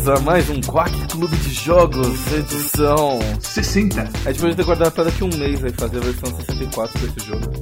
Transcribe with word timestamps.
Bem-vindos 0.00 0.08
a 0.08 0.24
mais 0.24 0.48
um 0.48 0.60
Quack 0.62 1.08
Clube 1.08 1.36
de 1.36 1.52
Jogos, 1.52 2.32
edição 2.32 3.18
60. 3.38 4.00
A 4.00 4.32
gente 4.32 4.40
pode 4.40 4.56
ter 4.56 4.64
guardado 4.64 4.92
para 4.92 5.04
daqui 5.04 5.22
a 5.22 5.26
um 5.26 5.36
mês 5.36 5.62
aí 5.62 5.72
fazer 5.72 5.98
a 5.98 6.00
versão 6.00 6.34
64 6.36 6.98
desse 7.06 7.26
jogo. 7.26 7.52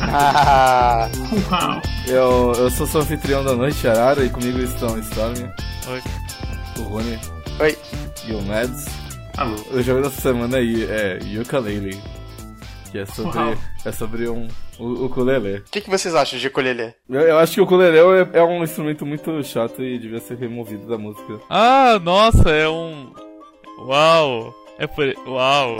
Ah, 0.00 1.10
Uau. 1.52 1.82
Eu, 2.06 2.52
eu 2.56 2.70
sou 2.70 2.86
seu 2.86 3.02
anfitrião 3.02 3.44
da 3.44 3.54
noite, 3.54 3.86
Arara, 3.86 4.24
e 4.24 4.30
comigo 4.30 4.58
estão 4.58 4.94
o 4.94 4.98
Storm, 5.00 5.34
Oi. 5.88 6.02
o 6.78 6.82
Rune 6.84 7.18
oi. 7.60 7.78
e 8.26 8.32
o 8.32 8.42
Mads. 8.42 8.86
Alô. 9.36 9.56
O 9.70 9.82
jogo 9.82 10.00
dessa 10.00 10.20
semana 10.20 10.56
aí 10.56 10.84
é 10.84 11.18
Yooka-Laylee, 11.22 12.00
que 12.90 12.98
é 12.98 13.04
sobre, 13.04 13.38
Uau. 13.38 13.54
é 13.84 13.92
sobre 13.92 14.28
um, 14.30 14.48
o, 14.80 15.04
ukulele. 15.06 15.58
O 15.58 15.62
que, 15.70 15.80
que 15.80 15.90
vocês 15.90 16.14
acham 16.14 16.38
de 16.38 16.46
ukulele? 16.48 16.94
Eu, 17.08 17.20
eu 17.20 17.38
acho 17.38 17.52
que 17.54 17.60
o 17.60 17.64
ukulele 17.64 17.98
é, 17.98 18.38
é 18.38 18.42
um 18.42 18.62
instrumento 18.64 19.04
muito 19.06 19.42
chato 19.44 19.82
e 19.82 19.98
devia 19.98 20.20
ser 20.20 20.36
removido 20.36 20.86
da 20.86 20.96
música. 20.98 21.40
Ah, 21.48 21.98
nossa, 22.02 22.50
é 22.50 22.68
um. 22.68 23.12
Uau! 23.86 24.54
É 24.78 24.86
por. 24.86 25.04
Uau! 25.26 25.76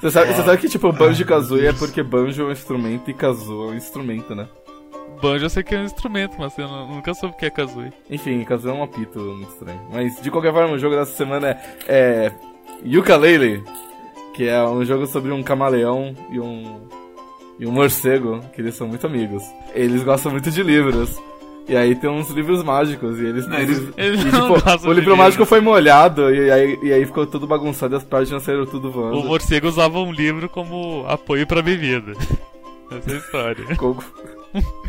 Você 0.00 0.10
sabe, 0.10 0.32
você 0.32 0.42
sabe 0.42 0.58
que 0.58 0.68
tipo, 0.68 0.90
Banjo 0.92 1.20
e 1.22 1.26
Kazooie 1.26 1.66
é 1.66 1.72
porque 1.74 2.02
Banjo 2.02 2.42
é 2.42 2.46
um 2.46 2.52
instrumento 2.52 3.10
e 3.10 3.14
Kazoo 3.14 3.68
é 3.68 3.72
um 3.72 3.76
instrumento, 3.76 4.34
né? 4.34 4.48
Banjo 5.20 5.44
eu 5.44 5.50
sei 5.50 5.62
que 5.62 5.74
é 5.74 5.78
um 5.78 5.84
instrumento, 5.84 6.36
mas 6.38 6.56
eu 6.56 6.66
nu- 6.66 6.86
nunca 6.94 7.12
soube 7.12 7.34
o 7.34 7.38
que 7.38 7.44
é 7.44 7.50
kazooie. 7.50 7.92
Enfim, 8.08 8.42
Kazoo 8.44 8.70
é 8.70 8.74
um 8.74 8.82
apito 8.82 9.18
muito 9.18 9.50
estranho. 9.52 9.80
Mas 9.92 10.18
de 10.22 10.30
qualquer 10.30 10.52
forma, 10.54 10.72
o 10.74 10.78
jogo 10.78 10.96
dessa 10.96 11.12
semana 11.14 11.50
é, 11.50 11.58
é 11.86 12.32
Yooka-Laylee, 12.86 13.62
que 14.40 14.48
é 14.48 14.64
um 14.66 14.82
jogo 14.86 15.06
sobre 15.06 15.30
um 15.32 15.42
camaleão 15.42 16.14
e 16.30 16.40
um 16.40 16.80
e 17.58 17.66
um 17.66 17.70
morcego, 17.72 18.40
que 18.54 18.62
eles 18.62 18.74
são 18.74 18.88
muito 18.88 19.06
amigos. 19.06 19.42
Eles 19.74 20.02
gostam 20.02 20.32
muito 20.32 20.50
de 20.50 20.62
livros. 20.62 21.14
E 21.68 21.76
aí 21.76 21.94
tem 21.94 22.08
uns 22.08 22.30
livros 22.30 22.64
mágicos 22.64 23.20
e 23.20 23.26
eles, 23.26 23.46
Não, 23.46 23.58
eles- 23.58 23.86
Eles 23.98 24.22
e, 24.22 24.24
não 24.32 24.54
tipo, 24.54 24.88
o 24.88 24.92
livro 24.94 25.14
mágico 25.14 25.44
foi 25.44 25.60
molhado 25.60 26.34
e 26.34 26.50
aí, 26.50 26.78
e 26.82 26.90
aí 26.90 27.04
ficou 27.04 27.26
tudo 27.26 27.46
bagunçado 27.46 27.94
e 27.94 27.98
as 27.98 28.02
páginas 28.04 28.42
saíram 28.44 28.64
tudo 28.64 28.90
voando. 28.90 29.18
O 29.20 29.24
morcego 29.26 29.68
usava 29.68 29.98
um 30.00 30.10
livro 30.10 30.48
como 30.48 31.04
apoio 31.06 31.46
pra 31.46 31.60
bebida. 31.60 32.12
Essa 32.90 33.10
é 33.10 33.14
a 33.14 33.18
história. 33.18 33.64
Coco. 33.76 34.02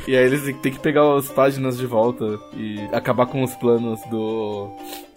E 0.07 0.16
aí 0.16 0.25
eles 0.25 0.41
têm 0.61 0.72
que 0.72 0.79
pegar 0.79 1.13
as 1.17 1.27
páginas 1.27 1.77
de 1.77 1.85
volta 1.85 2.39
e 2.55 2.79
acabar 2.94 3.25
com 3.25 3.44
os 3.44 3.53
planos 3.55 3.99
do, 4.09 4.69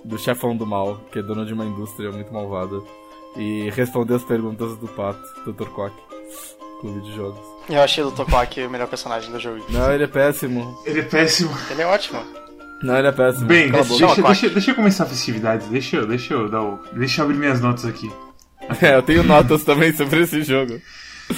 do 0.05 0.19
chefão 0.19 0.57
do 0.57 0.67
mal, 0.67 1.01
que 1.13 1.21
é 1.21 1.23
dono 1.23 1.47
de 1.47 1.55
uma 1.55 1.65
indústria 1.65 2.11
muito 2.11 2.35
malvada. 2.35 2.83
E 3.37 3.69
responder 3.71 4.15
as 4.15 4.23
perguntas 4.25 4.77
do 4.79 4.87
pato, 4.89 5.21
Dr. 5.45 5.67
Quack, 5.71 5.95
clube 6.81 7.01
de 7.01 7.17
jogos. 7.17 7.41
Eu 7.69 7.81
achei 7.83 8.05
o 8.05 8.11
Tokwaki 8.13 8.61
o 8.63 8.71
melhor 8.71 8.87
personagem 8.89 9.31
do 9.33 9.41
jogo. 9.41 9.65
Não, 9.71 9.93
ele 9.93 10.05
é 10.05 10.07
péssimo. 10.07 10.79
Ele 10.85 11.01
é 11.01 11.03
péssimo. 11.03 11.51
Ele 11.71 11.83
é 11.83 11.87
ótimo. 11.87 12.23
Não, 12.83 12.97
ele 12.99 13.09
é 13.09 13.13
péssimo. 13.13 13.47
Bem, 13.47 13.71
Cala 13.71 13.83
deixa, 13.85 14.07
deixa, 14.07 14.23
Quack. 14.23 14.41
deixa, 14.41 14.55
deixa 14.55 14.71
eu 14.71 14.75
começar 14.75 15.05
a 15.05 15.07
festividade. 15.07 15.67
Deixa 15.69 15.97
eu, 15.97 16.07
deixa 16.07 16.35
eu 16.35 16.49
dar 16.49 16.63
o. 16.63 16.79
Deixa 16.93 17.21
eu 17.23 17.25
abrir 17.25 17.39
minhas 17.39 17.61
notas 17.61 17.85
aqui. 17.87 18.11
É, 18.81 18.95
eu 18.95 19.03
tenho 19.03 19.23
notas 19.25 19.65
também 19.65 19.93
sobre 19.93 20.21
esse 20.23 20.43
jogo. 20.43 20.81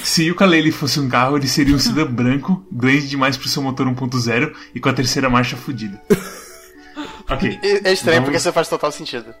Se 0.03 0.29
o 0.29 0.35
Kalele 0.35 0.71
fosse 0.71 0.99
um 0.99 1.07
carro, 1.09 1.37
ele 1.37 1.47
seria 1.47 1.73
um 1.75 1.79
sedã 1.79 2.05
branco, 2.05 2.65
grande 2.71 3.07
demais 3.07 3.37
pro 3.37 3.47
seu 3.47 3.61
motor 3.63 3.87
1.0 3.87 4.53
e 4.75 4.79
com 4.79 4.89
a 4.89 4.93
terceira 4.93 5.29
marcha 5.29 5.55
fudida. 5.57 5.99
Ok. 7.29 7.59
É 7.61 7.91
estranho 7.91 8.21
Vamos- 8.21 8.23
porque 8.23 8.37
isso 8.37 8.53
faz 8.53 8.69
total 8.69 8.89
sentido. 8.91 9.33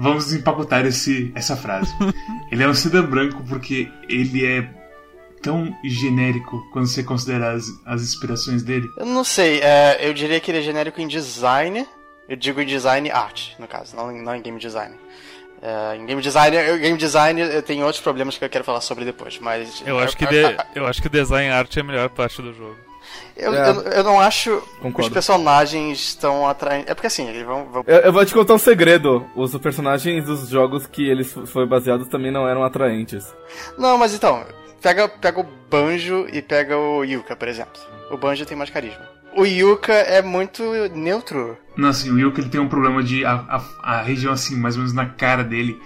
Vamos 0.00 0.32
empacotar 0.32 0.86
esse, 0.86 1.30
essa 1.34 1.56
frase. 1.56 1.92
Ele 2.50 2.62
é 2.62 2.68
um 2.68 2.74
sedã 2.74 3.04
branco 3.04 3.44
porque 3.48 3.88
ele 4.08 4.44
é 4.44 4.68
tão 5.42 5.72
genérico 5.84 6.60
quando 6.72 6.86
você 6.86 7.02
considera 7.04 7.52
as, 7.52 7.66
as 7.86 8.02
inspirações 8.02 8.62
dele. 8.62 8.88
Eu 8.96 9.06
não 9.06 9.22
sei, 9.22 9.60
é, 9.60 9.98
eu 10.00 10.12
diria 10.12 10.40
que 10.40 10.50
ele 10.50 10.58
é 10.58 10.62
genérico 10.62 11.00
em 11.00 11.06
design. 11.06 11.86
Eu 12.28 12.36
digo 12.36 12.60
em 12.60 12.66
design 12.66 13.10
art, 13.10 13.50
no 13.58 13.68
caso, 13.68 13.94
não, 13.94 14.10
em- 14.10 14.22
não 14.22 14.34
em 14.34 14.42
game 14.42 14.58
design. 14.58 14.94
É, 15.62 15.96
em 15.96 16.06
game 16.06 16.20
design, 16.22 16.56
eu, 16.56 16.78
game 16.78 16.96
design 16.98 17.40
eu 17.40 17.62
tenho 17.62 17.84
outros 17.84 18.02
problemas 18.02 18.36
que 18.38 18.44
eu 18.44 18.48
quero 18.48 18.64
falar 18.64 18.80
sobre 18.80 19.04
depois, 19.04 19.38
mas. 19.38 19.82
Eu 19.86 19.98
acho 19.98 20.16
que, 20.16 20.26
de... 20.26 20.56
eu 20.74 20.86
acho 20.86 21.00
que 21.00 21.06
o 21.08 21.10
design 21.10 21.50
art 21.50 21.76
é 21.76 21.80
a 21.80 21.84
melhor 21.84 22.08
parte 22.10 22.40
do 22.42 22.52
jogo. 22.52 22.76
Eu, 23.40 23.54
É. 23.54 23.70
eu, 23.70 23.74
eu 23.82 24.04
não 24.04 24.20
acho 24.20 24.50
que 24.50 24.56
os 24.76 24.78
Concordo. 24.82 25.10
personagens 25.12 26.14
tão 26.14 26.46
atraentes. 26.46 26.90
É 26.90 26.94
porque 26.94 27.06
assim, 27.06 27.28
eles 27.28 27.44
vão. 27.44 27.64
vão- 27.66 27.84
Eu, 27.86 27.98
eu 27.98 28.12
vou 28.12 28.24
te 28.24 28.34
contar 28.34 28.54
um 28.54 28.58
segredo. 28.58 29.24
Os 29.34 29.56
personagens 29.58 30.24
dos 30.24 30.48
jogos 30.48 30.86
que 30.86 31.08
eles 31.08 31.34
f- 31.36 31.46
foi 31.46 31.66
baseados 31.66 32.08
também 32.08 32.30
não 32.30 32.46
eram 32.48 32.62
atraentes. 32.62 33.26
Não, 33.78 33.96
mas 33.98 34.14
então, 34.14 34.44
pega, 34.82 35.08
pega 35.08 35.40
o 35.40 35.46
Banjo 35.70 36.26
e 36.32 36.42
pega 36.42 36.76
o 36.76 37.02
Yuka, 37.04 37.34
por 37.36 37.48
exemplo. 37.48 37.80
O 38.10 38.16
Banjo 38.16 38.44
tem 38.44 38.56
mais 38.56 38.70
carisma. 38.70 39.08
O 39.36 39.44
Yuka 39.46 39.92
é 39.92 40.20
muito 40.20 40.62
neutro. 40.94 41.56
Não, 41.76 41.88
assim, 41.90 42.10
o 42.10 42.18
Yuka 42.18 42.40
ele 42.40 42.50
tem 42.50 42.60
um 42.60 42.68
problema 42.68 43.02
de. 43.02 43.24
A, 43.24 43.32
a, 43.82 43.98
a 43.98 44.02
região, 44.02 44.32
assim, 44.32 44.56
mais 44.56 44.74
ou 44.74 44.80
menos 44.80 44.92
na 44.92 45.06
cara 45.06 45.44
dele, 45.44 45.80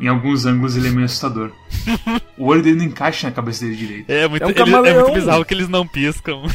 em 0.00 0.08
alguns 0.08 0.44
ângulos 0.46 0.76
ele 0.76 0.88
é 0.88 0.90
meio 0.90 1.04
assustador. 1.06 1.50
o 2.38 2.46
olho 2.46 2.62
dele 2.62 2.76
não 2.76 2.84
encaixa 2.84 3.26
na 3.28 3.32
cabeça 3.32 3.64
dele 3.64 3.76
direito. 3.76 4.10
É 4.10 4.26
muito, 4.28 4.42
É 4.42 4.46
um 4.46 4.50
ele- 4.50 4.60
é 4.60 4.64
camaleão. 4.64 5.02
muito 5.02 5.14
bizarro 5.14 5.44
que 5.44 5.54
eles 5.54 5.68
não 5.68 5.86
piscam. 5.86 6.42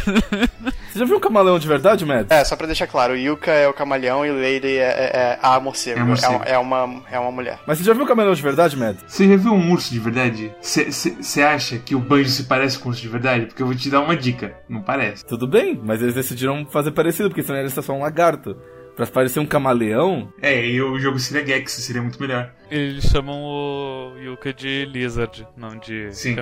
Você 0.92 0.98
já 1.00 1.06
viu 1.06 1.18
um 1.18 1.20
camaleão 1.20 1.60
de 1.60 1.68
verdade, 1.68 2.04
Mads? 2.04 2.32
É, 2.32 2.44
só 2.44 2.56
pra 2.56 2.66
deixar 2.66 2.88
claro, 2.88 3.14
o 3.14 3.16
Yuka 3.16 3.52
é 3.52 3.68
o 3.68 3.74
camaleão 3.74 4.26
e 4.26 4.32
o 4.32 4.34
Lady 4.36 4.76
é, 4.76 4.82
é- 4.82 5.12
é 5.14 5.40
a 5.42 5.60
morcego. 5.60 6.00
É 6.00 6.04
morcego. 6.04 6.42
É, 6.46 6.58
uma, 6.58 7.04
é 7.12 7.20
uma 7.20 7.32
mulher. 7.32 7.60
Mas 7.68 7.78
você 7.78 7.84
já 7.84 7.94
viu 7.94 8.04
um 8.04 8.08
camaleão 8.08 8.34
de 8.34 8.42
verdade, 8.42 8.76
Mads? 8.76 9.04
Você 9.08 9.28
já 9.28 9.36
viu 9.38 9.54
um 9.54 9.72
urso 9.72 9.92
de 9.94 10.00
verdade? 10.00 10.52
Você 10.62 11.42
acha 11.44 11.78
que 11.78 11.94
o 11.96 12.00
banjo 12.00 12.30
se 12.30 12.44
parece 12.44 12.80
com 12.80 12.90
um 12.90 12.92
urso 12.92 13.02
de 13.02 13.08
verdade? 13.08 13.46
Porque 13.46 13.62
eu 13.62 13.68
vou 13.68 13.76
te 13.76 13.90
dar 13.90 14.02
uma 14.02 14.18
dica. 14.18 14.56
Não 14.68 14.82
parece. 14.82 15.24
Tudo 15.26 15.48
bem, 15.48 15.80
mas 15.84 16.02
eles 16.02 16.16
decidiram 16.16 16.66
fazer 16.66 16.92
parecido, 16.92 17.30
porque 17.30 17.44
senão 17.44 17.60
ele 17.60 17.68
é 17.68 17.82
só 17.82 17.94
um 17.94 18.02
lagarto. 18.02 18.58
Pra 19.00 19.08
parecer 19.08 19.40
um 19.40 19.46
camaleão, 19.46 20.28
É, 20.42 20.66
e 20.66 20.82
o 20.82 21.00
jogo 21.00 21.18
seria 21.20 21.46
Gex, 21.48 21.72
seria 21.72 22.02
muito 22.02 22.20
melhor. 22.20 22.52
Eles 22.70 23.06
chamam 23.06 23.42
o 23.42 24.12
Yuka 24.20 24.54
de 24.54 24.84
Lizard, 24.92 25.48
não 25.56 25.78
de 25.78 26.14
Sim. 26.14 26.36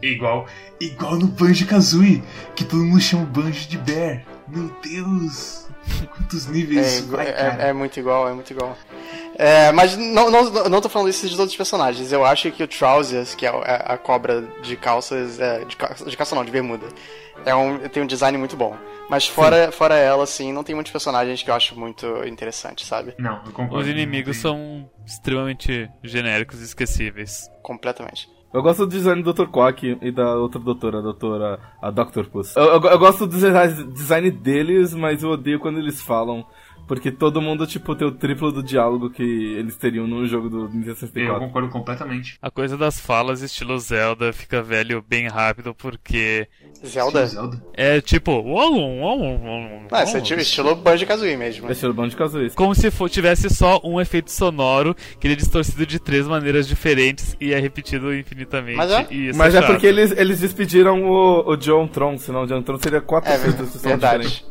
Igual, 0.00 0.46
igual 0.80 1.18
no 1.18 1.26
Banjo 1.26 1.66
Kazooie, 1.66 2.22
que 2.56 2.64
todo 2.64 2.82
mundo 2.82 2.98
chama 2.98 3.24
o 3.24 3.26
Banjo 3.26 3.68
de 3.68 3.76
Bear. 3.76 4.22
Meu 4.48 4.74
Deus! 4.82 5.66
Quantos 6.16 6.46
níveis 6.46 6.78
É, 6.86 6.88
isso 6.98 7.08
vai, 7.08 7.26
é- 7.26 7.56
é 7.68 7.72
muito 7.74 8.00
igual, 8.00 8.26
é 8.26 8.32
muito 8.32 8.50
igual. 8.50 8.74
É, 9.36 9.70
mas 9.72 9.94
não, 9.94 10.30
não, 10.30 10.50
não 10.70 10.80
tô 10.80 10.88
falando 10.88 11.08
isso 11.10 11.26
dos 11.28 11.38
outros 11.38 11.56
personagens. 11.56 12.10
Eu 12.10 12.24
acho 12.24 12.50
que 12.52 12.62
o 12.62 12.68
Trousers, 12.68 13.34
que 13.34 13.44
é 13.44 13.50
é 13.50 13.82
a 13.84 13.98
cobra 13.98 14.42
de 14.62 14.76
calças. 14.76 15.38
é, 15.38 15.62
de, 15.66 15.76
calça, 15.76 16.04
de 16.08 16.16
calça 16.16 16.34
não, 16.34 16.44
de 16.44 16.50
bermuda. 16.50 16.86
É 17.44 17.54
um, 17.54 17.78
tem 17.88 18.02
um 18.02 18.06
design 18.06 18.36
muito 18.38 18.56
bom. 18.56 18.76
Mas 19.10 19.26
fora, 19.26 19.70
fora 19.72 19.94
ela, 19.96 20.22
assim, 20.24 20.52
não 20.52 20.62
tem 20.64 20.74
muitos 20.74 20.92
personagens 20.92 21.42
que 21.42 21.50
eu 21.50 21.54
acho 21.54 21.78
muito 21.78 22.06
interessantes, 22.26 22.86
sabe? 22.86 23.14
Não, 23.18 23.36
eu 23.44 23.52
concordo. 23.52 23.76
Os 23.78 23.88
inimigos 23.88 24.36
são 24.38 24.88
extremamente 25.04 25.90
genéricos 26.02 26.60
e 26.60 26.64
esquecíveis. 26.64 27.48
Completamente. 27.62 28.28
Eu 28.54 28.62
gosto 28.62 28.84
do 28.86 28.90
design 28.90 29.22
do 29.22 29.32
Dr. 29.32 29.46
Quack 29.46 29.98
e 30.02 30.10
da 30.12 30.34
outra 30.36 30.60
doutora, 30.60 30.98
a 30.98 31.00
doutora, 31.02 31.58
a 31.80 31.90
Dr. 31.90 32.24
Puss. 32.30 32.54
Eu, 32.54 32.64
eu- 32.64 32.82
eu 32.82 32.98
gosto 32.98 33.26
do 33.26 33.34
design, 33.34 33.84
design 33.92 34.30
deles, 34.30 34.92
mas 34.94 35.22
eu 35.22 35.30
odeio 35.30 35.58
quando 35.58 35.78
eles 35.78 36.02
falam. 36.02 36.46
Porque 36.86 37.10
todo 37.10 37.40
mundo, 37.40 37.66
tipo, 37.66 37.94
tem 37.94 38.06
o 38.06 38.12
triplo 38.12 38.50
do 38.52 38.62
diálogo 38.62 39.08
que 39.08 39.22
eles 39.22 39.76
teriam 39.76 40.06
no 40.06 40.26
jogo 40.26 40.48
do 40.50 40.64
Nintendo 40.68 40.82
tem. 40.82 41.24
Eu 41.24 41.34
64. 41.34 41.40
concordo 41.40 41.68
completamente. 41.70 42.36
A 42.42 42.50
coisa 42.50 42.76
das 42.76 43.00
falas 43.00 43.40
estilo 43.40 43.78
Zelda 43.78 44.32
fica 44.32 44.62
velho 44.62 45.02
bem 45.08 45.28
rápido 45.28 45.74
porque 45.74 46.46
Zelda? 46.84 47.24
Zelda? 47.26 47.62
é 47.74 48.00
tipo. 48.00 48.32
uau, 48.32 48.74
uau, 48.74 49.18
uau, 49.20 49.82
Ah, 49.90 50.02
esse 50.02 50.14
é 50.14 50.18
uau. 50.18 50.22
tipo 50.24 50.40
estilo 50.40 50.74
Banjo 50.74 51.06
Kazooie 51.06 51.36
mesmo. 51.36 51.66
Deixa 51.66 51.88
o 51.88 51.94
bando 51.94 52.10
de 52.10 52.16
Kazooie. 52.16 52.50
Como 52.50 52.74
se 52.74 52.90
for, 52.90 53.08
tivesse 53.08 53.48
só 53.48 53.80
um 53.84 54.00
efeito 54.00 54.30
sonoro 54.30 54.94
que 55.18 55.26
ele 55.26 55.34
é 55.34 55.36
distorcido 55.36 55.86
de 55.86 55.98
três 55.98 56.26
maneiras 56.26 56.66
diferentes 56.68 57.36
e 57.40 57.52
é 57.54 57.58
repetido 57.58 58.14
infinitamente. 58.14 58.76
Mas 58.76 58.90
é? 58.90 59.06
e 59.10 59.32
Mas 59.34 59.54
é 59.54 59.60
chato. 59.60 59.70
porque 59.70 59.86
eles, 59.86 60.10
eles 60.12 60.40
despediram 60.40 61.02
o, 61.04 61.50
o 61.52 61.56
John 61.56 61.86
Tron, 61.86 62.18
senão 62.18 62.42
o 62.42 62.46
John 62.46 62.62
Tron 62.62 62.78
seria 62.78 63.00
quatro 63.00 63.30
É 63.30 63.36
efeitos 63.36 63.72
de 63.72 63.78
som 63.78 63.88
verdade. 63.88 64.44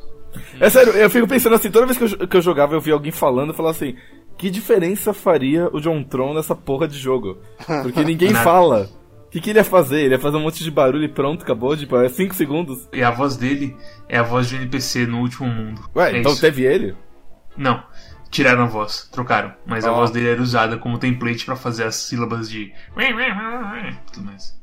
É 0.60 0.70
sério, 0.70 0.94
eu 0.94 1.10
fico 1.10 1.28
pensando 1.28 1.56
assim, 1.56 1.70
toda 1.72 1.86
vez 1.86 1.98
que 1.98 2.04
eu, 2.24 2.28
que 2.28 2.38
eu 2.38 2.42
jogava 2.42 2.74
eu 2.76 2.82
via 2.82 2.94
alguém 2.94 3.12
falando, 3.12 3.50
eu 3.50 3.54
falava 3.56 3.76
assim, 3.76 3.96
que 4.38 4.50
diferença 4.50 5.14
faria 5.14 5.68
o 5.74 5.80
John 5.80 6.04
Tron 6.04 6.34
nessa 6.34 6.56
porra 6.56 6.88
de 6.88 6.98
jogo? 6.98 7.38
Porque 7.84 8.04
ninguém 8.04 8.34
fala. 8.36 8.90
O 9.26 9.30
que, 9.32 9.40
que 9.40 9.50
ele 9.52 9.60
ia 9.60 9.64
fazer? 9.64 10.02
Ele 10.02 10.14
ia 10.16 10.20
fazer 10.20 10.36
um 10.36 10.42
monte 10.42 10.62
de 10.62 10.70
barulho 10.70 11.06
e 11.06 11.08
pronto, 11.08 11.44
acabou, 11.44 11.76
tipo, 11.78 11.96
é 11.96 12.10
5 12.10 12.36
segundos. 12.36 12.90
E 12.92 13.02
a 13.02 13.12
voz 13.12 13.38
dele 13.38 13.76
é 14.10 14.18
a 14.18 14.24
voz 14.24 14.48
de 14.50 14.56
um 14.56 14.60
NPC 14.60 15.06
no 15.06 15.20
último 15.22 15.48
mundo. 15.48 15.82
Ué, 15.96 16.12
É 16.12 16.20
então 16.20 16.34
isso. 16.34 16.42
teve 16.42 16.64
ele? 16.64 16.96
Não. 17.56 17.82
Tiraram 18.30 18.64
a 18.64 18.66
voz, 18.66 19.10
trocaram. 19.12 19.54
Mas 19.66 19.86
a 19.86 19.92
Ó. 19.92 19.96
voz 19.96 20.12
dele 20.12 20.30
era 20.32 20.42
usada 20.42 20.78
como 20.78 20.98
template 20.98 21.46
pra 21.46 21.56
fazer 21.56 21.84
as 21.86 21.96
sílabas 21.96 22.50
de. 22.50 22.74
Tudo 24.12 24.26
mais. 24.26 24.60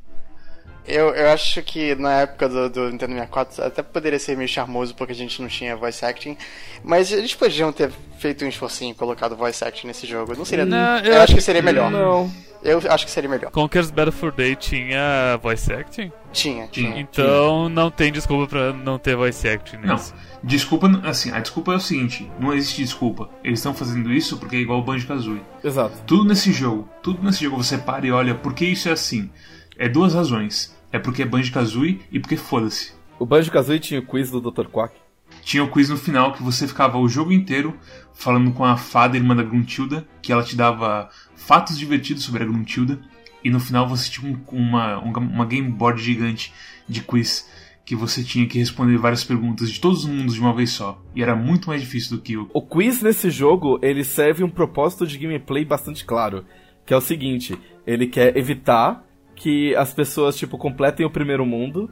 Eu, 0.88 1.10
eu 1.14 1.28
acho 1.30 1.62
que 1.62 1.94
na 1.96 2.20
época 2.22 2.48
do, 2.48 2.70
do 2.70 2.90
Nintendo 2.90 3.12
64 3.12 3.62
até 3.64 3.82
poderia 3.82 4.18
ser 4.18 4.36
meio 4.36 4.48
charmoso 4.48 4.94
porque 4.94 5.12
a 5.12 5.16
gente 5.16 5.40
não 5.42 5.48
tinha 5.48 5.76
voice 5.76 6.04
acting, 6.04 6.36
mas 6.82 7.12
eles 7.12 7.34
podiam 7.34 7.70
ter 7.72 7.90
feito 8.18 8.44
um 8.44 8.48
esforcinho 8.48 8.92
e 8.92 8.94
colocado 8.94 9.36
voice 9.36 9.62
acting 9.62 9.86
nesse 9.86 10.06
jogo. 10.06 10.34
Não 10.36 10.44
seria. 10.44 10.64
Não, 10.64 10.98
eu, 11.00 11.12
eu 11.14 11.20
acho 11.22 11.34
que 11.34 11.40
seria 11.40 11.60
melhor. 11.62 11.90
Não. 11.90 12.30
Eu 12.60 12.80
acho 12.90 13.04
que 13.04 13.10
seria 13.12 13.30
melhor. 13.30 13.52
Conker's 13.52 13.88
Battle 13.90 14.10
for 14.12 14.32
Day 14.32 14.56
tinha 14.56 15.36
voice 15.40 15.72
acting? 15.72 16.10
Tinha, 16.32 16.66
Tinha. 16.66 16.90
tinha. 16.90 17.00
Então 17.00 17.68
não 17.68 17.88
tem 17.88 18.10
desculpa 18.10 18.48
pra 18.48 18.72
não 18.72 18.98
ter 18.98 19.14
voice 19.14 19.46
acting 19.48 19.76
Não, 19.76 19.94
nesse. 19.94 20.12
desculpa, 20.42 20.88
assim, 21.04 21.30
a 21.30 21.38
desculpa 21.38 21.72
é 21.74 21.76
o 21.76 21.80
seguinte, 21.80 22.28
não 22.40 22.52
existe 22.52 22.82
desculpa. 22.82 23.30
Eles 23.44 23.60
estão 23.60 23.72
fazendo 23.72 24.12
isso 24.12 24.38
porque 24.38 24.56
é 24.56 24.58
igual 24.58 24.80
o 24.80 24.82
Banjo-Kazooie. 24.82 25.40
Exato. 25.62 25.92
Tudo 26.04 26.24
nesse 26.24 26.52
jogo, 26.52 26.88
tudo 27.00 27.22
nesse 27.22 27.44
jogo 27.44 27.56
você 27.62 27.78
para 27.78 28.04
e 28.06 28.10
olha, 28.10 28.34
por 28.34 28.52
que 28.52 28.64
isso 28.64 28.88
é 28.88 28.92
assim? 28.92 29.30
É 29.78 29.88
duas 29.88 30.12
razões. 30.14 30.76
É 30.92 30.98
porque 30.98 31.22
é 31.22 31.26
Banjo-Kazooie 31.26 32.00
e 32.10 32.18
porque 32.18 32.36
foda-se. 32.36 32.92
O 33.18 33.26
Banjo-Kazooie 33.26 33.80
tinha 33.80 34.00
o 34.00 34.06
quiz 34.06 34.30
do 34.30 34.40
Dr. 34.40 34.66
Quack. 34.66 34.94
Tinha 35.42 35.62
o 35.64 35.70
quiz 35.70 35.88
no 35.88 35.96
final 35.96 36.32
que 36.32 36.42
você 36.42 36.66
ficava 36.66 36.98
o 36.98 37.08
jogo 37.08 37.32
inteiro 37.32 37.74
falando 38.14 38.52
com 38.52 38.64
a 38.64 38.76
fada 38.76 39.16
irmã 39.16 39.36
da 39.36 39.42
Gruntilda, 39.42 40.06
que 40.22 40.32
ela 40.32 40.42
te 40.42 40.56
dava 40.56 41.08
fatos 41.36 41.78
divertidos 41.78 42.22
sobre 42.24 42.42
a 42.42 42.46
Gruntilda, 42.46 42.98
e 43.44 43.50
no 43.50 43.60
final 43.60 43.88
você 43.88 44.10
tinha 44.10 44.32
um- 44.32 44.56
uma, 44.56 44.98
uma, 44.98 45.18
uma 45.18 45.44
game 45.46 45.70
board 45.70 46.02
gigante 46.02 46.52
de 46.88 47.02
quiz 47.02 47.48
que 47.84 47.94
você 47.94 48.22
tinha 48.22 48.46
que 48.46 48.58
responder 48.58 48.98
várias 48.98 49.24
perguntas 49.24 49.70
de 49.70 49.80
todos 49.80 50.04
os 50.04 50.10
mundos 50.10 50.34
de 50.34 50.40
uma 50.40 50.52
vez 50.52 50.70
só. 50.70 51.00
E 51.14 51.22
era 51.22 51.34
muito 51.34 51.68
mais 51.68 51.80
difícil 51.80 52.16
do 52.16 52.22
que 52.22 52.36
o. 52.36 52.48
O 52.52 52.60
quiz 52.60 53.00
nesse 53.00 53.30
jogo, 53.30 53.78
ele 53.82 54.04
serve 54.04 54.44
um 54.44 54.50
propósito 54.50 55.06
de 55.06 55.16
gameplay 55.16 55.64
bastante 55.64 56.04
claro, 56.04 56.44
que 56.84 56.92
é 56.92 56.96
o 56.96 57.00
seguinte, 57.00 57.58
ele 57.86 58.06
quer 58.06 58.36
evitar 58.36 59.02
que 59.38 59.74
as 59.76 59.94
pessoas, 59.94 60.36
tipo, 60.36 60.58
completem 60.58 61.06
o 61.06 61.10
primeiro 61.10 61.46
mundo 61.46 61.88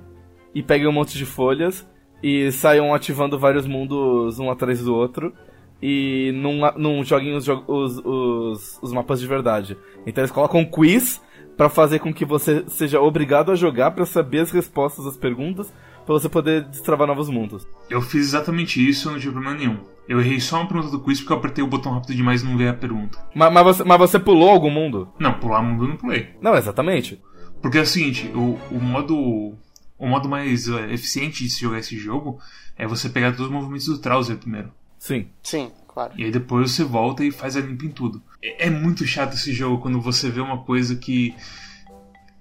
e 0.54 0.62
peguem 0.62 0.88
um 0.88 0.92
monte 0.92 1.16
de 1.16 1.24
folhas 1.24 1.88
e 2.22 2.50
saiam 2.50 2.92
ativando 2.92 3.38
vários 3.38 3.66
mundos 3.66 4.38
um 4.38 4.50
atrás 4.50 4.82
do 4.82 4.94
outro 4.94 5.32
e 5.80 6.32
não, 6.34 6.72
não 6.76 7.04
joguem 7.04 7.34
os, 7.34 7.46
os, 7.48 7.98
os, 7.98 8.78
os 8.82 8.92
mapas 8.92 9.20
de 9.20 9.26
verdade. 9.26 9.76
Então 10.04 10.22
eles 10.22 10.32
colocam 10.32 10.60
um 10.60 10.64
quiz 10.64 11.22
pra 11.56 11.68
fazer 11.68 12.00
com 12.00 12.12
que 12.12 12.24
você 12.24 12.64
seja 12.66 13.00
obrigado 13.00 13.52
a 13.52 13.54
jogar 13.54 13.92
pra 13.92 14.04
saber 14.04 14.40
as 14.40 14.50
respostas 14.50 15.06
às 15.06 15.16
perguntas, 15.16 15.72
pra 16.04 16.14
você 16.14 16.28
poder 16.28 16.62
destravar 16.62 17.06
novos 17.06 17.28
mundos. 17.28 17.66
Eu 17.88 18.02
fiz 18.02 18.26
exatamente 18.26 18.86
isso 18.86 19.08
e 19.08 19.12
não 19.12 19.18
tive 19.18 19.32
problema 19.32 19.56
nenhum. 19.56 19.78
Eu 20.08 20.20
errei 20.20 20.38
só 20.38 20.56
uma 20.56 20.68
pergunta 20.68 20.90
do 20.90 21.00
quiz 21.00 21.20
porque 21.20 21.32
eu 21.32 21.36
apertei 21.36 21.64
o 21.64 21.66
botão 21.66 21.92
rápido 21.92 22.14
demais 22.14 22.42
e 22.42 22.46
não 22.46 22.56
veio 22.56 22.70
a 22.70 22.74
pergunta. 22.74 23.18
Mas, 23.34 23.52
mas, 23.52 23.64
você, 23.64 23.84
mas 23.84 23.98
você 23.98 24.18
pulou 24.18 24.50
algum 24.50 24.70
mundo? 24.70 25.08
Não, 25.18 25.34
pular 25.34 25.62
mundo 25.62 25.84
eu 25.84 25.88
não 25.88 25.96
pulei. 25.96 26.30
Não, 26.40 26.56
exatamente. 26.56 27.20
Porque 27.60 27.78
é 27.78 27.82
o 27.82 27.86
seguinte, 27.86 28.30
o, 28.34 28.58
o 28.70 28.80
modo. 28.80 29.54
O 29.98 30.06
modo 30.06 30.28
mais 30.28 30.68
eh, 30.68 30.92
eficiente 30.92 31.42
de 31.42 31.48
se 31.48 31.62
jogar 31.62 31.78
esse 31.78 31.96
jogo 31.96 32.38
é 32.76 32.86
você 32.86 33.08
pegar 33.08 33.30
todos 33.30 33.46
os 33.46 33.52
movimentos 33.52 33.86
do 33.86 33.96
Trauser 33.96 34.36
primeiro. 34.36 34.70
Sim. 34.98 35.28
Sim, 35.42 35.70
claro. 35.88 36.12
E 36.16 36.24
aí 36.24 36.30
depois 36.30 36.70
você 36.70 36.84
volta 36.84 37.24
e 37.24 37.30
faz 37.30 37.56
a 37.56 37.60
limpa 37.60 37.86
em 37.86 37.90
tudo. 37.90 38.22
É, 38.42 38.66
é 38.66 38.70
muito 38.70 39.06
chato 39.06 39.34
esse 39.34 39.52
jogo 39.52 39.80
quando 39.80 40.00
você 40.00 40.30
vê 40.30 40.40
uma 40.40 40.58
coisa 40.64 40.96
que. 40.96 41.34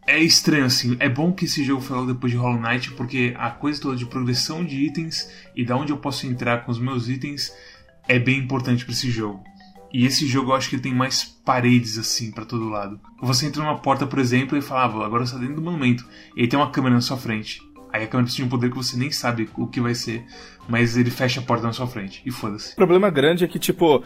É 0.08 0.20
estranho, 0.20 0.66
assim. 0.66 0.96
É 1.00 1.10
bom 1.10 1.32
que 1.32 1.46
esse 1.46 1.64
jogo 1.64 1.82
foi 1.82 1.96
logo 1.96 2.14
depois 2.14 2.32
de 2.32 2.38
Hollow 2.38 2.62
Knight, 2.62 2.92
porque 2.92 3.34
a 3.38 3.50
coisa 3.50 3.82
toda 3.82 3.96
de 3.96 4.06
progressão 4.06 4.64
de 4.64 4.76
itens 4.76 5.32
e 5.56 5.66
da 5.66 5.76
onde 5.76 5.92
eu 5.92 5.98
posso 5.98 6.28
entrar 6.28 6.64
com 6.64 6.72
os 6.72 6.78
meus 6.78 7.08
itens 7.10 7.52
é 8.08 8.20
bem 8.20 8.38
importante 8.38 8.84
pra 8.84 8.94
esse 8.94 9.10
jogo. 9.10 9.44
E 9.96 10.06
esse 10.06 10.28
jogo 10.28 10.52
eu 10.52 10.56
acho 10.56 10.70
que 10.70 10.78
tem 10.78 10.94
mais 10.94 11.24
paredes 11.24 11.98
assim 11.98 12.30
pra 12.30 12.44
todo 12.44 12.68
lado. 12.68 13.00
Você 13.22 13.46
entra 13.46 13.64
numa 13.64 13.78
porta, 13.78 14.06
por 14.06 14.20
exemplo, 14.20 14.58
e 14.58 14.62
falava, 14.62 15.06
agora 15.06 15.26
você 15.26 15.36
tá 15.36 15.40
dentro 15.40 15.56
do 15.56 15.62
monumento. 15.62 16.06
E 16.36 16.42
aí 16.42 16.50
tem 16.50 16.60
uma 16.60 16.70
câmera 16.70 16.96
na 16.96 17.00
sua 17.00 17.16
frente. 17.16 17.62
Aí 17.94 18.04
a 18.04 18.08
câmera 18.08 18.30
tem 18.30 18.44
um 18.44 18.50
poder 18.50 18.70
que 18.70 18.76
você 18.76 18.98
nem 18.98 19.10
sabe 19.10 19.50
o 19.58 19.66
que 19.68 19.80
vai 19.80 19.96
ser, 19.96 20.26
mas 20.68 20.98
ele 20.98 21.10
fecha 21.10 21.40
a 21.40 21.44
porta 21.44 21.64
na 21.66 21.72
sua 21.72 21.88
frente. 21.88 22.22
E 22.26 22.30
foda-se. 22.30 22.74
O 22.74 22.76
problema 22.76 23.10
grande 23.10 23.46
é 23.46 23.48
que, 23.48 23.58
tipo, 23.58 24.04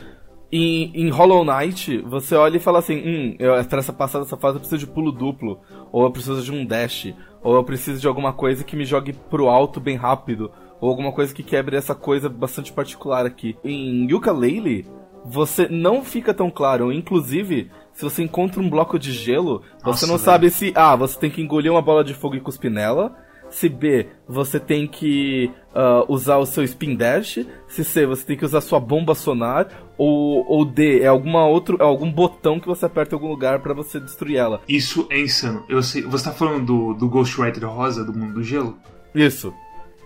em, 0.52 0.92
em 0.94 1.10
Hollow 1.10 1.44
Knight, 1.44 1.98
você 2.04 2.36
olha 2.36 2.58
e 2.58 2.60
fala 2.60 2.78
assim: 2.78 2.98
hum, 2.98 3.36
eu, 3.40 3.66
pra 3.66 3.80
essa 3.80 3.92
passada 3.92 4.24
dessa 4.24 4.38
fase 4.38 4.58
eu 4.58 4.60
preciso 4.60 4.86
de 4.86 4.94
pulo 4.94 5.12
duplo, 5.12 5.60
ou 5.92 6.04
eu 6.04 6.12
preciso 6.12 6.44
de 6.44 6.52
um 6.52 6.64
dash, 6.68 7.16
ou 7.42 7.56
eu 7.56 7.64
preciso 7.64 8.00
de 8.00 8.08
alguma 8.08 8.32
coisa 8.32 8.64
que 8.64 8.76
me 8.76 8.86
jogue 8.86 9.14
pro 9.14 9.50
alto 9.50 9.80
bem 9.80 9.96
rápido, 9.96 10.52
ou 10.80 10.88
alguma 10.88 11.12
coisa 11.12 11.34
que 11.34 11.42
quebre 11.42 11.76
essa 11.76 11.96
coisa 11.96 12.30
bastante 12.30 12.72
particular 12.72 13.26
aqui. 13.26 13.58
Em 13.64 14.06
Yooka-Laylee, 14.06 14.86
você 15.30 15.68
não 15.70 16.04
fica 16.04 16.34
tão 16.34 16.50
claro. 16.50 16.92
Inclusive, 16.92 17.70
se 17.94 18.04
você 18.04 18.24
encontra 18.24 18.62
um 18.62 18.70
bloco 18.70 18.98
de 18.98 19.12
gelo, 19.12 19.62
você 19.84 19.86
Nossa, 19.86 20.08
não 20.08 20.16
velho. 20.16 20.26
sabe 20.26 20.50
se 20.50 20.74
A, 20.76 20.96
você 20.96 21.18
tem 21.20 21.30
que 21.30 21.42
engolir 21.42 21.72
uma 21.72 21.82
bola 21.82 22.04
de 22.04 22.14
fogo 22.14 22.36
e 22.36 22.42
cuspir 22.42 22.72
nela. 22.72 23.16
Se 23.50 23.68
B, 23.68 24.08
você 24.28 24.60
tem 24.60 24.88
que 24.88 25.52
ah, 25.74 26.06
usar 26.08 26.38
o 26.38 26.46
seu 26.46 26.64
spin 26.64 26.96
dash. 26.96 27.40
Se 27.68 27.84
C, 27.84 28.06
você 28.06 28.24
tem 28.24 28.38
que 28.38 28.46
usar 28.46 28.62
sua 28.62 28.80
bomba 28.80 29.16
sonar. 29.16 29.68
Ou, 29.98 30.46
ou 30.48 30.64
D, 30.64 31.02
é 31.02 31.08
alguma 31.08 31.46
outro, 31.46 31.78
é 31.80 31.84
algum 31.84 32.12
botão 32.12 32.60
que 32.60 32.68
você 32.68 32.86
aperta 32.86 33.16
em 33.16 33.18
algum 33.18 33.28
lugar 33.28 33.60
pra 33.60 33.74
você 33.74 34.00
destruir 34.00 34.38
ela. 34.38 34.62
Isso 34.68 35.08
é 35.10 35.20
insano. 35.20 35.66
Eu 35.68 35.82
sei, 35.82 36.04
você 36.04 36.26
tá 36.26 36.32
falando 36.32 36.66
do, 36.66 36.94
do 36.94 37.10
Ghostwriter 37.10 37.68
Rosa 37.68 38.06
do 38.06 38.14
Mundo 38.14 38.36
do 38.36 38.44
Gelo? 38.44 38.78
Isso, 39.14 39.54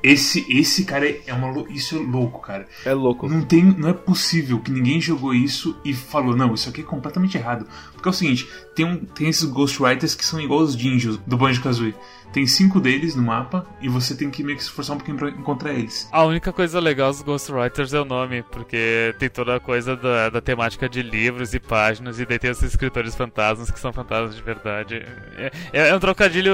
Esse, 0.04 0.46
esse 0.50 0.84
cara 0.84 1.08
é 1.26 1.34
uma 1.34 1.66
isso 1.70 1.96
é 1.96 2.00
louco, 2.00 2.42
cara. 2.42 2.68
é 2.86 2.94
louco. 2.94 3.30
Não 3.30 3.42
tem, 3.42 3.64
não 3.64 3.88
é 3.88 3.94
possível 3.94 4.60
que 4.60 4.70
ninguém 4.72 5.00
jogou 5.00 5.34
isso 5.34 5.76
e 5.86 5.94
falou 5.94 6.36
não, 6.36 6.54
isso 6.54 6.68
aqui 6.68 6.82
é 6.82 6.84
completamente 6.84 7.38
errado. 7.38 7.66
Porque 7.94 8.10
é 8.10 8.12
o 8.12 8.14
seguinte, 8.14 8.48
tem 8.76 8.86
um, 8.86 8.98
tem 8.98 9.30
esses 9.30 9.46
Ghostwriters 9.46 10.14
que 10.14 10.26
são 10.26 10.42
igual 10.42 10.60
os 10.60 10.74
Jinjos 10.74 11.18
do 11.26 11.38
Banjo-Kazooie. 11.38 11.96
Tem 12.34 12.48
cinco 12.48 12.80
deles 12.80 13.16
no 13.16 13.22
mapa 13.22 13.64
e 13.80 13.88
você 13.88 14.16
tem 14.16 14.30
que 14.32 14.44
meio 14.44 14.58
que 14.58 14.64
se 14.64 14.70
esforçar 14.70 14.96
um 14.96 14.98
pouquinho 14.98 15.18
pra 15.18 15.30
encontrar 15.30 15.72
eles. 15.72 16.10
A 16.12 16.24
única 16.26 16.52
coisa 16.52 16.80
legal 16.80 17.12
dos 17.12 17.22
Ghostwriters 17.22 17.94
é 17.94 18.02
o 18.02 18.06
nome, 18.06 18.42
porque 18.52 19.14
tem 19.20 19.30
toda 19.30 19.56
a 19.56 19.60
coisa 19.60 19.96
da, 19.96 20.30
da 20.32 20.42
temática 20.42 20.90
de 20.90 21.04
livros 21.04 21.54
e 21.54 21.60
páginas, 21.60 22.20
e 22.20 22.26
daí 22.26 22.40
tem 22.40 22.50
os 22.50 22.62
escritores 22.64 23.14
fantasmas 23.16 23.70
que 23.70 23.80
são 23.80 23.94
fantasmas 23.94 24.36
de 24.36 24.42
verdade. 24.42 24.96
É, 25.38 25.52
é- 25.72 25.90
é 25.90 25.96
um 25.96 26.00
trocadilho. 26.00 26.52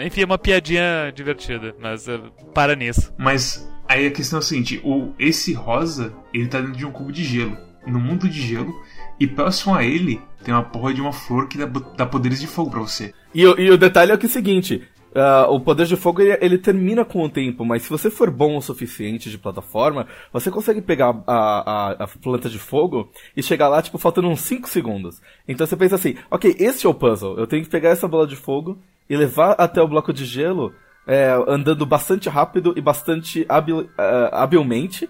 Enfim, 0.00 0.22
é 0.22 0.24
uma 0.24 0.38
piadinha 0.38 1.12
divertida, 1.14 1.74
mas 1.80 2.08
eh, 2.08 2.20
para 2.54 2.74
nisso. 2.76 3.12
Mas 3.18 3.68
aí 3.88 4.06
a 4.06 4.10
questão 4.10 4.38
é 4.38 4.40
a 4.40 4.44
seguinte, 4.44 4.80
o, 4.84 5.12
esse 5.18 5.52
rosa, 5.52 6.12
ele 6.32 6.48
tá 6.48 6.60
dentro 6.60 6.76
de 6.76 6.86
um 6.86 6.92
cubo 6.92 7.10
de 7.12 7.24
gelo, 7.24 7.56
no 7.86 7.98
mundo 7.98 8.28
de 8.28 8.40
gelo, 8.40 8.72
e 9.18 9.26
próximo 9.26 9.74
a 9.74 9.84
ele 9.84 10.20
tem 10.44 10.54
uma 10.54 10.62
porra 10.62 10.94
de 10.94 11.00
uma 11.00 11.12
flor 11.12 11.48
que 11.48 11.58
dá, 11.58 11.66
dá 11.96 12.06
poderes 12.06 12.40
de 12.40 12.46
fogo 12.46 12.70
pra 12.70 12.80
você. 12.80 13.12
E, 13.34 13.46
o- 13.46 13.58
e 13.58 13.70
o 13.70 13.78
detalhe 13.78 14.12
é 14.12 14.16
que 14.16 14.26
é 14.26 14.28
o 14.28 14.32
seguinte: 14.32 14.82
ah, 15.14 15.46
o 15.50 15.58
poder 15.58 15.86
de 15.86 15.96
fogo 15.96 16.22
ele, 16.22 16.38
ele 16.40 16.58
termina 16.58 17.04
com 17.04 17.22
o 17.24 17.28
tempo, 17.28 17.64
mas 17.64 17.82
se 17.82 17.90
você 17.90 18.08
for 18.10 18.30
bom 18.30 18.56
o 18.56 18.62
suficiente 18.62 19.28
de 19.30 19.36
plataforma, 19.38 20.06
você 20.32 20.50
consegue 20.50 20.80
pegar 20.80 21.20
a, 21.26 21.34
a, 21.34 21.90
a 22.04 22.06
planta 22.06 22.48
de 22.48 22.58
fogo 22.58 23.10
e 23.36 23.42
chegar 23.42 23.68
lá, 23.68 23.82
tipo, 23.82 23.98
faltando 23.98 24.28
uns 24.28 24.42
5 24.42 24.68
segundos. 24.68 25.20
Então 25.48 25.66
você 25.66 25.76
pensa 25.76 25.96
assim: 25.96 26.14
ok, 26.30 26.54
esse 26.58 26.86
é 26.86 26.88
o 26.88 26.94
puzzle. 26.94 27.36
Eu 27.36 27.46
tenho 27.46 27.64
que 27.64 27.70
pegar 27.70 27.88
essa 27.90 28.06
bola 28.06 28.26
de 28.26 28.36
fogo 28.36 28.78
e 29.08 29.16
levar 29.16 29.52
até 29.52 29.80
o 29.80 29.88
bloco 29.88 30.12
de 30.12 30.24
gelo, 30.24 30.74
é, 31.06 31.30
andando 31.48 31.86
bastante 31.86 32.28
rápido 32.28 32.74
e 32.76 32.80
bastante 32.80 33.46
habil, 33.48 33.88
ah, 33.96 34.42
habilmente 34.42 35.08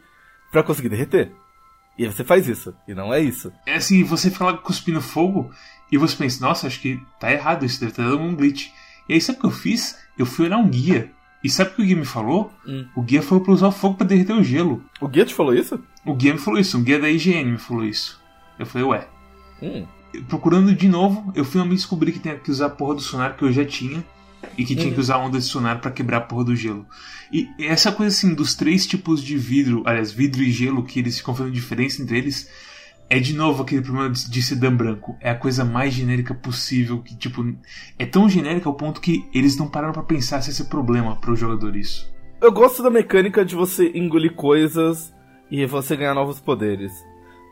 pra 0.53 0.63
conseguir 0.63 0.89
derreter. 0.89 1.33
E 1.99 2.05
aí 2.05 2.13
você 2.13 2.23
faz 2.23 2.47
isso, 2.47 2.73
e 2.87 2.95
não 2.95 3.13
é 3.13 3.21
isso. 3.21 3.53
É 3.67 3.75
assim, 3.75 4.05
você 4.05 4.31
fica 4.31 4.45
lá 4.45 4.57
cuspindo 4.57 5.01
fogo 5.01 5.51
e 5.91 5.99
você 5.99 6.15
pensa, 6.15 6.47
nossa, 6.47 6.69
acho 6.69 6.81
que 6.81 7.01
tá 7.19 7.33
errado 7.33 7.65
isso, 7.65 7.81
deve 7.81 7.91
estar 7.91 8.05
dando 8.05 8.23
um 8.23 8.37
glitch. 8.37 8.69
E 9.09 9.15
aí 9.15 9.21
sabe 9.21 9.39
o 9.39 9.41
que 9.41 9.47
eu 9.47 9.51
fiz? 9.51 9.99
Eu 10.17 10.25
fui 10.25 10.47
olhar 10.47 10.59
um 10.59 10.69
guia. 10.69 11.11
E 11.43 11.49
sabe 11.49 11.71
o 11.71 11.75
que 11.75 11.83
o 11.83 11.85
guia 11.85 11.97
me 11.97 12.05
falou? 12.05 12.53
Hum. 12.67 12.87
O 12.95 13.03
guia 13.03 13.23
falou 13.23 13.43
pra 13.43 13.53
usar 13.53 13.69
o 13.69 13.73
fogo 13.73 13.97
pra 13.97 14.07
derreter 14.07 14.33
o 14.33 14.43
gelo. 14.43 14.85
O 15.01 15.09
guia 15.09 15.25
te 15.25 15.35
falou 15.35 15.55
isso? 15.55 15.83
O 16.05 16.15
guia 16.15 16.33
me 16.33 16.39
falou 16.39 16.61
isso, 16.61 16.79
um 16.79 16.83
guia 16.83 17.01
da 17.01 17.11
IGN 17.11 17.53
me 17.53 17.59
falou 17.59 17.85
isso. 17.85 18.21
Eu 18.59 18.67
falei, 18.67 18.87
ué. 18.87 19.09
Hum. 19.63 19.87
Procurando 20.29 20.75
de 20.75 20.89
novo, 20.89 21.33
eu 21.35 21.45
finalmente 21.45 21.79
descobri 21.79 22.13
que 22.13 22.19
tem 22.19 22.39
que 22.39 22.51
usar 22.51 22.67
a 22.67 22.71
porra 22.71 22.95
do 22.95 23.01
sonar 23.01 23.37
que 23.37 23.45
eu 23.45 23.53
já 23.53 23.65
tinha. 23.65 24.05
E 24.57 24.65
que 24.65 24.77
tinha 24.77 24.95
que 24.95 25.01
usar 25.01 25.17
a 25.17 25.19
onda 25.19 25.39
de 25.39 25.45
sonar 25.45 25.81
pra 25.81 25.91
quebrar 25.91 26.19
a 26.19 26.21
porra 26.21 26.45
do 26.45 26.57
gelo. 26.57 26.87
E 27.33 27.49
essa 27.59 27.91
coisa 27.91 28.15
assim, 28.15 28.35
dos 28.35 28.55
três 28.55 28.87
tipos 28.87 29.23
de 29.23 29.37
vidro, 29.37 29.83
aliás, 29.85 30.13
vidro 30.13 30.43
e 30.43 30.51
gelo, 30.51 30.85
que 30.85 31.01
eles 31.01 31.19
ficam 31.19 31.35
fazendo 31.35 31.53
diferença 31.53 32.01
entre 32.01 32.19
eles, 32.19 32.49
é 33.11 33.19
de 33.19 33.35
novo 33.35 33.63
aquele 33.63 33.83
problema 33.83 34.11
de 34.11 34.43
sedã 34.43 34.75
branco. 34.75 35.17
É 35.21 35.31
a 35.31 35.35
coisa 35.35 35.65
mais 35.65 35.93
genérica 35.93 36.35
possível, 36.35 37.03
que 37.03 37.17
tipo, 37.17 37.45
é 37.99 38.07
tão 38.07 38.29
genérica 38.29 38.69
ao 38.69 38.75
ponto 38.75 39.01
que 39.01 39.29
eles 39.35 39.57
não 39.57 39.69
pararam 39.69 39.93
pra 39.93 40.03
pensar 40.03 40.41
se 40.41 40.51
esse 40.51 40.63
é 40.63 40.67
problema 40.67 41.17
pro 41.17 41.37
jogador 41.37 41.75
isso. 41.75 42.09
Eu 42.41 42.53
gosto 42.53 42.83
da 42.83 42.91
mecânica 42.91 43.45
de 43.45 43.57
você 43.57 43.91
engolir 43.95 44.35
coisas 44.35 45.13
e 45.51 45.67
você 45.67 45.97
ganhar 45.97 46.15
novos 46.15 46.39
poderes. 46.39 46.93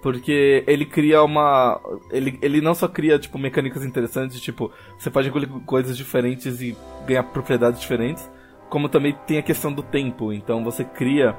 Porque 0.06 0.62
ele 0.68 0.86
cria 0.86 1.20
uma. 1.20 1.80
Ele, 2.12 2.38
ele 2.40 2.60
não 2.60 2.76
só 2.76 2.86
cria, 2.86 3.18
tipo, 3.18 3.36
mecânicas 3.40 3.84
interessantes, 3.84 4.40
tipo, 4.40 4.70
você 4.96 5.10
pode 5.10 5.26
engolir 5.26 5.48
coisas 5.66 5.96
diferentes 5.96 6.62
e 6.62 6.76
ganhar 7.04 7.24
propriedades 7.24 7.80
diferentes, 7.80 8.30
como 8.70 8.88
também 8.88 9.18
tem 9.26 9.38
a 9.38 9.42
questão 9.42 9.72
do 9.72 9.82
tempo. 9.82 10.32
Então 10.32 10.62
você 10.62 10.84
cria 10.84 11.34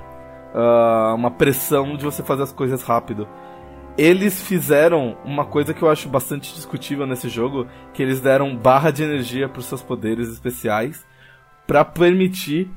ah, 0.53 1.13
uma 1.15 1.31
pressão 1.31 1.95
de 1.95 2.03
você 2.03 2.21
fazer 2.21 2.43
as 2.43 2.51
coisas 2.51 2.83
rápido. 2.83 3.25
eles 3.97 4.41
fizeram 4.45 5.17
uma 5.23 5.45
coisa 5.45 5.73
que 5.73 5.81
eu 5.81 5.89
acho 5.89 6.09
bastante 6.09 6.53
discutível 6.53 7.07
nesse 7.07 7.29
jogo, 7.29 7.67
que 7.93 8.03
eles 8.03 8.19
deram 8.19 8.53
barra 8.53 8.91
de 8.91 9.01
energia 9.01 9.47
para 9.47 9.59
os 9.59 9.65
seus 9.65 9.81
poderes 9.81 10.27
especiais 10.27 11.07
para 11.65 11.85
permitir 11.85 12.69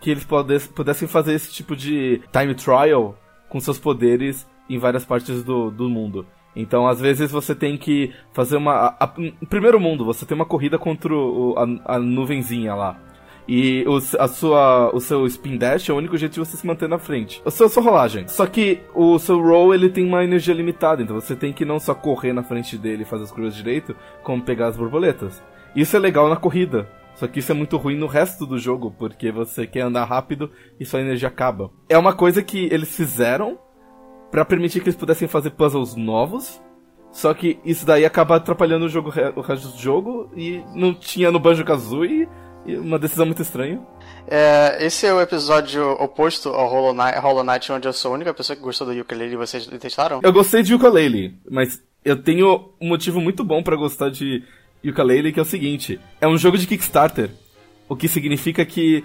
que 0.00 0.10
eles 0.10 0.24
pudessem 0.24 1.06
fazer 1.06 1.34
esse 1.34 1.52
tipo 1.52 1.76
de 1.76 2.20
time 2.32 2.52
trial 2.56 3.16
com 3.48 3.60
seus 3.60 3.78
poderes 3.78 4.44
em 4.68 4.78
várias 4.78 5.04
partes 5.04 5.42
do, 5.42 5.70
do 5.70 5.88
mundo. 5.88 6.26
Então, 6.54 6.86
às 6.88 7.00
vezes, 7.00 7.30
você 7.30 7.54
tem 7.54 7.76
que 7.76 8.12
fazer 8.32 8.56
uma. 8.56 8.72
A, 8.72 9.04
a, 9.04 9.06
primeiro 9.48 9.78
mundo, 9.78 10.04
você 10.04 10.24
tem 10.24 10.34
uma 10.34 10.46
corrida 10.46 10.78
contra 10.78 11.14
o, 11.14 11.54
a, 11.56 11.96
a 11.96 11.98
nuvenzinha 11.98 12.74
lá. 12.74 12.98
E 13.48 13.84
o, 13.86 13.96
a 13.96 14.26
sua, 14.26 14.90
o 14.92 14.98
seu 14.98 15.24
spin 15.26 15.56
dash 15.56 15.88
é 15.88 15.92
o 15.92 15.96
único 15.96 16.16
jeito 16.16 16.32
de 16.32 16.40
você 16.40 16.56
se 16.56 16.66
manter 16.66 16.88
na 16.88 16.98
frente. 16.98 17.40
A 17.44 17.50
sua, 17.50 17.66
a 17.66 17.68
sua 17.68 17.82
rolagem. 17.82 18.26
Só 18.26 18.46
que 18.46 18.80
o 18.92 19.18
seu 19.18 19.40
roll 19.40 19.72
ele 19.72 19.88
tem 19.88 20.04
uma 20.04 20.24
energia 20.24 20.54
limitada, 20.54 21.02
então 21.02 21.14
você 21.14 21.36
tem 21.36 21.52
que 21.52 21.64
não 21.64 21.78
só 21.78 21.94
correr 21.94 22.32
na 22.32 22.42
frente 22.42 22.76
dele 22.76 23.02
e 23.02 23.06
fazer 23.06 23.24
as 23.24 23.30
curvas 23.30 23.54
direito, 23.54 23.94
como 24.24 24.42
pegar 24.42 24.68
as 24.68 24.76
borboletas. 24.76 25.42
Isso 25.76 25.96
é 25.96 26.00
legal 26.00 26.28
na 26.28 26.36
corrida. 26.36 26.88
Só 27.14 27.26
que 27.26 27.38
isso 27.38 27.50
é 27.50 27.54
muito 27.54 27.78
ruim 27.78 27.96
no 27.96 28.06
resto 28.06 28.44
do 28.44 28.58
jogo, 28.58 28.94
porque 28.98 29.30
você 29.30 29.66
quer 29.66 29.80
andar 29.80 30.04
rápido 30.04 30.50
e 30.78 30.84
sua 30.84 31.00
energia 31.00 31.28
acaba. 31.28 31.70
É 31.88 31.96
uma 31.96 32.12
coisa 32.12 32.42
que 32.42 32.68
eles 32.70 32.94
fizeram 32.94 33.58
para 34.36 34.44
permitir 34.44 34.80
que 34.80 34.90
eles 34.90 34.96
pudessem 34.96 35.26
fazer 35.26 35.48
puzzles 35.48 35.96
novos. 35.96 36.60
Só 37.10 37.32
que 37.32 37.58
isso 37.64 37.86
daí 37.86 38.04
acaba 38.04 38.36
atrapalhando 38.36 38.84
o 38.84 38.88
jogo 38.88 39.10
o 39.34 39.40
resto 39.40 39.68
do 39.68 39.78
jogo 39.78 40.30
e 40.36 40.62
não 40.74 40.92
tinha 40.92 41.30
no 41.30 41.40
Banjo 41.40 41.64
Kazooie 41.64 42.28
uma 42.66 42.98
decisão 42.98 43.24
muito 43.24 43.40
estranha. 43.40 43.80
É, 44.28 44.84
esse 44.84 45.06
é 45.06 45.14
o 45.14 45.22
episódio 45.22 45.90
oposto 45.92 46.50
ao 46.50 46.68
Hollow 46.68 46.92
Knight, 46.92 47.18
Hollow 47.18 47.42
Knight, 47.42 47.72
onde 47.72 47.88
eu 47.88 47.94
sou 47.94 48.10
a 48.10 48.14
única 48.14 48.34
pessoa 48.34 48.54
que 48.54 48.60
gostou 48.60 48.86
do 48.86 49.00
ukulele 49.00 49.32
e 49.32 49.36
vocês 49.38 49.66
testaram? 49.80 50.20
Eu 50.22 50.34
gostei 50.34 50.62
de 50.62 50.74
ukulele, 50.74 51.34
mas 51.50 51.82
eu 52.04 52.22
tenho 52.22 52.74
um 52.78 52.88
motivo 52.88 53.22
muito 53.22 53.42
bom 53.42 53.62
para 53.62 53.74
gostar 53.74 54.10
de 54.10 54.42
ukulele, 54.84 55.32
que 55.32 55.40
é 55.40 55.42
o 55.42 55.46
seguinte: 55.46 55.98
é 56.20 56.28
um 56.28 56.36
jogo 56.36 56.58
de 56.58 56.66
Kickstarter, 56.66 57.30
o 57.88 57.96
que 57.96 58.06
significa 58.06 58.66
que 58.66 59.02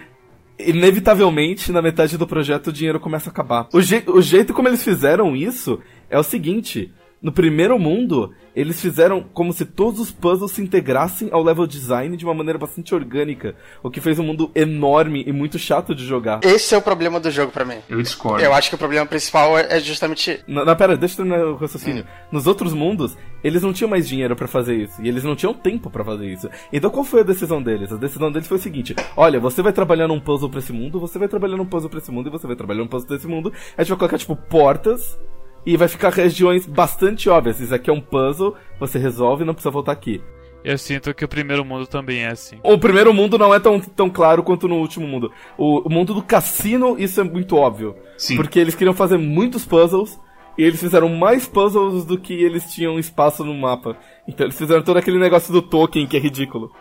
inevitavelmente 0.69 1.71
na 1.71 1.81
metade 1.81 2.17
do 2.17 2.27
projeto 2.27 2.67
o 2.67 2.73
dinheiro 2.73 2.99
começa 2.99 3.29
a 3.29 3.31
acabar. 3.31 3.67
O, 3.73 3.81
je 3.81 4.03
o 4.07 4.21
jeito 4.21 4.53
como 4.53 4.67
eles 4.67 4.83
fizeram 4.83 5.35
isso 5.35 5.79
é 6.09 6.19
o 6.19 6.23
seguinte: 6.23 6.93
no 7.21 7.31
primeiro 7.31 7.77
mundo, 7.77 8.33
eles 8.55 8.81
fizeram 8.81 9.21
como 9.21 9.53
se 9.53 9.63
todos 9.63 9.99
os 9.99 10.11
puzzles 10.11 10.51
se 10.51 10.61
integrassem 10.61 11.29
ao 11.31 11.43
level 11.43 11.67
design 11.67 12.17
de 12.17 12.25
uma 12.25 12.33
maneira 12.33 12.57
bastante 12.57 12.95
orgânica, 12.95 13.55
o 13.83 13.91
que 13.91 14.01
fez 14.01 14.17
um 14.17 14.23
mundo 14.23 14.51
enorme 14.55 15.23
e 15.27 15.31
muito 15.31 15.59
chato 15.59 15.93
de 15.93 16.05
jogar. 16.05 16.39
Esse 16.43 16.73
é 16.73 16.77
o 16.77 16.81
problema 16.81 17.19
do 17.19 17.29
jogo 17.29 17.51
para 17.51 17.63
mim. 17.63 17.77
Eu 17.87 18.01
discordo. 18.01 18.43
Eu 18.43 18.53
acho 18.53 18.69
que 18.69 18.75
o 18.75 18.77
problema 18.77 19.05
principal 19.05 19.57
é 19.57 19.79
justamente. 19.79 20.43
Não, 20.47 20.65
não 20.65 20.75
pera, 20.75 20.97
deixa 20.97 21.13
eu 21.13 21.17
terminar 21.17 21.45
o 21.45 21.55
raciocínio. 21.55 22.03
Hum. 22.03 22.27
Nos 22.31 22.47
outros 22.47 22.73
mundos, 22.73 23.15
eles 23.43 23.61
não 23.61 23.71
tinham 23.71 23.89
mais 23.89 24.07
dinheiro 24.07 24.35
para 24.35 24.47
fazer 24.47 24.75
isso, 24.75 25.01
e 25.01 25.07
eles 25.07 25.23
não 25.23 25.35
tinham 25.35 25.53
tempo 25.53 25.89
para 25.91 26.03
fazer 26.03 26.25
isso. 26.25 26.49
Então 26.73 26.89
qual 26.89 27.03
foi 27.03 27.21
a 27.21 27.23
decisão 27.23 27.61
deles? 27.61 27.91
A 27.91 27.97
decisão 27.97 28.31
deles 28.31 28.47
foi 28.47 28.57
o 28.57 28.61
seguinte: 28.61 28.95
olha, 29.15 29.39
você 29.39 29.61
vai 29.61 29.71
trabalhar 29.71 30.07
num 30.07 30.19
puzzle 30.19 30.49
pra 30.49 30.59
esse 30.59 30.73
mundo, 30.73 30.99
você 30.99 31.19
vai 31.19 31.27
trabalhar 31.27 31.57
num 31.57 31.65
puzzle 31.65 31.89
pra 31.89 31.99
esse 31.99 32.11
mundo, 32.11 32.29
e 32.29 32.31
você 32.31 32.47
vai 32.47 32.55
trabalhar 32.55 32.79
num 32.79 32.87
puzzle 32.87 33.07
pra 33.07 33.17
esse 33.17 33.27
mundo. 33.27 33.53
A 33.77 33.83
gente 33.83 33.89
vai 33.89 33.99
colocar, 33.99 34.17
tipo, 34.17 34.35
portas 34.35 35.17
e 35.65 35.77
vai 35.77 35.87
ficar 35.87 36.11
regiões 36.11 36.65
bastante 36.65 37.29
óbvias. 37.29 37.59
Isso 37.59 37.73
aqui 37.73 37.89
é 37.89 37.93
um 37.93 38.01
puzzle, 38.01 38.55
você 38.79 38.97
resolve 38.97 39.43
e 39.43 39.45
não 39.45 39.53
precisa 39.53 39.71
voltar 39.71 39.91
aqui. 39.91 40.21
Eu 40.63 40.77
sinto 40.77 41.13
que 41.13 41.25
o 41.25 41.27
primeiro 41.27 41.65
mundo 41.65 41.87
também 41.87 42.23
é 42.23 42.27
assim. 42.27 42.59
O 42.63 42.77
primeiro 42.77 43.13
mundo 43.13 43.37
não 43.37 43.53
é 43.53 43.59
tão, 43.59 43.79
tão 43.79 44.09
claro 44.09 44.43
quanto 44.43 44.67
no 44.67 44.75
último 44.75 45.07
mundo. 45.07 45.31
O, 45.57 45.87
o 45.87 45.89
mundo 45.89 46.13
do 46.13 46.21
cassino, 46.21 46.95
isso 46.99 47.19
é 47.19 47.23
muito 47.23 47.55
óbvio. 47.55 47.95
Sim. 48.17 48.35
Porque 48.35 48.59
eles 48.59 48.75
queriam 48.75 48.93
fazer 48.93 49.17
muitos 49.17 49.65
puzzles 49.65 50.19
e 50.57 50.63
eles 50.63 50.79
fizeram 50.79 51.09
mais 51.09 51.47
puzzles 51.47 52.05
do 52.05 52.17
que 52.17 52.33
eles 52.33 52.71
tinham 52.71 52.99
espaço 52.99 53.43
no 53.43 53.55
mapa. 53.55 53.97
Então 54.27 54.45
eles 54.45 54.57
fizeram 54.57 54.83
todo 54.83 54.97
aquele 54.97 55.17
negócio 55.17 55.51
do 55.51 55.61
token 55.61 56.05
que 56.05 56.15
é 56.15 56.19
ridículo. 56.19 56.71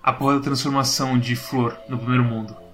A 0.00 0.12
porra 0.12 0.36
da 0.36 0.42
transformação 0.42 1.18
de 1.18 1.34
flor 1.34 1.76
no 1.88 1.98
primeiro 1.98 2.22
mundo. 2.22 2.65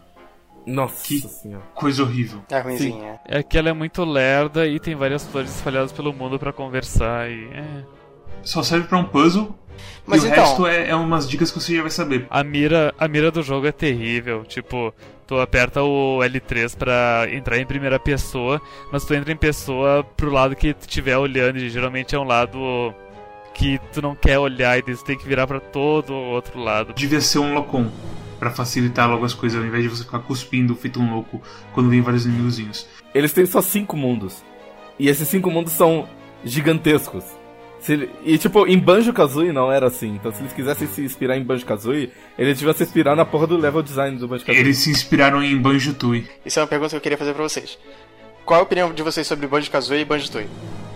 Nossa 0.66 1.04
que 1.07 1.21
senhora. 1.21 1.64
coisa 1.75 2.02
horrível. 2.02 2.42
É 2.50 2.61
ruimzinha. 2.61 3.21
É 3.26 3.42
que 3.42 3.59
ela 3.59 3.71
é 3.71 3.73
muito 3.73 4.04
lerda 4.04 4.66
e 4.66 4.78
tem 4.78 4.95
várias 4.95 5.26
flores 5.26 5.54
espalhadas 5.54 5.92
pelo 5.92 6.12
mundo 6.12 6.38
para 6.38 6.52
conversar 6.52 7.31
e. 7.31 7.49
É. 7.52 7.85
Só 8.42 8.62
serve 8.62 8.87
para 8.87 8.99
um 8.99 9.04
puzzle. 9.04 9.57
Mas 10.07 10.25
e 10.25 10.28
então, 10.28 10.42
o 10.42 10.47
resto 10.47 10.66
é, 10.66 10.90
é 10.90 10.97
umas 10.97 11.28
dicas 11.28 11.50
que 11.50 11.61
você 11.61 11.76
já 11.76 11.83
vai 11.83 11.90
saber. 11.90 12.26
A 12.28 12.42
mira, 12.42 12.95
a 12.99 13.09
mira 13.09 13.31
do 13.31 13.42
jogo 13.42 13.66
é 13.66 13.73
terrível. 13.73 14.45
Tipo, 14.45 14.92
tu 15.26 15.38
aperta 15.40 15.83
o 15.83 16.19
L3 16.19 16.76
pra 16.76 17.26
entrar 17.33 17.59
em 17.59 17.66
primeira 17.66 17.99
pessoa, 17.99 18.61
mas 18.90 19.04
tu 19.04 19.14
entra 19.14 19.33
em 19.33 19.37
pessoa 19.37 20.04
pro 20.16 20.31
lado 20.31 20.57
que 20.57 20.75
tu 20.75 20.83
estiver 20.83 21.16
olhando, 21.16 21.59
e 21.59 21.71
geralmente 21.71 22.14
é 22.14 22.19
um 22.19 22.25
lado 22.25 22.95
que 23.54 23.81
tu 23.92 24.02
não 24.02 24.14
quer 24.14 24.38
olhar 24.38 24.78
e 24.78 24.83
tu 24.83 25.04
tem 25.04 25.16
que 25.16 25.26
virar 25.26 25.47
para 25.47 25.61
todo 25.61 26.12
o 26.12 26.31
outro 26.31 26.59
lado. 26.59 26.92
Devia 26.95 27.21
ser 27.21 27.38
um 27.38 27.54
Locom 27.54 27.88
para 28.43 28.51
facilitar 28.51 29.09
logo 29.09 29.25
as 29.25 29.33
coisas, 29.33 29.57
ao 29.61 29.65
invés 29.65 29.85
de 29.85 29.89
você 29.89 30.03
ficar 30.03 30.19
cuspindo 30.19 30.75
feito 30.75 30.99
um 30.99 31.09
louco 31.15 31.41
quando 31.73 31.89
vem 31.89 32.01
vários 32.01 32.27
inimigozinhos. 32.27 32.89
Eles 33.15 33.33
têm 33.33 33.47
só 33.47 33.63
cinco 33.63 33.97
mundos. 33.97 34.43
E 34.99 35.09
esses 35.09 35.29
cinco 35.29 35.49
mundos 35.49 35.73
são 35.73 36.09
gigantescos. 36.45 37.23
Se, 37.79 38.11
e 38.25 38.37
tipo, 38.39 38.67
em 38.67 38.77
Banjo 38.77 39.13
Kazooie 39.13 39.53
não 39.53 39.71
era 39.71 39.87
assim. 39.87 40.17
Então, 40.17 40.33
se 40.33 40.41
eles 40.41 40.53
quisessem 40.53 40.89
se 40.89 41.05
inspirar 41.05 41.37
em 41.37 41.45
Banjo 41.45 41.65
Kazooie, 41.65 42.11
eles 42.37 42.59
deviam 42.59 42.75
se 42.75 42.83
inspirar 42.83 43.15
na 43.15 43.25
porra 43.25 43.47
do 43.47 43.57
level 43.57 43.81
design 43.81 44.19
do 44.19 44.27
Banjo 44.27 44.45
Kazooie. 44.45 44.61
Eles 44.61 44.79
se 44.79 44.91
inspiraram 44.91 45.41
em 45.41 45.57
Banjo 45.57 45.95
Tooie. 45.95 46.27
Isso 46.45 46.59
é 46.59 46.63
uma 46.63 46.69
pergunta 46.69 46.91
que 46.91 46.97
eu 46.97 47.01
queria 47.01 47.19
fazer 47.19 47.35
pra 47.35 47.45
vocês. 47.45 47.79
Qual 48.45 48.59
a 48.59 48.63
opinião 48.65 48.93
de 48.93 49.05
vocês 49.05 49.25
sobre 49.25 49.47
Banjo 49.47 49.71
Kazooie 49.71 50.01
e 50.01 50.05
Banjo 50.05 50.29
Tooie? 50.29 50.49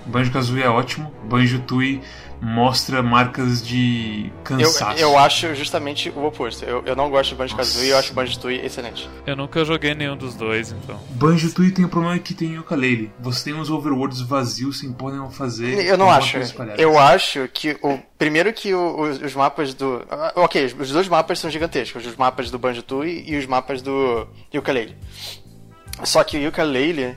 Banjo 0.04 0.32
Kazooie 0.32 0.64
é 0.64 0.68
ótimo. 0.68 1.12
Banjo 1.28 1.60
Tooie 1.60 2.00
mostra 2.40 3.02
marcas 3.02 3.66
de 3.66 4.30
cansaço. 4.44 5.00
Eu, 5.00 5.10
eu 5.10 5.18
acho 5.18 5.54
justamente 5.54 6.10
o 6.10 6.24
oposto. 6.24 6.64
Eu, 6.64 6.82
eu 6.84 6.96
não 6.96 7.10
gosto 7.10 7.30
de 7.30 7.36
Banjo 7.36 7.56
Kazooie 7.56 7.88
e 7.88 7.90
eu 7.90 7.98
acho 7.98 8.12
Banjo 8.12 8.38
Tooie 8.38 8.64
excelente. 8.64 9.08
Eu 9.26 9.36
nunca 9.36 9.64
joguei 9.64 9.94
nenhum 9.94 10.16
dos 10.16 10.34
dois, 10.34 10.72
então. 10.72 10.98
Banjo 11.10 11.52
Tooie 11.52 11.70
tem 11.70 11.84
o 11.84 11.88
um 11.88 11.90
problema 11.90 12.18
que 12.18 12.34
tem 12.34 12.58
ukulele. 12.58 13.10
Você 13.20 13.50
tem 13.50 13.54
uns 13.54 13.70
overworlds 13.70 14.20
vazios 14.20 14.80
sem 14.80 14.92
poder 14.92 15.16
não 15.16 15.30
fazer. 15.30 15.86
Eu 15.86 15.96
não 15.96 16.10
acho. 16.10 16.38
Eu 16.76 16.98
acho 16.98 17.48
que 17.48 17.76
o 17.82 17.98
primeiro 18.18 18.52
que 18.52 18.74
o, 18.74 19.00
os, 19.00 19.20
os, 19.20 19.34
mapas 19.34 19.74
do, 19.74 20.04
ah, 20.10 20.32
ok, 20.36 20.74
os 20.78 20.90
dois 20.90 21.08
mapas 21.08 21.38
são 21.38 21.50
gigantescos, 21.50 22.06
os 22.06 22.16
mapas 22.16 22.50
do 22.50 22.58
Banjo 22.58 22.82
Tooie 22.82 23.24
e 23.26 23.36
os 23.36 23.46
mapas 23.46 23.82
do 23.82 24.26
ukulele. 24.54 24.96
Só 26.04 26.22
que 26.22 26.36
o 26.44 26.48
ukulele 26.48 27.16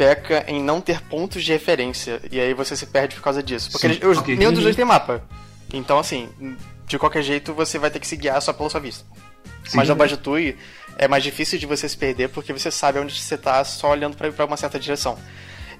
peca 0.00 0.46
em 0.48 0.62
não 0.62 0.80
ter 0.80 1.02
pontos 1.02 1.44
de 1.44 1.52
referência. 1.52 2.22
E 2.32 2.40
aí 2.40 2.54
você 2.54 2.74
se 2.74 2.86
perde 2.86 3.16
por 3.16 3.22
causa 3.22 3.42
disso. 3.42 3.70
Porque 3.70 3.86
eles, 3.86 4.18
okay, 4.18 4.34
nenhum 4.34 4.50
dos 4.50 4.62
dois 4.62 4.74
tem 4.74 4.82
mapa. 4.82 5.22
Então, 5.74 5.98
assim, 5.98 6.30
de 6.86 6.98
qualquer 6.98 7.22
jeito 7.22 7.52
você 7.52 7.78
vai 7.78 7.90
ter 7.90 8.00
que 8.00 8.06
se 8.06 8.16
guiar 8.16 8.40
só 8.40 8.50
pela 8.54 8.70
sua 8.70 8.80
vista. 8.80 9.04
Sim, 9.66 9.76
Mas 9.76 9.90
no 9.90 9.94
Bajutui 9.94 10.56
é 10.96 11.06
mais 11.06 11.22
difícil 11.22 11.58
de 11.58 11.66
você 11.66 11.86
se 11.86 11.98
perder 11.98 12.30
porque 12.30 12.50
você 12.50 12.70
sabe 12.70 12.98
onde 12.98 13.20
você 13.20 13.36
tá 13.36 13.62
só 13.62 13.90
olhando 13.90 14.16
para 14.16 14.46
uma 14.46 14.56
certa 14.56 14.80
direção. 14.80 15.18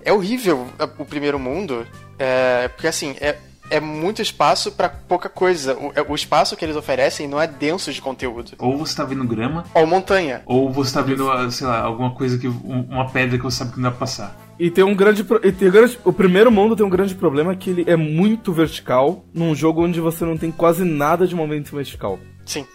É 0.04 0.12
horrível 0.12 0.70
o 0.98 1.04
primeiro 1.06 1.38
mundo, 1.38 1.86
é, 2.18 2.68
porque 2.68 2.88
assim, 2.88 3.16
é, 3.22 3.38
é 3.70 3.80
muito 3.80 4.20
espaço 4.20 4.72
para 4.72 4.88
pouca 4.88 5.28
coisa. 5.28 5.74
O, 5.74 5.92
é, 5.94 6.02
o, 6.06 6.14
espaço 6.14 6.56
que 6.56 6.64
eles 6.64 6.76
oferecem 6.76 7.26
não 7.28 7.40
é 7.40 7.46
denso 7.46 7.92
de 7.92 8.02
conteúdo. 8.02 8.52
Ou 8.58 8.76
você 8.76 8.96
tá 8.96 9.04
vendo 9.04 9.24
grama. 9.24 9.64
Ou 9.72 9.86
montanha. 9.86 10.42
Ou 10.44 10.70
você 10.70 10.94
tá 10.94 11.02
vendo, 11.02 11.50
sei 11.50 11.66
lá, 11.66 11.80
alguma 11.80 12.10
coisa 12.10 12.36
que. 12.36 12.48
uma 12.48 13.08
pedra 13.10 13.38
que 13.38 13.44
você 13.44 13.58
sabe 13.58 13.72
que 13.72 13.76
não 13.78 13.84
dá 13.84 13.90
pra 13.90 14.00
passar. 14.00 14.36
E 14.58 14.70
tem 14.70 14.84
um 14.84 14.94
grande. 14.94 15.24
E 15.42 15.52
tem 15.52 15.68
um 15.68 15.72
grande 15.72 15.98
o 16.04 16.12
primeiro 16.12 16.50
mundo 16.50 16.76
tem 16.76 16.84
um 16.84 16.90
grande 16.90 17.14
problema 17.14 17.54
que 17.54 17.70
ele 17.70 17.84
é 17.86 17.96
muito 17.96 18.52
vertical 18.52 19.24
num 19.32 19.54
jogo 19.54 19.84
onde 19.84 20.00
você 20.00 20.24
não 20.24 20.36
tem 20.36 20.50
quase 20.50 20.84
nada 20.84 21.26
de 21.26 21.34
momento 21.34 21.74
vertical. 21.74 22.18
Sim. 22.44 22.66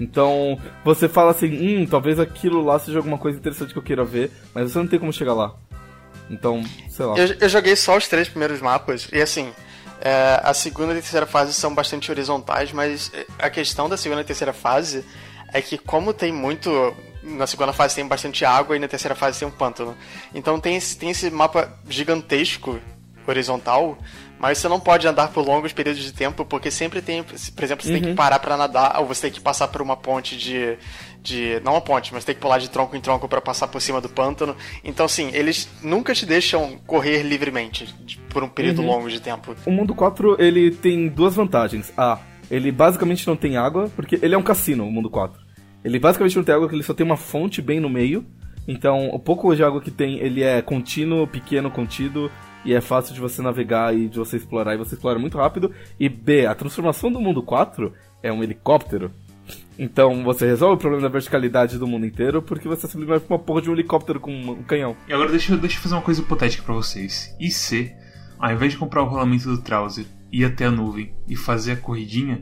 Então, 0.00 0.58
você 0.84 1.08
fala 1.08 1.32
assim, 1.32 1.80
hum, 1.80 1.86
talvez 1.86 2.20
aquilo 2.20 2.64
lá 2.64 2.78
seja 2.78 2.98
alguma 2.98 3.18
coisa 3.18 3.36
interessante 3.36 3.72
que 3.72 3.78
eu 3.78 3.82
queira 3.82 4.04
ver, 4.04 4.30
mas 4.54 4.70
você 4.70 4.78
não 4.78 4.86
tem 4.86 4.98
como 4.98 5.12
chegar 5.12 5.34
lá. 5.34 5.54
Então, 6.30 6.62
sei 6.88 7.04
lá. 7.04 7.18
Eu, 7.18 7.36
eu 7.40 7.48
joguei 7.48 7.74
só 7.74 7.96
os 7.96 8.06
três 8.06 8.28
primeiros 8.28 8.60
mapas, 8.60 9.08
e 9.12 9.20
assim, 9.20 9.50
é, 10.00 10.40
a 10.42 10.54
segunda 10.54 10.94
e 10.94 10.98
a 10.98 11.00
terceira 11.00 11.26
fase 11.26 11.52
são 11.52 11.74
bastante 11.74 12.10
horizontais, 12.10 12.72
mas 12.72 13.10
a 13.38 13.50
questão 13.50 13.88
da 13.88 13.96
segunda 13.96 14.20
e 14.20 14.24
terceira 14.24 14.52
fase 14.52 15.04
é 15.52 15.60
que 15.60 15.78
como 15.78 16.12
tem 16.12 16.32
muito 16.32 16.94
na 17.22 17.46
segunda 17.46 17.72
fase 17.72 17.96
tem 17.96 18.06
bastante 18.06 18.44
água 18.44 18.76
e 18.76 18.78
na 18.78 18.88
terceira 18.88 19.14
fase 19.14 19.38
tem 19.38 19.48
um 19.48 19.50
pântano. 19.50 19.96
Então 20.34 20.58
tem 20.58 20.76
esse, 20.76 20.96
tem 20.96 21.10
esse 21.10 21.30
mapa 21.30 21.72
gigantesco 21.88 22.80
horizontal, 23.26 23.98
mas 24.38 24.58
você 24.58 24.68
não 24.68 24.80
pode 24.80 25.06
andar 25.06 25.28
por 25.28 25.44
longos 25.44 25.72
períodos 25.72 26.02
de 26.02 26.12
tempo 26.12 26.44
porque 26.44 26.70
sempre 26.70 27.02
tem, 27.02 27.22
por 27.22 27.64
exemplo, 27.64 27.84
você 27.84 27.90
uhum. 27.90 27.94
tem 27.94 28.02
que 28.02 28.08
uhum. 28.10 28.16
parar 28.16 28.38
para 28.38 28.56
nadar 28.56 29.00
ou 29.00 29.06
você 29.06 29.22
tem 29.22 29.32
que 29.32 29.40
passar 29.40 29.68
por 29.68 29.82
uma 29.82 29.96
ponte 29.96 30.36
de 30.36 30.78
de 31.22 31.60
não 31.64 31.72
uma 31.72 31.80
ponte, 31.80 32.12
mas 32.12 32.24
tem 32.24 32.34
que 32.34 32.40
pular 32.40 32.58
de 32.58 32.70
tronco 32.70 32.96
em 32.96 33.00
tronco 33.00 33.28
para 33.28 33.40
passar 33.40 33.68
por 33.68 33.80
cima 33.80 34.00
do 34.00 34.08
pântano. 34.08 34.56
Então, 34.84 35.06
assim, 35.06 35.30
eles 35.32 35.68
nunca 35.82 36.14
te 36.14 36.24
deixam 36.24 36.78
correr 36.86 37.22
livremente 37.22 37.94
por 38.30 38.42
um 38.42 38.48
período 38.48 38.80
uhum. 38.82 38.88
longo 38.88 39.10
de 39.10 39.20
tempo. 39.20 39.54
O 39.66 39.70
mundo 39.70 39.94
4, 39.94 40.40
ele 40.40 40.70
tem 40.70 41.08
duas 41.08 41.34
vantagens. 41.34 41.92
A, 41.96 42.18
ele 42.50 42.72
basicamente 42.72 43.26
não 43.26 43.36
tem 43.36 43.56
água, 43.56 43.90
porque 43.94 44.18
ele 44.22 44.34
é 44.34 44.38
um 44.38 44.42
cassino, 44.42 44.86
o 44.86 44.92
mundo 44.92 45.10
4. 45.10 45.40
Ele 45.84 45.98
basicamente 45.98 46.36
não 46.36 46.44
tem 46.44 46.54
água, 46.54 46.66
porque 46.66 46.76
ele 46.76 46.82
só 46.82 46.94
tem 46.94 47.06
uma 47.06 47.16
fonte 47.16 47.60
bem 47.60 47.80
no 47.80 47.88
meio. 47.88 48.24
Então, 48.66 49.08
o 49.08 49.18
pouco 49.18 49.54
de 49.54 49.64
água 49.64 49.80
que 49.80 49.90
tem, 49.90 50.18
ele 50.18 50.42
é 50.42 50.60
contínuo, 50.60 51.26
pequeno, 51.26 51.70
contido 51.70 52.30
e 52.64 52.74
é 52.74 52.80
fácil 52.80 53.14
de 53.14 53.20
você 53.20 53.40
navegar 53.40 53.96
e 53.96 54.08
de 54.08 54.18
você 54.18 54.36
explorar, 54.36 54.74
e 54.74 54.78
você 54.78 54.94
explora 54.94 55.18
muito 55.18 55.38
rápido. 55.38 55.72
E 55.98 56.08
B, 56.08 56.46
a 56.46 56.54
transformação 56.54 57.10
do 57.10 57.20
mundo 57.20 57.42
4 57.42 57.92
é 58.22 58.32
um 58.32 58.42
helicóptero. 58.42 59.10
Então 59.78 60.24
você 60.24 60.46
resolve 60.46 60.74
o 60.74 60.78
problema 60.78 61.02
da 61.02 61.08
verticalidade 61.08 61.78
do 61.78 61.86
mundo 61.86 62.04
inteiro 62.04 62.42
porque 62.42 62.66
você 62.66 62.88
simplesmente 62.88 63.24
uma 63.28 63.38
porra 63.38 63.62
de 63.62 63.70
um 63.70 63.72
helicóptero 63.72 64.18
com 64.18 64.32
um 64.32 64.62
canhão. 64.64 64.96
E 65.06 65.12
agora 65.12 65.30
deixa, 65.30 65.56
deixa 65.56 65.76
eu 65.76 65.82
fazer 65.82 65.94
uma 65.94 66.02
coisa 66.02 66.20
hipotética 66.20 66.64
pra 66.64 66.74
vocês. 66.74 67.34
E 67.38 67.50
se, 67.50 67.92
ao 68.38 68.52
invés 68.52 68.72
de 68.72 68.78
comprar 68.78 69.02
o 69.02 69.06
rolamento 69.06 69.48
do 69.48 69.58
Trouser, 69.58 70.06
ir 70.32 70.44
até 70.44 70.66
a 70.66 70.70
nuvem 70.70 71.14
e 71.28 71.36
fazer 71.36 71.72
a 71.72 71.76
corridinha, 71.76 72.40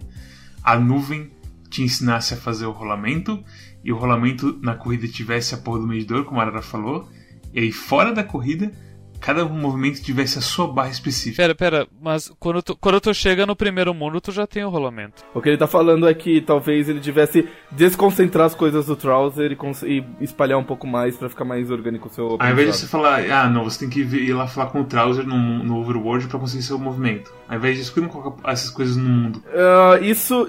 a 0.64 0.78
nuvem 0.78 1.30
te 1.68 1.82
ensinasse 1.82 2.32
a 2.32 2.36
fazer 2.36 2.64
o 2.64 2.72
rolamento 2.72 3.44
e 3.84 3.92
o 3.92 3.96
rolamento 3.96 4.58
na 4.62 4.74
corrida 4.74 5.06
tivesse 5.06 5.54
a 5.54 5.58
porra 5.58 5.80
do 5.80 5.86
medidor, 5.86 6.24
como 6.24 6.40
a 6.40 6.44
Arara 6.44 6.62
falou, 6.62 7.08
e 7.52 7.60
aí 7.60 7.72
fora 7.72 8.12
da 8.12 8.24
corrida, 8.24 8.72
cada 9.20 9.44
movimento 9.44 10.02
tivesse 10.02 10.38
a 10.38 10.42
sua 10.42 10.66
barra 10.66 10.90
específica. 10.90 11.42
Pera, 11.42 11.54
pera, 11.54 11.88
mas 12.00 12.32
quando 12.38 12.62
tu, 12.62 12.76
quando 12.76 13.00
tu 13.00 13.12
chega 13.14 13.46
no 13.46 13.56
primeiro 13.56 13.92
mundo, 13.92 14.20
tu 14.20 14.32
já 14.32 14.46
tem 14.46 14.64
o 14.64 14.68
rolamento. 14.68 15.24
O 15.34 15.40
que 15.40 15.48
ele 15.48 15.56
tá 15.56 15.66
falando 15.66 16.08
é 16.08 16.14
que 16.14 16.40
talvez 16.40 16.88
ele 16.88 17.00
tivesse 17.00 17.48
desconcentrar 17.70 18.46
as 18.46 18.54
coisas 18.54 18.86
do 18.86 18.96
Trouser 18.96 19.52
e, 19.52 19.86
e 19.86 20.04
espalhar 20.20 20.58
um 20.58 20.64
pouco 20.64 20.86
mais 20.86 21.16
pra 21.16 21.28
ficar 21.28 21.44
mais 21.44 21.70
orgânico 21.70 22.08
o 22.08 22.10
seu 22.10 22.36
Ao 22.38 22.50
invés 22.50 22.72
de 22.72 22.78
você 22.78 22.86
falar, 22.86 23.30
ah, 23.30 23.48
não, 23.48 23.64
você 23.64 23.80
tem 23.80 23.90
que 23.90 24.00
ir 24.00 24.32
lá 24.32 24.46
falar 24.46 24.66
com 24.66 24.80
o 24.80 24.84
Trouser 24.84 25.26
no, 25.26 25.36
no 25.36 25.80
Overworld 25.80 26.28
pra 26.28 26.38
conseguir 26.38 26.62
seu 26.62 26.78
movimento. 26.78 27.32
Ao 27.48 27.56
invés 27.56 27.76
disso, 27.76 27.92
por 27.92 28.00
que 28.00 28.06
não 28.06 28.08
coloca 28.08 28.50
essas 28.50 28.70
coisas 28.70 28.96
no 28.96 29.08
mundo? 29.08 29.42
Ah, 29.54 29.98
isso, 30.00 30.48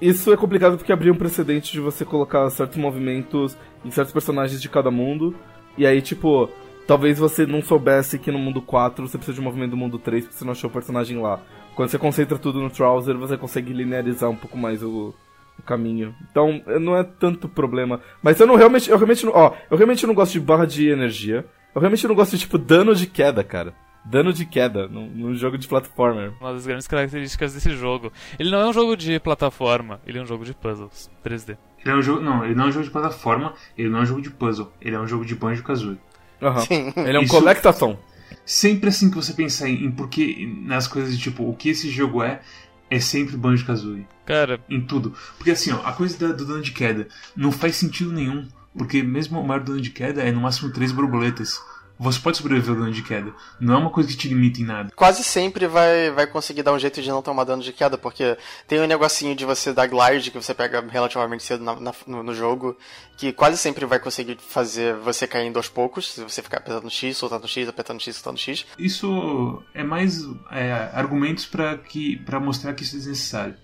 isso 0.00 0.32
é 0.32 0.36
complicado 0.36 0.76
porque 0.76 0.92
abriu 0.92 1.12
um 1.12 1.16
precedente 1.16 1.72
de 1.72 1.80
você 1.80 2.04
colocar 2.04 2.48
certos 2.50 2.76
movimentos 2.76 3.56
em 3.84 3.90
certos 3.90 4.12
personagens 4.12 4.60
de 4.60 4.68
cada 4.68 4.90
mundo. 4.90 5.34
E 5.76 5.86
aí, 5.86 6.00
tipo, 6.00 6.48
talvez 6.86 7.18
você 7.18 7.46
não 7.46 7.62
soubesse 7.62 8.18
que 8.18 8.30
no 8.30 8.38
mundo 8.38 8.60
4 8.62 9.06
você 9.06 9.16
precisa 9.16 9.34
de 9.34 9.40
um 9.40 9.44
movimento 9.44 9.70
do 9.70 9.76
mundo 9.76 9.98
3 9.98 10.24
porque 10.24 10.38
você 10.38 10.44
não 10.44 10.52
achou 10.52 10.70
o 10.70 10.72
personagem 10.72 11.20
lá. 11.20 11.40
Quando 11.74 11.90
você 11.90 11.98
concentra 11.98 12.38
tudo 12.38 12.60
no 12.60 12.70
Trouser, 12.70 13.16
você 13.16 13.36
consegue 13.36 13.72
linearizar 13.72 14.30
um 14.30 14.36
pouco 14.36 14.56
mais 14.56 14.82
o, 14.82 15.14
o 15.58 15.62
caminho. 15.62 16.14
Então, 16.30 16.62
eh, 16.66 16.78
não 16.78 16.96
é 16.96 17.02
tanto 17.02 17.48
problema. 17.48 18.00
Mas 18.22 18.38
eu 18.38 18.46
não 18.46 18.54
realmente, 18.54 18.88
eu 18.88 18.96
realmente 18.96 19.26
não, 19.26 19.32
ó, 19.34 19.54
eu 19.70 19.76
realmente 19.76 20.06
não 20.06 20.14
gosto 20.14 20.32
de 20.32 20.40
barra 20.40 20.66
de 20.66 20.88
energia. 20.88 21.44
Eu 21.74 21.80
realmente 21.80 22.06
não 22.06 22.14
gosto 22.14 22.32
de, 22.32 22.38
tipo, 22.38 22.56
dano 22.56 22.94
de 22.94 23.06
queda, 23.06 23.42
cara. 23.42 23.74
Dano 24.04 24.32
de 24.32 24.44
queda 24.44 24.86
num, 24.86 25.08
num 25.08 25.34
jogo 25.34 25.58
de 25.58 25.66
platformer. 25.66 26.32
Uma 26.40 26.52
das 26.52 26.66
grandes 26.66 26.86
características 26.86 27.54
desse 27.54 27.70
jogo. 27.70 28.12
Ele 28.38 28.50
não 28.50 28.60
é 28.60 28.66
um 28.66 28.72
jogo 28.72 28.96
de 28.96 29.18
plataforma, 29.18 30.00
ele 30.06 30.18
é 30.18 30.22
um 30.22 30.26
jogo 30.26 30.44
de 30.44 30.54
puzzles 30.54 31.10
3D. 31.24 31.56
Ele 31.84 31.94
é 31.94 31.96
um 31.96 32.02
jogo. 32.02 32.20
Não, 32.20 32.44
ele 32.44 32.54
não 32.54 32.66
é 32.66 32.68
um 32.68 32.72
jogo 32.72 32.84
de 32.84 32.90
plataforma, 32.90 33.54
ele 33.76 33.88
não 33.88 34.00
é 34.00 34.02
um 34.02 34.06
jogo 34.06 34.20
de 34.20 34.30
puzzle, 34.30 34.70
ele 34.80 34.94
é 34.94 35.00
um 35.00 35.06
jogo 35.06 35.24
de 35.24 35.34
Banjo 35.34 35.64
Sim. 36.66 36.92
Ele 36.96 37.16
é 37.16 37.20
um 37.20 37.24
Isso- 37.24 37.32
collectathon. 37.32 37.96
Sempre 38.44 38.90
assim 38.90 39.08
que 39.08 39.16
você 39.16 39.32
pensar 39.32 39.68
em, 39.68 39.84
em 39.86 39.90
porque 39.90 40.46
nas 40.62 40.86
coisas 40.86 41.16
tipo, 41.18 41.48
o 41.48 41.54
que 41.56 41.70
esse 41.70 41.88
jogo 41.90 42.22
é, 42.22 42.40
é 42.90 43.00
sempre 43.00 43.36
Banjo 43.36 43.64
Kazooie. 43.64 44.06
Cara, 44.26 44.60
Em 44.68 44.80
tudo. 44.80 45.14
Porque 45.38 45.50
assim, 45.50 45.70
ó, 45.72 45.80
a 45.84 45.92
coisa 45.92 46.16
da- 46.18 46.34
do 46.34 46.44
dano 46.44 46.60
de 46.62 46.72
queda 46.72 47.08
não 47.36 47.50
faz 47.50 47.76
sentido 47.76 48.12
nenhum. 48.12 48.46
Porque 48.76 49.02
mesmo 49.02 49.40
o 49.40 49.46
maior 49.46 49.62
dano 49.62 49.80
de 49.80 49.90
queda 49.90 50.20
é 50.22 50.32
no 50.32 50.40
máximo 50.40 50.70
três 50.72 50.90
borboletas. 50.92 51.60
Você 51.98 52.18
pode 52.18 52.36
sobreviver 52.36 52.70
ao 52.74 52.80
dano 52.80 52.92
de 52.92 53.02
queda. 53.02 53.32
Não 53.60 53.74
é 53.74 53.76
uma 53.78 53.90
coisa 53.90 54.08
que 54.08 54.16
te 54.16 54.28
limita 54.28 54.60
em 54.60 54.64
nada. 54.64 54.90
Quase 54.96 55.22
sempre 55.22 55.68
vai, 55.68 56.10
vai 56.10 56.26
conseguir 56.26 56.62
dar 56.64 56.72
um 56.72 56.78
jeito 56.78 57.00
de 57.00 57.08
não 57.08 57.22
tomar 57.22 57.44
dano 57.44 57.62
de 57.62 57.72
queda, 57.72 57.96
porque 57.96 58.36
tem 58.66 58.80
um 58.80 58.86
negocinho 58.86 59.34
de 59.36 59.44
você 59.44 59.72
dar 59.72 59.86
glide 59.86 60.32
que 60.32 60.36
você 60.42 60.52
pega 60.52 60.84
relativamente 60.90 61.44
cedo 61.44 61.62
na- 61.62 61.78
na- 61.78 61.94
no, 62.06 62.22
no 62.24 62.34
jogo, 62.34 62.76
que 63.16 63.32
quase 63.32 63.56
sempre 63.56 63.86
vai 63.86 64.00
conseguir 64.00 64.36
fazer 64.40 64.96
você 64.96 65.26
caindo 65.28 65.56
aos 65.56 65.68
poucos, 65.68 66.12
se 66.14 66.22
você 66.22 66.42
ficar 66.42 66.58
apertando 66.58 66.90
X, 66.90 67.16
soltando 67.16 67.46
X, 67.46 67.68
apertando 67.68 68.00
X, 68.00 68.16
soltando 68.16 68.38
X. 68.40 68.66
Isso 68.76 69.62
é 69.72 69.84
mais 69.84 70.20
é, 70.50 70.72
argumentos 70.94 71.46
pra 71.46 71.78
que 71.78 72.16
para 72.24 72.40
mostrar 72.40 72.74
que 72.74 72.82
isso 72.82 72.96
é 72.96 72.98
desnecessário. 72.98 73.54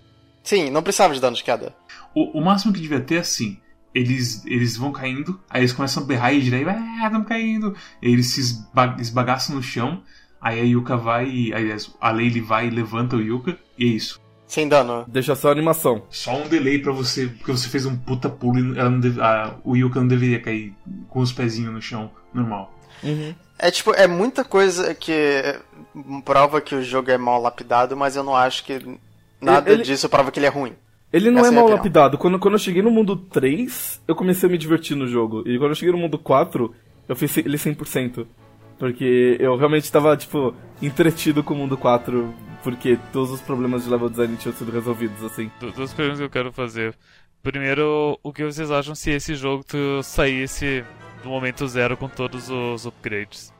Sim, 0.41 0.69
não 0.71 0.81
precisava 0.81 1.13
de 1.13 1.19
dano 1.19 1.35
de 1.35 1.43
queda. 1.43 1.75
O, 2.15 2.39
o 2.39 2.43
máximo 2.43 2.71
que 2.73 2.79
devia 2.79 3.01
ter 3.01 3.15
é 3.15 3.19
assim. 3.19 3.59
Eles, 3.93 4.45
eles 4.45 4.77
vão 4.77 4.91
caindo, 4.91 5.39
aí 5.49 5.61
eles 5.61 5.73
começam 5.73 6.01
a 6.03 6.05
berrar 6.05 6.33
e 6.33 6.41
dizer, 6.41 6.67
ah, 6.69 7.01
estamos 7.05 7.27
caindo. 7.27 7.75
Eles 8.01 8.27
se 8.27 8.39
esba- 8.39 8.95
esbagaçam 8.99 9.55
no 9.55 9.61
chão, 9.63 10.01
aí 10.39 10.59
a 10.59 10.63
Yuka 10.63 10.95
vai, 10.95 11.27
e, 11.29 11.53
aliás, 11.53 11.93
a 11.99 12.09
Leile 12.11 12.39
vai 12.39 12.67
e 12.67 12.69
levanta 12.69 13.17
o 13.17 13.21
Yuka, 13.21 13.57
e 13.77 13.83
é 13.85 13.87
isso. 13.87 14.19
Sem 14.47 14.67
dano. 14.67 15.05
Deixa 15.07 15.33
só 15.35 15.49
a 15.49 15.51
animação. 15.51 16.03
Só 16.09 16.35
um 16.35 16.47
delay 16.47 16.79
pra 16.79 16.91
você, 16.91 17.27
porque 17.27 17.51
você 17.51 17.69
fez 17.69 17.85
um 17.85 17.95
puta 17.95 18.29
pulo 18.29 18.59
e 18.59 18.77
ela 18.79 18.89
não 18.89 18.99
deve- 18.99 19.21
a- 19.21 19.55
o 19.63 19.75
Yuka 19.77 19.99
não 19.99 20.07
deveria 20.07 20.39
cair 20.41 20.73
com 21.09 21.19
os 21.19 21.31
pezinhos 21.31 21.73
no 21.73 21.81
chão, 21.81 22.11
normal. 22.33 22.73
É 23.57 23.71
tipo, 23.71 23.93
é 23.93 24.07
muita 24.07 24.43
coisa 24.43 24.93
que 24.95 25.13
prova 26.25 26.61
que 26.61 26.75
o 26.75 26.83
jogo 26.83 27.11
é 27.11 27.17
mal 27.17 27.41
lapidado, 27.41 27.95
mas 27.97 28.15
eu 28.15 28.23
não 28.23 28.35
acho 28.35 28.63
que 28.63 28.79
nada 29.39 29.71
Ele- 29.71 29.83
disso 29.83 30.07
prova 30.09 30.31
que 30.31 30.39
ele 30.39 30.45
é 30.45 30.49
ruim. 30.49 30.73
Ele 31.13 31.29
não 31.29 31.39
Essa 31.41 31.49
é 31.49 31.51
é 31.51 31.55
mal 31.55 31.63
opinião. 31.63 31.77
lapidado. 31.77 32.17
Quando, 32.17 32.39
quando 32.39 32.53
eu 32.53 32.59
cheguei 32.59 32.81
no 32.81 32.89
mundo 32.91 33.15
3, 33.15 34.01
eu 34.07 34.15
comecei 34.15 34.47
a 34.47 34.51
me 34.51 34.57
divertir 34.57 34.95
no 34.95 35.07
jogo. 35.07 35.43
E 35.45 35.57
quando 35.57 35.71
eu 35.71 35.75
cheguei 35.75 35.91
no 35.91 35.97
mundo 35.99 36.17
4, 36.17 36.73
eu 37.07 37.15
fiz 37.15 37.35
ele 37.37 37.57
100%. 37.57 38.25
Porque 38.79 39.37
eu 39.39 39.55
realmente 39.57 39.83
estava, 39.83 40.15
tipo, 40.17 40.55
entretido 40.81 41.43
com 41.43 41.53
o 41.53 41.57
mundo 41.57 41.77
4. 41.77 42.33
Porque 42.63 42.97
todos 43.11 43.31
os 43.31 43.41
problemas 43.41 43.83
de 43.83 43.89
level 43.89 44.09
design 44.09 44.35
tinham 44.37 44.55
sido 44.55 44.71
resolvidos, 44.71 45.23
assim. 45.23 45.51
du- 45.59 45.71
duas 45.71 45.93
perguntas 45.93 46.19
que 46.19 46.25
eu 46.25 46.29
quero 46.29 46.51
fazer. 46.53 46.95
Primeiro, 47.43 48.17
o 48.23 48.31
que 48.31 48.45
vocês 48.45 48.69
acham 48.71 48.93
se 48.95 49.09
esse 49.11 49.33
jogo 49.35 49.63
tu 49.67 50.01
saísse 50.03 50.83
do 51.23 51.29
momento 51.29 51.67
zero 51.67 51.97
com 51.97 52.07
todos 52.07 52.49
os 52.49 52.85
upgrades? 52.85 53.51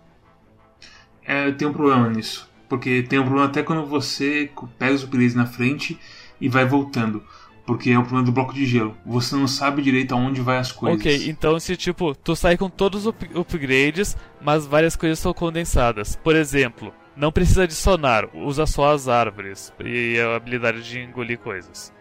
É, 1.26 1.52
tem 1.52 1.68
um 1.68 1.74
problema 1.74 2.10
nisso. 2.10 2.50
Porque 2.70 3.04
tem 3.04 3.20
um 3.20 3.24
problema 3.24 3.48
até 3.48 3.62
quando 3.64 3.86
você 3.86 4.50
pega 4.80 4.94
os 4.94 5.04
upgrades 5.04 5.36
na 5.36 5.46
frente 5.46 6.00
e 6.40 6.48
vai 6.48 6.66
voltando. 6.66 7.24
Porque 7.66 7.92
é 7.92 7.98
o 7.98 8.02
problema 8.02 8.26
do 8.26 8.32
bloco 8.32 8.54
de 8.54 8.66
gelo. 8.66 8.98
Você 9.06 9.36
não 9.36 9.48
sabe 9.48 9.82
direito 9.82 10.14
aonde 10.14 10.42
vai 10.42 10.58
as 10.58 10.72
coisas. 10.72 11.00
Ok, 11.00 11.30
então 11.30 11.60
se 11.60 11.78
tipo, 11.78 12.16
tu 12.16 12.36
sai 12.36 12.58
com 12.58 12.70
todos 12.70 13.02
os 13.02 13.08
up- 13.08 13.30
upgrades, 13.36 14.18
mas 14.42 14.66
várias 14.66 14.96
coisas 14.96 15.20
são 15.20 15.34
condensadas. 15.34 16.16
Por 16.16 16.36
exemplo, 16.36 16.94
não 17.16 17.32
precisa 17.32 17.68
de 17.68 17.74
sonar, 17.76 18.28
usa 18.34 18.66
só 18.66 18.92
as 18.94 19.08
árvores 19.08 19.72
e 19.84 20.20
a 20.20 20.36
habilidade 20.36 20.82
de 20.84 21.00
engolir 21.00 21.38
coisas. 21.38 21.94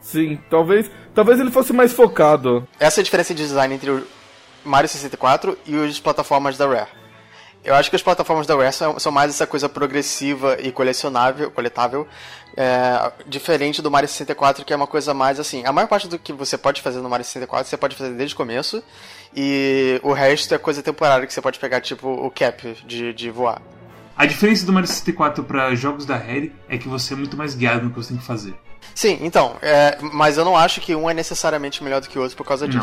Sim, 0.00 0.38
talvez. 0.48 0.90
Talvez 1.14 1.38
ele 1.38 1.50
fosse 1.50 1.72
mais 1.72 1.92
focado. 1.92 2.66
Essa 2.78 3.00
é 3.00 3.02
a 3.02 3.04
diferença 3.04 3.34
de 3.34 3.42
design 3.42 3.74
entre 3.74 3.90
o 3.90 4.06
Mario 4.64 4.88
64 4.88 5.56
e 5.66 5.76
os 5.76 6.00
plataformas 6.00 6.56
da 6.56 6.66
Rare. 6.66 6.88
Eu 7.62 7.74
acho 7.74 7.90
que 7.90 7.96
as 7.96 8.02
plataformas 8.02 8.46
da 8.46 8.56
Rare 8.56 8.72
são, 8.72 9.12
mais 9.12 9.30
essa 9.30 9.46
coisa 9.46 9.68
progressiva 9.68 10.56
e 10.60 10.72
colecionável, 10.72 11.50
coletável, 11.50 12.08
é, 12.56 13.12
diferente 13.26 13.82
do 13.82 13.90
Mario 13.90 14.08
64, 14.08 14.64
que 14.64 14.72
é 14.72 14.76
uma 14.76 14.86
coisa 14.86 15.12
mais 15.12 15.38
assim. 15.38 15.64
A 15.66 15.72
maior 15.72 15.86
parte 15.86 16.08
do 16.08 16.18
que 16.18 16.32
você 16.32 16.56
pode 16.56 16.80
fazer 16.80 17.00
no 17.00 17.08
Mario 17.08 17.24
64 17.24 17.68
você 17.68 17.76
pode 17.76 17.96
fazer 17.96 18.14
desde 18.14 18.34
o 18.34 18.36
começo, 18.36 18.82
e 19.36 20.00
o 20.02 20.12
resto 20.12 20.54
é 20.54 20.58
coisa 20.58 20.82
temporária 20.82 21.26
que 21.26 21.34
você 21.34 21.42
pode 21.42 21.58
pegar, 21.58 21.82
tipo 21.82 22.08
o 22.08 22.30
cap 22.30 22.76
de, 22.86 23.12
de 23.12 23.30
voar. 23.30 23.60
A 24.16 24.24
diferença 24.24 24.64
do 24.64 24.72
Mario 24.72 24.88
64 24.88 25.44
para 25.44 25.74
jogos 25.74 26.06
da 26.06 26.16
Rare 26.16 26.54
é 26.68 26.78
que 26.78 26.88
você 26.88 27.12
é 27.12 27.16
muito 27.16 27.36
mais 27.36 27.54
guiado 27.54 27.84
no 27.84 27.90
que 27.90 27.96
você 27.96 28.08
tem 28.08 28.18
que 28.18 28.24
fazer. 28.24 28.54
Sim, 28.94 29.18
então, 29.20 29.56
é, 29.60 29.98
mas 30.00 30.38
eu 30.38 30.44
não 30.44 30.56
acho 30.56 30.80
que 30.80 30.94
um 30.94 31.08
é 31.08 31.14
necessariamente 31.14 31.82
melhor 31.84 32.00
do 32.00 32.08
que 32.08 32.18
o 32.18 32.22
outro 32.22 32.36
por 32.36 32.46
causa 32.46 32.66
Não. 32.66 32.74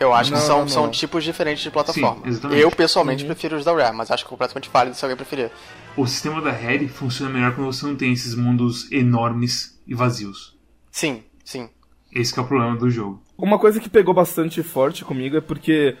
Eu 0.00 0.12
acho 0.12 0.30
Não, 0.32 0.38
que 0.38 0.44
são, 0.44 0.58
não, 0.60 0.68
são 0.68 0.82
não. 0.84 0.90
tipos 0.90 1.22
diferentes 1.22 1.62
de 1.62 1.70
plataforma. 1.70 2.22
Sim, 2.24 2.28
exatamente. 2.28 2.60
eu, 2.60 2.70
pessoalmente, 2.70 3.24
prefiro 3.24 3.56
os 3.56 3.64
da 3.64 3.72
Rare, 3.72 3.94
mas 3.96 4.10
acho 4.10 4.26
completamente 4.26 4.68
válido 4.68 4.96
se 4.96 5.04
alguém 5.04 5.16
preferir. 5.16 5.50
O 5.96 6.06
sistema 6.06 6.40
da 6.40 6.50
Rare 6.50 6.88
funciona 6.88 7.30
melhor 7.32 7.54
quando 7.54 7.72
você 7.72 7.86
não 7.86 7.94
tem 7.94 8.12
esses 8.12 8.34
mundos 8.34 8.90
enormes 8.90 9.80
e 9.86 9.94
vazios. 9.94 10.56
Sim, 10.90 11.22
sim. 11.44 11.68
Esse 12.12 12.32
que 12.32 12.40
é 12.40 12.42
o 12.42 12.46
problema 12.46 12.76
do 12.76 12.90
jogo. 12.90 13.22
Uma 13.38 13.58
coisa 13.58 13.78
que 13.80 13.88
pegou 13.88 14.12
bastante 14.14 14.62
forte 14.62 15.04
comigo 15.04 15.36
é 15.36 15.40
porque, 15.40 15.96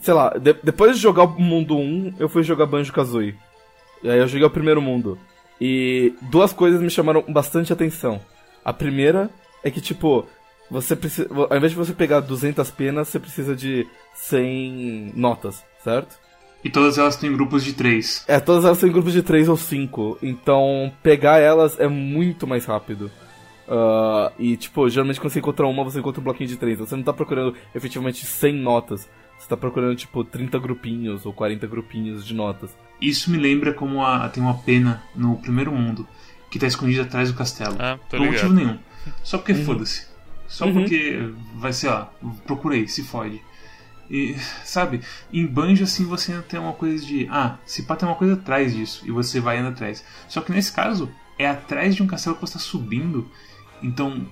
sei 0.00 0.14
lá, 0.14 0.30
de- 0.36 0.54
depois 0.62 0.96
de 0.96 1.02
jogar 1.02 1.24
o 1.24 1.40
mundo 1.40 1.76
1, 1.76 2.14
eu 2.18 2.28
fui 2.28 2.42
jogar 2.42 2.66
Banjo 2.66 2.92
Kazooie. 2.92 3.36
E 4.02 4.08
aí 4.10 4.18
eu 4.18 4.28
joguei 4.28 4.46
o 4.46 4.50
primeiro 4.50 4.80
mundo. 4.82 5.18
E 5.60 6.14
duas 6.22 6.52
coisas 6.52 6.80
me 6.80 6.88
chamaram 6.90 7.22
bastante 7.28 7.72
atenção. 7.72 8.20
A 8.64 8.72
primeira 8.72 9.28
é 9.62 9.70
que, 9.70 9.80
tipo, 9.80 10.26
você 10.70 10.94
precisa. 10.94 11.28
Ao 11.32 11.56
invés 11.56 11.72
de 11.72 11.78
você 11.78 11.92
pegar 11.92 12.20
200 12.20 12.70
penas, 12.70 13.08
você 13.08 13.18
precisa 13.18 13.56
de 13.56 13.86
100 14.14 15.12
notas, 15.16 15.64
certo? 15.82 16.18
E 16.62 16.68
todas 16.70 16.98
elas 16.98 17.16
têm 17.16 17.32
grupos 17.32 17.64
de 17.64 17.72
três. 17.72 18.24
É, 18.28 18.38
todas 18.38 18.64
elas 18.64 18.78
têm 18.78 18.92
grupos 18.92 19.12
de 19.12 19.22
3 19.22 19.48
ou 19.48 19.56
5. 19.56 20.18
Então, 20.22 20.92
pegar 21.02 21.38
elas 21.38 21.78
é 21.80 21.88
muito 21.88 22.46
mais 22.46 22.66
rápido. 22.66 23.10
Ah, 23.66 24.30
e, 24.38 24.56
tipo, 24.56 24.88
geralmente 24.88 25.20
quando 25.20 25.32
você 25.32 25.38
encontra 25.38 25.66
uma, 25.66 25.84
você 25.84 26.00
encontra 26.00 26.20
um 26.20 26.24
bloquinho 26.24 26.48
de 26.48 26.56
3. 26.56 26.78
Você 26.80 26.96
não 26.96 27.02
tá 27.02 27.12
procurando 27.12 27.54
efetivamente 27.74 28.26
100 28.26 28.54
notas. 28.56 29.08
Você 29.38 29.48
tá 29.48 29.56
procurando, 29.56 29.96
tipo, 29.96 30.22
30 30.22 30.58
grupinhos 30.58 31.24
ou 31.24 31.32
40 31.32 31.66
grupinhos 31.66 32.26
de 32.26 32.34
notas. 32.34 32.76
Isso 33.00 33.30
me 33.30 33.38
lembra 33.38 33.72
como 33.72 34.04
a, 34.04 34.28
tem 34.28 34.42
uma 34.42 34.58
pena 34.58 35.02
no 35.16 35.36
primeiro 35.38 35.72
mundo 35.72 36.06
que 36.50 36.58
tá 36.58 36.66
escondida 36.66 37.04
atrás 37.04 37.32
do 37.32 37.38
castelo. 37.38 37.76
Ah, 37.78 37.98
Por 38.10 38.18
ligado. 38.18 38.32
motivo 38.32 38.52
nenhum. 38.52 38.78
Só 39.22 39.38
porque 39.38 39.54
foda-se. 39.54 40.09
Só 40.50 40.66
Uhum. 40.66 40.74
porque 40.74 41.32
vai 41.54 41.72
ser, 41.72 41.88
ó, 41.88 42.06
procurei, 42.44 42.86
se 42.88 43.02
fode. 43.04 43.40
E, 44.10 44.34
sabe, 44.64 45.00
em 45.32 45.46
Banjo 45.46 45.84
assim 45.84 46.04
você 46.04 46.32
ainda 46.32 46.42
tem 46.42 46.58
uma 46.58 46.72
coisa 46.72 47.06
de, 47.06 47.28
ah, 47.30 47.56
se 47.64 47.84
pá 47.84 47.94
tem 47.94 48.08
uma 48.08 48.16
coisa 48.16 48.34
atrás 48.34 48.74
disso 48.74 49.02
e 49.06 49.10
você 49.12 49.38
vai 49.38 49.60
indo 49.60 49.68
atrás. 49.68 50.04
Só 50.28 50.40
que 50.40 50.50
nesse 50.50 50.72
caso 50.72 51.08
é 51.38 51.46
atrás 51.48 51.94
de 51.94 52.02
um 52.02 52.06
castelo 52.08 52.34
que 52.34 52.40
você 52.42 52.56
está 52.56 52.58
subindo, 52.58 53.30
então 53.80 54.26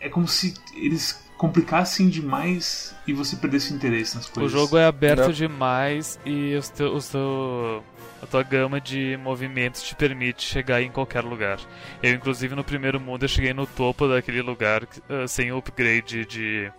é 0.00 0.08
como 0.08 0.26
se 0.26 0.54
eles 0.74 1.22
complicassem 1.38 2.08
demais 2.08 2.94
e 3.06 3.12
você 3.12 3.36
perdesse 3.36 3.72
interesse 3.72 4.16
nas 4.16 4.26
O 4.26 4.32
coisas. 4.32 4.50
jogo 4.52 4.76
é 4.76 4.86
aberto 4.86 5.26
Não. 5.26 5.32
demais 5.32 6.18
e 6.26 6.54
os 6.56 6.68
teu, 6.68 6.92
os 6.94 7.08
teu- 7.08 7.82
a 8.22 8.26
tua 8.26 8.42
gama 8.44 8.80
de 8.80 9.16
movimentos 9.20 9.82
te 9.82 9.94
permite 9.96 10.42
chegar 10.44 10.80
em 10.80 10.90
qualquer 10.90 11.24
lugar. 11.24 11.58
Eu, 12.02 12.12
inclusive, 12.14 12.54
no 12.54 12.62
primeiro 12.62 13.00
mundo, 13.00 13.24
eu 13.24 13.28
cheguei 13.28 13.52
no 13.52 13.66
topo 13.66 14.06
daquele 14.06 14.40
lugar 14.42 14.82
eh, 15.08 15.26
sem 15.26 15.50
o 15.50 15.58
upgrade 15.58 16.24
de 16.24 16.70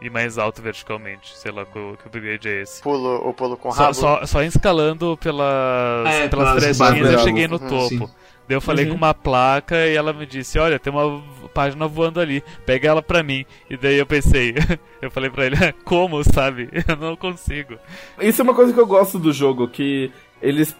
ir 0.00 0.10
mais 0.10 0.38
alto 0.38 0.62
verticalmente. 0.62 1.36
Sei 1.36 1.50
lá 1.50 1.64
qual 1.66 1.96
que 1.96 2.06
upgrade 2.06 2.48
é 2.48 2.62
esse. 2.62 2.80
Pulo, 2.82 3.28
o 3.28 3.34
pulo 3.34 3.56
com 3.56 3.70
Só, 3.72 3.82
rabo. 3.84 3.94
só, 3.94 4.24
só 4.26 4.42
escalando 4.42 5.16
pelas, 5.16 6.06
É, 6.06 6.28
pelas 6.28 6.48
pelas 6.60 6.64
frestinhas 6.64 7.12
eu 7.12 7.18
cheguei 7.20 7.48
no 7.48 7.56
Uhum, 7.60 7.68
topo. 7.68 7.88
sim. 7.88 8.08
Daí 8.46 8.56
eu 8.58 8.60
falei 8.60 8.84
Uhum. 8.84 8.90
com 8.90 8.96
uma 8.98 9.14
placa 9.14 9.86
e 9.86 9.96
ela 9.96 10.12
me 10.12 10.26
disse, 10.26 10.58
olha, 10.58 10.78
tem 10.78 10.92
uma 10.92 11.22
página 11.54 11.88
voando 11.88 12.20
ali, 12.20 12.42
pega 12.66 12.88
ela 12.88 13.00
pra 13.02 13.22
mim. 13.22 13.46
E 13.70 13.76
daí 13.76 13.96
eu 13.96 14.04
pensei, 14.04 14.54
eu 15.00 15.10
falei 15.10 15.30
pra 15.30 15.46
ele, 15.46 15.56
como, 15.84 16.22
sabe? 16.22 16.68
Eu 16.86 16.94
não 16.96 17.16
consigo. 17.16 17.78
Isso 18.20 18.42
é 18.42 18.44
uma 18.44 18.54
coisa 18.54 18.72
que 18.72 18.78
eu 18.78 18.86
gosto 18.86 19.18
do 19.18 19.32
jogo, 19.32 19.66
que 19.66 20.12
eles, 20.42 20.76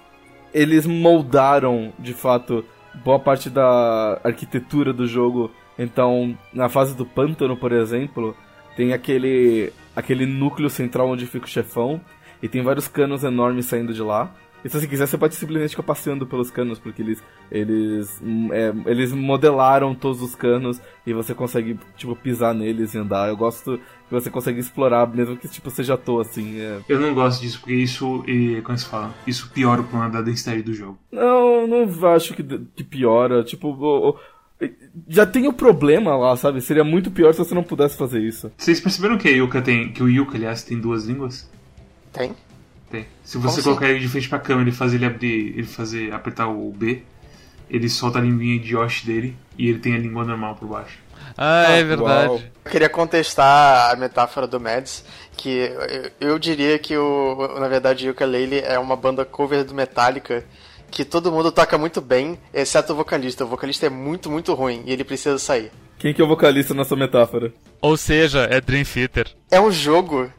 eles 0.55 0.87
moldaram, 0.87 1.93
de 1.99 2.15
fato, 2.15 2.65
boa 3.05 3.19
parte 3.19 3.51
da 3.51 4.21
arquitetura 4.23 4.93
do 4.93 5.07
jogo. 5.07 5.51
Então, 5.77 6.39
na 6.53 6.69
fase 6.69 6.95
do 6.95 7.05
pântano, 7.05 7.57
por 7.57 7.73
exemplo, 7.73 8.37
tem 8.77 8.93
aquele, 8.93 9.73
aquele 9.97 10.25
núcleo 10.25 10.71
central 10.71 11.09
onde 11.09 11.27
fica 11.27 11.47
o 11.47 11.49
chefão, 11.49 12.01
e 12.41 12.49
tem 12.49 12.63
vários 12.63 12.87
canos 12.87 13.25
enormes 13.25 13.67
saindo 13.67 13.93
de 13.93 14.03
lá. 14.03 14.33
E 14.65 14.69
se 14.71 14.81
você 14.81 14.87
quiser, 14.87 15.07
você 15.07 15.19
pode 15.19 15.35
simplesmente 15.35 15.71
ficar 15.71 15.83
passeando 15.83 16.27
pelos 16.27 16.51
canos, 16.51 16.79
porque 16.79 17.03
eles, 17.03 17.23
eles, 17.51 18.19
hum, 18.23 18.49
é, 18.51 18.73
eles 18.87 19.13
modelaram 19.13 19.95
todos 19.95 20.23
os 20.23 20.35
canos 20.35 20.81
e 21.07 21.13
você 21.13 21.35
consegue, 21.35 21.79
tipo, 21.97 22.17
pisar 22.17 22.55
neles 22.55 22.95
e 22.95 22.99
andar. 22.99 23.29
Eu 23.29 23.37
gosto 23.37 23.77
que 23.77 24.11
você 24.11 24.31
consegue 24.31 24.59
explorar, 24.61 25.07
mesmo 25.07 25.37
que, 25.37 25.47
tipo, 25.49 25.71
seja 25.71 25.95
à 25.95 25.97
toa, 25.99 26.23
assim. 26.23 26.59
É, 26.61 26.81
Eu 26.89 26.99
não 26.99 27.13
gosto 27.15 27.43
disso, 27.43 27.61
porque 27.61 27.75
isso, 27.75 28.25
eh, 28.27 28.63
como 28.63 28.79
se 28.79 28.87
fala, 28.87 29.15
isso 29.27 29.51
piora 29.51 29.83
o 29.83 29.85
plano 29.85 30.11
da 30.11 30.23
densidade 30.23 30.63
do 30.63 30.73
jogo. 30.73 30.99
Não, 31.13 31.67
não 31.67 32.09
acho 32.09 32.33
que, 32.33 32.43
que 32.43 32.83
piora. 32.83 33.45
Tipo, 33.45 33.69
o- 33.69 34.09
o- 34.11 34.17
já 35.09 35.27
tem 35.27 35.47
o 35.47 35.53
problema 35.53 36.17
lá, 36.17 36.35
sabe? 36.37 36.61
Seria 36.63 36.85
muito 36.85 37.11
pior 37.11 37.33
se 37.35 37.39
você 37.39 37.55
não 37.55 37.63
pudesse 37.63 37.99
fazer 37.99 38.21
isso. 38.23 38.51
Vocês 38.57 38.81
perceberam 38.81 39.19
que 39.19 39.29
a 39.29 39.33
Yuka 39.33 39.61
tem. 39.61 39.93
que 39.93 40.03
o 40.03 40.09
Yuka, 40.09 40.37
aliás, 40.37 40.63
tem 40.65 40.79
duas 40.81 41.05
línguas? 41.05 41.51
Tem? 42.13 42.33
Tem. 42.95 43.07
Se 43.25 43.39
você 43.39 43.61
Como 43.63 43.77
colocar 43.77 43.89
ele 43.91 44.01
de 44.01 44.09
frente 44.09 44.29
pra 44.29 44.39
câmera 44.39 44.69
e 44.69 44.73
fazer 44.73 44.97
ele 44.97 45.07
abrir. 45.07 45.49
ele 45.59 45.65
fazer. 45.65 46.13
apertar 46.13 46.47
o 46.49 46.71
B, 46.71 47.03
ele 47.69 47.89
solta 47.89 48.19
a 48.19 48.23
linguinha 48.23 48.59
de 48.61 48.75
Yoshi 48.75 49.07
dele 49.07 49.37
e 49.59 49.69
ele 49.69 49.79
tem 49.79 49.95
a 49.95 49.99
língua 49.99 50.25
normal 50.25 50.55
por 50.55 50.69
baixo. 50.69 50.99
Ah, 51.37 51.73
é 51.73 51.81
Ah, 51.81 51.85
verdade. 51.85 52.29
uau. 52.29 52.41
Eu 52.65 52.71
queria 52.71 52.89
contestar 52.89 53.91
a 53.93 53.97
metáfora 53.97 54.47
do 54.47 54.61
Mads, 54.61 55.05
que 55.37 55.49
eu, 56.21 56.29
eu 56.29 56.39
diria 56.39 56.79
que 56.79 56.97
o, 56.97 57.59
na 57.59 57.67
verdade 57.67 58.07
o 58.09 58.13
Ukulele 58.13 58.61
é 58.61 58.79
uma 58.79 58.95
banda 58.97 59.25
cover 59.25 59.65
do 59.65 59.75
Metallica 59.75 60.45
que 60.91 61.05
todo 61.05 61.33
mundo 61.33 61.51
toca 61.51 61.77
muito 61.77 62.01
bem, 62.01 62.39
exceto 62.53 62.93
o 62.93 62.97
vocalista. 62.97 63.45
O 63.45 63.49
vocalista 63.49 63.87
é 63.87 63.91
muito, 63.91 64.31
muito 64.31 64.55
ruim 64.55 64.83
e 64.87 64.93
ele 64.93 65.03
precisa 65.03 65.37
sair. 65.41 65.73
Quem 65.99 66.15
que 66.15 66.21
é 66.21 66.25
o 66.25 66.29
vocalista 66.29 66.73
nessa 66.75 66.95
metáfora? 66.95 67.53
Ou 67.81 67.97
seja, 67.97 68.47
é 68.49 68.61
Dream 68.61 68.85
Theater. 68.85 69.27
É 69.51 69.61
um 69.61 69.73
jogo 69.73 70.31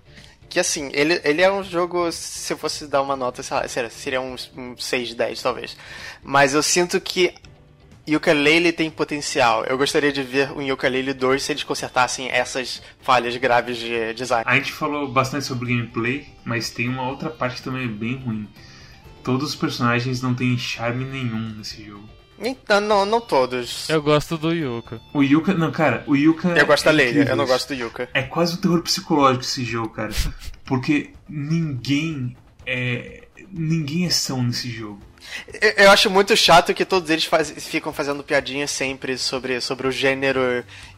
que, 0.55 0.59
assim, 0.61 0.89
ele, 0.93 1.19
ele 1.25 1.41
é 1.41 1.51
um 1.51 1.61
jogo, 1.61 2.09
se 2.13 2.53
eu 2.53 2.57
fosse 2.57 2.87
dar 2.87 3.01
uma 3.01 3.13
nota, 3.13 3.43
sei 3.43 3.89
seria, 3.89 4.21
um, 4.21 4.37
um 4.55 4.77
6 4.77 5.09
de 5.09 5.15
10, 5.15 5.41
talvez. 5.41 5.75
Mas 6.23 6.53
eu 6.53 6.63
sinto 6.63 7.01
que 7.01 7.33
Yooka-Laylee 8.07 8.71
tem 8.71 8.89
potencial. 8.89 9.65
Eu 9.65 9.77
gostaria 9.77 10.13
de 10.13 10.23
ver 10.23 10.53
um 10.53 10.61
Yooka-Laylee 10.61 11.13
2 11.13 11.43
se 11.43 11.51
eles 11.51 11.63
consertassem 11.63 12.29
essas 12.29 12.81
falhas 13.01 13.35
graves 13.35 13.75
de 13.77 14.13
design. 14.13 14.45
A 14.47 14.55
gente 14.55 14.71
falou 14.71 15.11
bastante 15.11 15.43
sobre 15.43 15.75
gameplay, 15.75 16.25
mas 16.45 16.69
tem 16.69 16.87
uma 16.87 17.05
outra 17.09 17.29
parte 17.29 17.57
que 17.57 17.63
também 17.63 17.83
é 17.83 17.87
bem 17.87 18.15
ruim. 18.15 18.47
Todos 19.25 19.49
os 19.49 19.55
personagens 19.57 20.21
não 20.21 20.33
têm 20.33 20.57
charme 20.57 21.03
nenhum 21.03 21.49
nesse 21.49 21.83
jogo. 21.83 22.07
Então, 22.39 22.81
não, 22.81 23.05
não 23.05 23.21
todos. 23.21 23.89
Eu 23.89 24.01
gosto 24.01 24.37
do 24.37 24.51
Yuka. 24.51 24.99
O 25.13 25.23
Yuka. 25.23 25.53
Não, 25.53 25.71
cara, 25.71 26.03
o 26.05 26.15
Yuka. 26.15 26.49
Eu 26.49 26.65
gosto 26.65 26.83
da 26.85 26.91
é 26.91 26.93
Leila, 26.93 27.11
incrível 27.11 27.31
eu 27.33 27.37
não 27.37 27.45
gosto 27.45 27.67
do 27.69 27.73
Yuka. 27.73 28.09
É 28.13 28.21
quase 28.23 28.55
um 28.55 28.57
terror 28.57 28.81
psicológico 28.81 29.43
esse 29.43 29.63
jogo, 29.63 29.89
cara. 29.89 30.13
Porque 30.65 31.11
ninguém 31.29 32.35
é. 32.65 33.21
Ninguém 33.51 34.05
é 34.05 34.09
são 34.09 34.43
nesse 34.43 34.69
jogo. 34.69 34.99
Eu, 35.77 35.89
acho 35.89 36.07
muito 36.09 36.35
chato 36.37 36.71
que 36.73 36.85
todos 36.85 37.09
eles 37.09 37.23
faz- 37.25 37.51
ficam 37.57 37.91
fazendo 37.91 38.23
piadinhas 38.23 38.69
sempre 38.69 39.17
sobre, 39.17 39.59
sobre 39.59 39.87
o 39.87 39.91
gênero 39.91 40.39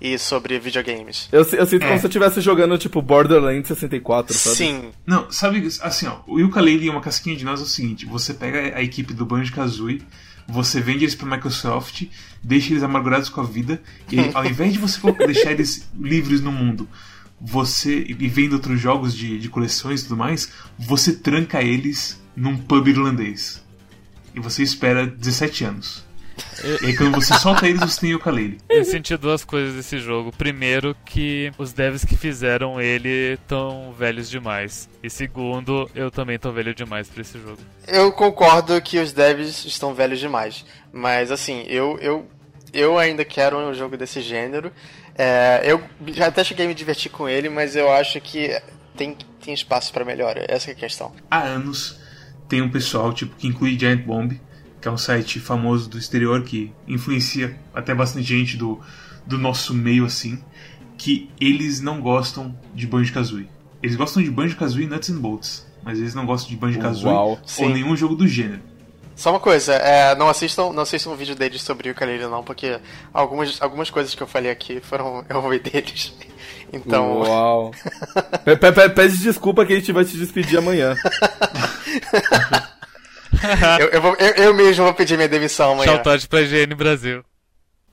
e 0.01 0.17
sobre 0.17 0.59
videogames. 0.59 1.29
Eu, 1.31 1.39
eu 1.53 1.65
sinto 1.65 1.83
É. 1.83 1.87
como 1.87 1.99
se 1.99 2.05
eu 2.05 2.09
estivesse 2.09 2.41
jogando, 2.41 2.77
tipo, 2.77 3.01
Borderlands 3.01 3.67
64, 3.69 4.33
sabe? 4.33 4.55
Sim, 4.57 4.91
Não, 5.05 5.31
sabe, 5.31 5.65
assim, 5.81 6.07
ó, 6.07 6.17
o 6.27 6.39
Yooka-Laylee 6.39 6.87
e 6.87 6.89
uma 6.89 6.99
casquinha 6.99 7.37
de 7.37 7.45
nós 7.45 7.61
é 7.61 7.63
o 7.63 7.67
seguinte, 7.67 8.05
você 8.05 8.33
pega 8.33 8.75
a 8.77 8.81
equipe 8.83 9.13
do 9.13 9.25
Banjo-Kazooie, 9.25 10.01
você 10.47 10.79
vende 10.79 11.03
eles 11.03 11.15
pra 11.15 11.29
Microsoft, 11.29 12.05
deixa 12.41 12.71
eles 12.71 12.83
amargurados 12.83 13.29
com 13.29 13.41
a 13.41 13.43
vida, 13.43 13.81
e 14.11 14.17
ao 14.33 14.45
invés 14.45 14.73
de 14.73 14.79
você 14.79 14.99
deixar 15.11 15.51
eles 15.51 15.89
livres 15.99 16.39
no 16.41 16.51
mundo, 16.51 16.87
você, 17.39 18.05
e 18.07 18.27
vendo 18.27 18.53
outros 18.53 18.79
jogos 18.79 19.13
de, 19.13 19.37
de 19.37 19.49
coleções 19.49 20.01
e 20.01 20.03
tudo 20.03 20.17
mais, 20.17 20.51
você 20.77 21.13
tranca 21.13 21.61
eles 21.61 22.21
num 22.35 22.57
pub 22.57 22.87
irlandês. 22.87 23.63
E 24.33 24.39
você 24.39 24.63
espera 24.63 25.05
17 25.05 25.63
anos. 25.65 26.06
E 26.81 26.87
aí 26.87 26.95
quando 26.95 27.15
você 27.15 27.33
solta 27.37 27.67
eles, 27.67 27.79
você 27.79 28.01
tem 28.01 28.11
Yooka-Laylee. 28.11 28.57
Eu 28.69 28.83
senti 28.83 29.15
duas 29.17 29.43
coisas 29.43 29.75
desse 29.75 29.99
jogo. 29.99 30.31
Primeiro, 30.31 30.95
que 31.05 31.51
os 31.57 31.73
devs 31.73 32.03
que 32.03 32.17
fizeram 32.17 32.81
ele 32.81 33.37
tão 33.47 33.93
velhos 33.93 34.29
demais. 34.29 34.89
E 35.03 35.09
segundo, 35.09 35.89
eu 35.93 36.09
também 36.09 36.37
tô 36.37 36.51
velho 36.51 36.73
demais 36.73 37.07
pra 37.07 37.21
esse 37.21 37.39
jogo. 37.39 37.59
eu 37.87 38.11
concordo 38.11 38.79
que 38.81 38.99
os 38.99 39.13
devs 39.13 39.65
estão 39.65 39.93
velhos 39.93 40.19
demais. 40.19 40.65
Mas 40.91 41.31
assim, 41.31 41.63
eu, 41.67 41.97
eu, 41.99 42.27
eu 42.73 42.97
ainda 42.97 43.23
quero 43.23 43.57
um 43.57 43.73
jogo 43.73 43.97
desse 43.97 44.21
gênero. 44.21 44.71
É, 45.17 45.61
eu 45.65 45.81
já 46.13 46.27
até 46.27 46.43
cheguei 46.43 46.65
a 46.65 46.67
me 46.67 46.75
divertir 46.75 47.11
com 47.11 47.27
ele, 47.27 47.49
mas 47.49 47.75
eu 47.75 47.91
acho 47.91 48.21
que 48.21 48.59
tem, 48.95 49.17
tem 49.43 49.53
espaço 49.53 49.91
pra 49.91 50.05
melhora. 50.05 50.45
Essa 50.47 50.71
é 50.71 50.73
a 50.73 50.75
questão. 50.75 51.11
há 51.29 51.41
anos 51.43 51.99
tem 52.47 52.61
um 52.61 52.69
pessoal 52.69 53.11
tipo 53.13 53.35
que 53.35 53.47
inclui 53.47 53.77
Giant 53.77 54.03
Bomb, 54.03 54.39
que 54.81 54.87
é 54.87 54.91
um 54.91 54.97
site 54.97 55.39
famoso 55.39 55.89
do 55.89 55.97
exterior 55.97 56.43
que 56.43 56.71
influencia 56.87 57.57
até 57.73 57.93
bastante 57.93 58.25
gente 58.27 58.57
do, 58.57 58.79
do 59.25 59.37
nosso 59.37 59.73
meio 59.73 60.05
assim, 60.05 60.39
que 60.97 61.29
eles 61.39 61.79
não 61.81 62.01
gostam 62.01 62.55
de 62.73 62.85
Banjo-Kazooie. 62.87 63.49
Eles 63.81 63.95
gostam 63.95 64.21
de 64.23 64.29
Banjo-Kazooie 64.31 64.85
e 64.85 64.89
Nuts 64.89 65.09
and 65.09 65.17
Bolts, 65.19 65.67
mas 65.83 65.99
eles 65.99 66.13
não 66.15 66.25
gostam 66.25 66.49
de 66.49 66.55
Banjo-Kazooie 66.55 67.13
ou 67.15 67.39
Sim. 67.45 67.73
nenhum 67.73 67.95
jogo 67.95 68.15
do 68.15 68.27
gênero. 68.27 68.61
Só 69.15 69.31
uma 69.31 69.39
coisa, 69.39 69.73
é, 69.73 70.15
não 70.15 70.29
assistam, 70.29 70.71
não 70.71 70.83
assistam 70.83 71.09
um 71.09 71.15
vídeo 71.15 71.35
deles 71.35 71.63
sobre 71.63 71.89
o 71.89 71.91
ukulele 71.91 72.27
não, 72.27 72.43
porque 72.43 72.79
algumas, 73.11 73.59
algumas 73.59 73.89
coisas 73.89 74.13
que 74.13 74.21
eu 74.21 74.27
falei 74.27 74.51
aqui 74.51 74.79
foram 74.79 75.25
eu 75.29 75.37
ouvi 75.43 75.57
deles. 75.59 76.13
Então, 76.71 77.21
Uau. 77.21 77.71
Pe- 78.45 78.55
pe- 78.57 78.71
pe- 78.71 78.89
Pede 78.89 79.17
desculpa 79.17 79.65
que 79.65 79.73
a 79.73 79.75
gente 79.75 79.91
vai 79.91 80.05
te 80.05 80.15
despedir 80.17 80.59
amanhã. 80.59 80.95
eu, 83.79 83.87
eu, 83.89 84.01
vou- 84.01 84.15
eu, 84.19 84.45
eu 84.45 84.53
mesmo 84.53 84.83
vou 84.83 84.93
pedir 84.93 85.15
minha 85.15 85.29
demissão 85.29 85.73
amanhã. 85.73 85.93
Shoutout 85.93 86.27
pra 86.27 86.41
IGN 86.41 86.75
Brasil. 86.75 87.23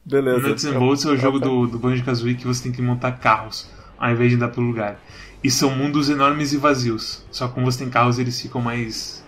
Beleza. 0.04 0.48
Nuts 0.48 0.64
and 0.66 0.78
Bolts 0.78 1.04
é 1.04 1.08
o 1.08 1.16
jogo 1.16 1.38
do, 1.38 1.66
do 1.66 1.78
Banjo-Kazooie 1.78 2.34
que 2.34 2.46
você 2.46 2.64
tem 2.64 2.72
que 2.72 2.82
montar 2.82 3.12
carros, 3.12 3.66
ao 3.98 4.10
invés 4.10 4.30
de 4.30 4.36
andar 4.36 4.48
pelo 4.48 4.66
lugar. 4.66 5.00
E 5.42 5.50
são 5.50 5.70
mundos 5.70 6.08
enormes 6.10 6.52
e 6.52 6.56
vazios. 6.58 7.24
Só 7.30 7.48
que 7.48 7.54
como 7.54 7.70
você 7.70 7.78
tem 7.78 7.90
carros, 7.90 8.18
eles 8.18 8.40
ficam 8.40 8.60
mais 8.60 9.24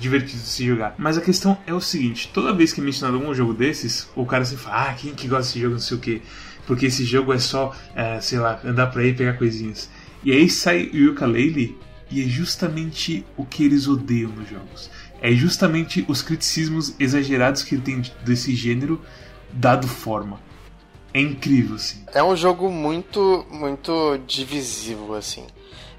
divertidos 0.00 0.42
de 0.42 0.48
se 0.48 0.66
jogar. 0.66 0.94
Mas 0.96 1.18
a 1.18 1.20
questão 1.20 1.58
é 1.66 1.74
o 1.74 1.80
seguinte, 1.80 2.30
toda 2.32 2.52
vez 2.54 2.72
que 2.72 2.80
é 2.80 2.84
mencionado 2.84 3.18
algum 3.18 3.34
jogo 3.34 3.52
desses, 3.52 4.08
o 4.14 4.24
cara 4.24 4.44
se 4.44 4.56
fala, 4.56 4.90
ah, 4.90 4.94
quem 4.94 5.14
que 5.14 5.26
gosta 5.28 5.44
desse 5.46 5.60
jogo, 5.60 5.72
não 5.74 5.80
sei 5.80 5.96
o 5.96 6.00
quê. 6.00 6.22
Porque 6.66 6.86
esse 6.86 7.04
jogo 7.04 7.32
é 7.32 7.38
só, 7.38 7.74
é, 7.94 8.18
sei 8.20 8.38
lá, 8.38 8.58
andar 8.64 8.86
por 8.86 9.02
aí 9.02 9.08
e 9.10 9.14
pegar 9.14 9.34
coisinhas. 9.34 9.90
E 10.22 10.32
aí 10.32 10.48
sai 10.48 10.84
o 10.92 10.96
Yooka-Laylee 10.96 11.76
e 12.10 12.22
é 12.22 12.26
justamente 12.26 13.24
o 13.36 13.44
que 13.44 13.64
eles 13.64 13.86
odeiam 13.88 14.30
nos 14.30 14.48
jogos. 14.48 14.90
É 15.24 15.32
justamente 15.32 16.04
os 16.06 16.20
criticismos 16.20 16.94
exagerados 17.00 17.62
que 17.62 17.76
ele 17.76 17.82
tem 17.82 18.02
desse 18.22 18.54
gênero 18.54 19.00
dado 19.50 19.88
forma. 19.88 20.38
É 21.14 21.20
incrível, 21.20 21.76
assim. 21.76 22.04
É 22.12 22.22
um 22.22 22.36
jogo 22.36 22.70
muito, 22.70 23.46
muito 23.50 24.20
divisivo, 24.26 25.14
assim. 25.14 25.46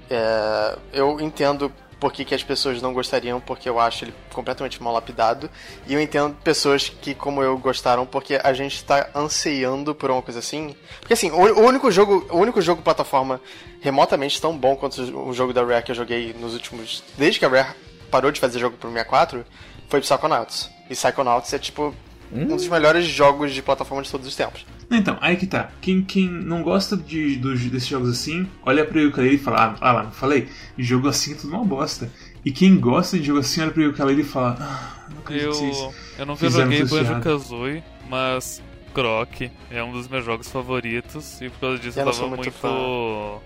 É, 0.08 0.78
eu 0.92 1.18
entendo 1.20 1.72
por 1.98 2.12
que, 2.12 2.24
que 2.24 2.36
as 2.36 2.44
pessoas 2.44 2.80
não 2.80 2.92
gostariam, 2.92 3.40
porque 3.40 3.68
eu 3.68 3.80
acho 3.80 4.04
ele 4.04 4.14
completamente 4.32 4.80
mal 4.80 4.92
lapidado. 4.92 5.50
E 5.88 5.94
eu 5.94 6.00
entendo 6.00 6.36
pessoas 6.44 6.88
que, 6.88 7.12
como 7.12 7.42
eu, 7.42 7.58
gostaram, 7.58 8.06
porque 8.06 8.38
a 8.40 8.52
gente 8.52 8.84
tá 8.84 9.10
ansiando 9.12 9.92
por 9.92 10.08
uma 10.08 10.22
coisa 10.22 10.38
assim. 10.38 10.76
Porque 11.00 11.14
assim, 11.14 11.32
o 11.32 11.66
único 11.66 11.90
jogo, 11.90 12.24
o 12.30 12.38
único 12.38 12.62
jogo 12.62 12.80
plataforma 12.80 13.40
remotamente 13.80 14.40
tão 14.40 14.56
bom 14.56 14.76
quanto 14.76 15.02
o 15.02 15.32
jogo 15.32 15.52
da 15.52 15.64
Rare 15.64 15.82
que 15.82 15.90
eu 15.90 15.96
joguei 15.96 16.32
nos 16.38 16.54
últimos. 16.54 17.02
Desde 17.18 17.40
que 17.40 17.44
a 17.44 17.48
Rare 17.48 17.74
parou 18.10 18.30
de 18.30 18.40
fazer 18.40 18.58
jogo 18.58 18.76
pro 18.76 18.90
64, 18.90 19.44
foi 19.88 20.00
Psychonauts. 20.00 20.70
E 20.88 20.94
Psychonauts 20.94 21.52
é 21.52 21.58
tipo 21.58 21.94
um 22.32 22.46
dos 22.46 22.66
melhores 22.68 23.04
jogos 23.06 23.52
de 23.52 23.62
plataforma 23.62 24.02
de 24.02 24.10
todos 24.10 24.26
os 24.26 24.34
tempos. 24.34 24.66
Então, 24.90 25.16
aí 25.20 25.36
que 25.36 25.46
tá. 25.46 25.70
Quem, 25.80 26.02
quem 26.02 26.28
não 26.28 26.62
gosta 26.62 26.96
de, 26.96 27.36
dos, 27.36 27.60
desses 27.66 27.88
jogos 27.88 28.10
assim, 28.10 28.48
olha 28.64 28.84
pra 28.84 29.00
Yooka-Laylee 29.00 29.36
e 29.36 29.38
fala, 29.38 29.58
ah, 29.58 29.76
ah 29.80 29.92
lá, 29.92 30.02
não 30.04 30.12
falei, 30.12 30.48
jogo 30.78 31.08
assim 31.08 31.32
é 31.32 31.34
tudo 31.36 31.54
uma 31.54 31.64
bosta. 31.64 32.10
E 32.44 32.52
quem 32.52 32.78
gosta 32.78 33.18
de 33.18 33.24
jogo 33.24 33.40
assim, 33.40 33.62
olha 33.62 33.70
pra 33.70 33.82
Yooka-Laylee 33.82 34.24
e 34.24 34.28
fala, 34.28 34.56
ah, 34.60 35.06
não 35.10 35.18
acredito 35.18 35.46
Eu, 35.46 35.52
vocês 35.52 35.94
eu 36.18 36.26
não 36.26 36.36
joguei 36.36 36.82
tudo 36.82 36.98
errado." 36.98 37.24
Banjo-Kazooie, 37.24 37.84
mas 38.08 38.62
Croc 38.94 39.42
é 39.70 39.82
um 39.82 39.92
dos 39.92 40.08
meus 40.08 40.24
jogos 40.24 40.48
favoritos 40.48 41.40
e 41.40 41.50
por 41.50 41.60
causa 41.60 41.78
disso 41.78 41.98
Eu 41.98 42.06
eu, 42.06 42.12
tava 42.12 42.28
muito 42.28 42.42
muito... 42.42 43.42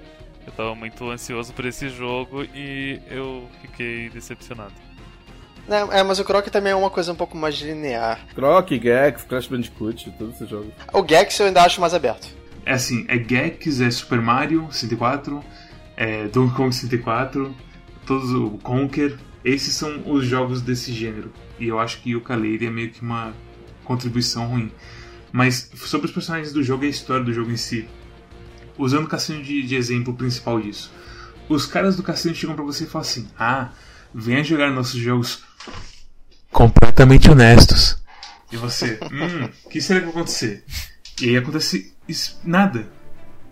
Eu 0.46 0.52
tava 0.52 0.74
muito 0.74 1.08
ansioso 1.10 1.52
por 1.52 1.64
esse 1.64 1.88
jogo 1.88 2.44
e 2.54 3.00
eu 3.10 3.48
fiquei 3.60 4.08
decepcionado. 4.10 4.72
Não, 5.68 5.92
é, 5.92 6.02
mas 6.02 6.18
o 6.18 6.24
Croc 6.24 6.48
também 6.48 6.72
é 6.72 6.76
uma 6.76 6.90
coisa 6.90 7.12
um 7.12 7.14
pouco 7.14 7.36
mais 7.36 7.54
linear. 7.56 8.26
Croc, 8.34 8.68
Gex, 8.70 9.22
Crash 9.24 9.46
Bandicoot, 9.46 10.10
todos 10.18 10.34
esses 10.34 10.48
jogos. 10.48 10.72
O 10.92 11.06
Gex 11.06 11.38
eu 11.38 11.46
ainda 11.46 11.62
acho 11.62 11.80
mais 11.80 11.94
aberto. 11.94 12.28
É 12.64 12.72
assim, 12.72 13.04
é 13.08 13.16
Gex, 13.16 13.80
é 13.80 13.90
Super 13.90 14.20
Mario 14.20 14.66
64, 14.70 15.42
é 15.96 16.26
Donkey 16.28 16.56
Kong 16.56 16.74
64, 16.74 17.54
todos 18.06 18.32
o 18.32 18.58
Conker. 18.62 19.16
Esses 19.44 19.74
são 19.74 20.02
os 20.06 20.26
jogos 20.26 20.60
desse 20.60 20.92
gênero. 20.92 21.32
E 21.58 21.68
eu 21.68 21.78
acho 21.78 22.00
que 22.02 22.16
o 22.16 22.20
Kaleri 22.20 22.66
é 22.66 22.70
meio 22.70 22.90
que 22.90 23.00
uma 23.00 23.32
contribuição 23.84 24.46
ruim. 24.46 24.70
Mas 25.32 25.70
sobre 25.74 26.06
os 26.06 26.12
personagens 26.12 26.52
do 26.52 26.62
jogo 26.62 26.84
e 26.84 26.88
a 26.88 26.90
história 26.90 27.24
do 27.24 27.32
jogo 27.32 27.50
em 27.50 27.56
si. 27.56 27.88
Usando 28.80 29.04
o 29.04 29.08
cassino 29.08 29.42
de, 29.42 29.62
de 29.62 29.74
exemplo 29.76 30.14
principal 30.14 30.60
disso. 30.60 30.90
Os 31.48 31.66
caras 31.66 31.96
do 31.96 32.02
cassino 32.02 32.34
chegam 32.34 32.54
pra 32.54 32.64
você 32.64 32.84
e 32.84 32.86
falam 32.86 33.06
assim: 33.06 33.28
Ah, 33.38 33.68
venha 34.14 34.42
jogar 34.42 34.70
nossos 34.70 34.98
jogos 35.00 35.42
completamente 36.50 37.30
honestos. 37.30 37.98
E 38.52 38.56
você, 38.56 38.98
hum, 39.12 39.48
o 39.64 39.68
que 39.68 39.80
será 39.80 40.00
que 40.00 40.06
vai 40.06 40.14
acontecer? 40.14 40.64
E 41.22 41.28
aí 41.30 41.36
acontece 41.36 41.92
isso- 42.08 42.40
nada. 42.44 42.88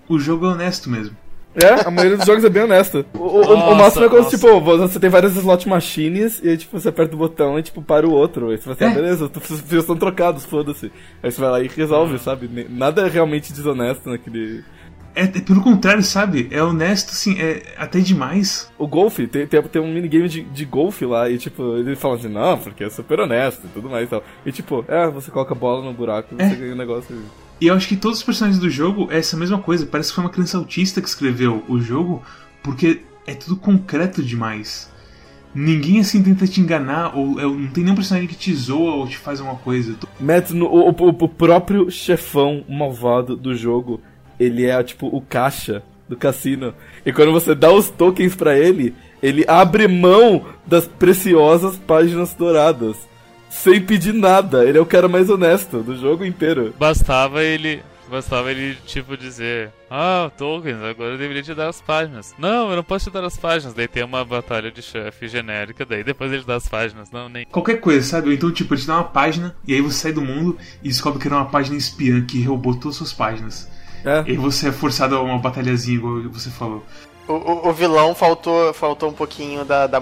O 0.09 0.19
jogo 0.19 0.47
é 0.47 0.49
honesto 0.51 0.89
mesmo. 0.91 1.17
É, 1.55 1.87
a 1.87 1.91
maioria 1.91 2.17
dos 2.17 2.27
jogos 2.27 2.45
é 2.45 2.49
bem 2.49 2.63
honesta. 2.65 3.05
O, 3.15 3.19
o- 3.19 3.73
o 3.73 3.75
máximo 3.77 4.05
é 4.05 4.09
quando, 4.09 4.29
tipo, 4.29 4.61
você 4.61 4.99
tem 5.01 5.11
várias 5.11 5.35
slot 5.37 5.69
machines 5.69 6.41
e 6.43 6.49
aí, 6.51 6.57
tipo, 6.57 6.79
você 6.79 6.89
aperta 6.89 7.15
o 7.15 7.19
botão 7.19 7.59
e, 7.59 7.63
tipo, 7.63 7.83
para 7.83 8.07
o 8.07 8.13
outro. 8.13 8.51
Aí 8.51 8.57
você 8.59 8.63
fala 8.65 8.77
assim, 8.77 8.85
É. 8.85 8.89
ah, 8.89 8.95
beleza, 8.95 9.25
os 9.27 9.61
fios 9.63 9.83
estão 9.83 9.97
trocados, 9.97 10.45
foda-se. 10.45 10.91
Aí 11.23 11.31
você 11.33 11.41
vai 11.41 11.51
lá 11.51 11.61
e 11.61 11.69
resolve, 11.69 12.19
sabe? 12.19 12.49
Nada 12.69 13.03
é 13.07 13.09
realmente 13.11 13.53
desonesto 13.53 14.09
naquele... 14.09 14.65
É, 15.19 15.25
é 15.25 15.41
pelo 15.41 15.61
contrário, 15.61 16.03
sabe? 16.03 16.49
É 16.51 16.63
honesto, 16.63 17.11
assim, 17.11 17.39
é 17.41 17.75
até 17.77 17.99
demais. 18.01 18.71
O 18.79 18.87
golfe, 18.87 19.27
tem, 19.27 19.47
tem, 19.47 19.61
tem 19.63 19.83
um 19.83 19.93
minigame 19.93 20.29
de, 20.29 20.43
de 20.43 20.65
golfe 20.65 21.05
lá 21.05 21.29
e, 21.29 21.37
tipo, 21.39 21.77
ele 21.77 21.97
fala 21.97 22.15
assim, 22.15 22.29
não, 22.29 22.57
porque 22.57 22.85
é 22.85 22.91
super 22.91 23.19
honesto 23.21 23.65
e 23.67 23.69
tudo 23.69 23.91
mais 23.91 24.07
e 24.07 24.11
tal. 24.11 24.23
E, 24.47 24.53
tipo, 24.53 24.85
é, 24.87 25.09
você 25.11 25.31
coloca 25.31 25.53
a 25.53 25.57
bola 25.57 25.85
no 25.85 25.93
buraco 25.93 26.35
e 26.35 26.37
você 26.37 26.55
É. 26.55 26.57
ganha 26.57 26.73
o 26.73 26.77
negócio. 26.77 27.17
E 27.61 27.67
eu 27.67 27.75
acho 27.75 27.89
que 27.89 27.97
todos 27.97 28.19
os 28.19 28.25
personagens 28.25 28.61
do 28.61 28.71
jogo 28.71 29.09
é 29.11 29.19
essa 29.19 29.37
mesma 29.37 29.59
coisa. 29.59 29.85
Parece 29.85 30.11
que 30.11 30.15
foi 30.15 30.25
uma 30.25 30.31
criança 30.31 30.57
autista 30.57 31.01
que 31.03 31.09
escreveu 31.09 31.65
o 31.69 31.81
jogo, 31.81 32.23
porque 32.63 33.01
é 33.27 33.35
tudo 33.35 33.57
concreto 33.57 34.23
demais. 34.23 34.89
Ninguém 35.55 35.99
assim 35.99 36.23
tenta 36.23 36.47
te 36.47 36.61
enganar, 36.61 37.17
ou 37.17 37.41
é, 37.41 37.43
não 37.43 37.67
tem 37.69 37.83
nenhum 37.83 37.97
personagem 37.97 38.29
que 38.29 38.37
te 38.37 38.55
zoa 38.55 38.95
ou 38.95 39.09
te 39.09 39.17
faz 39.17 39.41
uma 39.41 39.57
coisa. 39.57 39.97
Matt, 40.21 40.51
no, 40.51 40.67
o, 40.67 40.91
o, 40.91 41.09
o 41.09 41.29
próprio 41.29 41.91
chefão 41.91 42.65
malvado 42.69 43.35
do 43.35 43.57
jogo, 43.57 44.01
ele 44.39 44.67
é 44.67 44.83
tipo 44.83 45.07
o 45.07 45.21
caixa 45.21 45.83
do 46.09 46.17
cassino. 46.17 46.75
E 47.05 47.13
quando 47.13 47.33
você 47.33 47.55
dá 47.55 47.71
os 47.71 47.91
tokens 47.91 48.35
pra 48.35 48.59
ele, 48.59 48.95
ele 49.23 49.45
abre 49.47 49.87
mão 49.87 50.47
das 50.67 50.87
preciosas 50.87 51.77
páginas 51.77 52.35
douradas. 52.35 52.97
Sem 53.51 53.81
pedir 53.81 54.15
nada. 54.15 54.65
Ele 54.65 54.79
é 54.79 54.81
o 54.81 54.87
cara 54.87 55.09
mais 55.09 55.29
honesto 55.31 55.83
do 55.83 55.97
jogo 55.97 56.25
inteiro. 56.25 56.75
Bastava 56.79 57.43
ele. 57.43 57.83
Bastava 58.11 58.51
ele, 58.51 58.75
tipo, 58.87 59.19
dizer: 59.19 59.71
Ah, 59.91 60.31
tokens, 60.37 60.83
agora 60.83 61.13
eu 61.13 61.19
deveria 61.19 61.43
te 61.43 61.55
dar 61.55 61.69
as 61.69 61.81
páginas. 61.81 62.35
Não, 62.39 62.71
eu 62.71 62.77
não 62.77 62.83
posso 62.83 63.11
te 63.11 63.13
dar 63.13 63.23
as 63.23 63.37
páginas. 63.37 63.75
Daí 63.75 63.87
tem 63.87 64.03
uma 64.03 64.25
batalha 64.25 64.71
de 64.71 64.81
chefe 64.81 65.29
genérica, 65.29 65.85
daí 65.85 66.03
depois 66.03 66.33
ele 66.33 66.45
dá 66.45 66.57
as 66.57 66.67
páginas. 66.67 67.11
Não, 67.11 67.29
nem. 67.29 67.45
Qualquer 67.45 67.81
coisa, 67.81 68.07
sabe? 68.07 68.33
Então, 68.33 68.51
tipo, 68.51 68.73
ele 68.73 68.81
te 68.81 68.87
dá 68.87 68.95
uma 68.95 69.05
página, 69.05 69.55
e 69.67 69.75
aí 69.75 69.83
você 69.83 69.99
sai 69.99 70.13
do 70.13 70.23
mundo 70.23 70.57
e 70.83 70.89
descobre 70.89 71.21
que 71.21 71.29
era 71.29 71.37
uma 71.37 71.51
página 71.51 71.77
espiã 71.77 72.25
que 72.25 72.43
roubou 72.43 72.75
todas 72.75 72.95
as 72.95 72.97
suas 72.97 73.13
páginas. 73.13 73.69
É. 74.05 74.25
E 74.27 74.37
você 74.37 74.69
é 74.69 74.73
forçado 74.73 75.17
a 75.17 75.23
uma 75.23 75.39
batalhazinha, 75.39 75.97
igual 75.99 76.23
você 76.33 76.51
falou. 76.51 76.85
O, 77.27 77.33
o, 77.35 77.69
o 77.69 77.73
vilão 77.75 78.15
faltou, 78.15 78.73
faltou 78.73 79.11
um 79.11 79.13
pouquinho 79.13 79.63
da, 79.65 79.87
da 79.87 80.01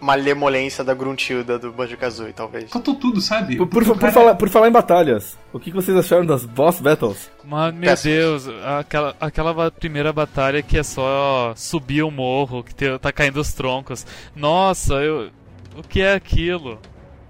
malemolência 0.00 0.82
da 0.82 0.92
Gruntilda 0.92 1.56
do 1.58 1.70
Banjo-Kazooie, 1.72 2.32
talvez. 2.32 2.68
Faltou 2.70 2.94
tudo, 2.96 3.20
sabe? 3.20 3.56
Por, 3.56 3.66
por, 3.68 3.82
o 3.82 3.86
por 3.86 3.98
cara- 3.98 4.12
falar, 4.12 4.34
por 4.34 4.48
falar 4.48 4.68
em 4.68 4.72
batalhas, 4.72 5.38
o 5.52 5.60
que 5.60 5.70
vocês 5.70 5.96
acharam 5.96 6.26
das 6.26 6.44
boss 6.44 6.80
battles? 6.80 7.30
Mas, 7.44 7.72
meu 7.74 7.90
Péssimo. 7.90 8.14
Deus, 8.14 8.48
aquela, 8.78 9.16
aquela 9.20 9.70
primeira 9.70 10.12
batalha 10.12 10.62
que 10.62 10.76
é 10.76 10.82
só 10.82 11.52
subir 11.56 12.02
o 12.02 12.10
morro, 12.10 12.64
que 12.64 12.74
te- 12.74 12.98
tá 12.98 13.12
caindo 13.12 13.40
os 13.40 13.52
troncos. 13.52 14.04
Nossa, 14.34 14.94
eu. 14.94 15.30
O 15.76 15.82
que 15.82 16.00
é 16.00 16.14
aquilo? 16.14 16.78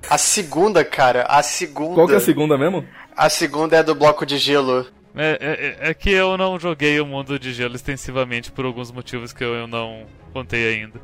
A 0.08 0.18
segunda, 0.18 0.84
cara, 0.84 1.22
a 1.28 1.42
segunda. 1.42 1.94
Qual 1.94 2.06
que 2.06 2.14
é 2.14 2.16
a 2.16 2.20
segunda 2.20 2.58
mesmo? 2.58 2.84
A 3.16 3.28
segunda 3.28 3.76
é 3.76 3.82
do 3.82 3.94
bloco 3.94 4.26
de 4.26 4.36
gelo. 4.38 4.86
É, 5.16 5.76
é- 5.84 5.90
é 5.90 5.94
que 5.94 6.10
eu 6.10 6.36
não 6.36 6.58
joguei 6.58 7.00
o 7.00 7.06
mundo 7.06 7.38
de 7.38 7.52
gelo 7.52 7.74
extensivamente 7.76 8.50
por 8.50 8.64
alguns 8.64 8.90
motivos 8.90 9.32
que 9.32 9.44
eu 9.44 9.66
não 9.66 10.06
contei 10.32 10.74
ainda. 10.74 11.00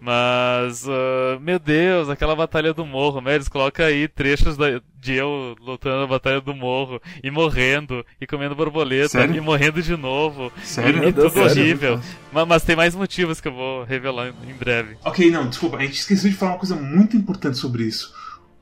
Mas, 0.00 0.88
ah, 0.88 1.38
meu 1.42 1.58
Deus, 1.58 2.08
aquela 2.08 2.34
batalha 2.34 2.72
do 2.72 2.86
morro, 2.86 3.20
né? 3.20 3.34
Eles 3.34 3.48
colocam 3.48 3.84
aí 3.84 4.08
trechos 4.08 4.56
da- 4.56 4.80
de 4.98 5.12
eu 5.14 5.54
lutando 5.60 6.00
na 6.00 6.06
batalha 6.06 6.40
do 6.40 6.54
morro 6.54 7.00
e 7.22 7.30
morrendo 7.30 8.04
e 8.18 8.26
comendo 8.26 8.54
borboleta 8.56 9.10
Sério? 9.10 9.36
e 9.36 9.40
morrendo 9.42 9.82
de 9.82 9.94
novo. 9.96 10.50
Sério? 10.62 11.04
E, 11.04 11.08
e 11.08 11.12
tudo 11.12 11.30
sério? 11.30 11.50
horrível. 11.50 12.00
Mas, 12.32 12.48
mas 12.48 12.62
tem 12.62 12.74
mais 12.74 12.94
motivos 12.94 13.42
que 13.42 13.48
eu 13.48 13.52
vou 13.52 13.84
revelar 13.84 14.28
em 14.28 14.50
em 14.50 14.54
breve. 14.54 14.96
Ok, 15.04 15.30
não, 15.30 15.46
desculpa, 15.48 15.76
a 15.76 15.82
gente 15.82 15.98
esqueceu 15.98 16.30
de 16.30 16.36
falar 16.36 16.52
uma 16.52 16.58
coisa 16.58 16.76
muito 16.76 17.14
importante 17.14 17.58
sobre 17.58 17.82
isso. 17.84 18.14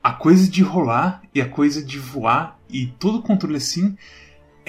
A 0.03 0.11
coisa 0.11 0.49
de 0.49 0.61
rolar 0.61 1.21
e 1.33 1.39
a 1.41 1.47
coisa 1.47 1.81
de 1.83 1.97
voar 1.97 2.59
e 2.69 2.87
todo 2.99 3.19
o 3.19 3.21
controle 3.21 3.55
assim 3.57 3.97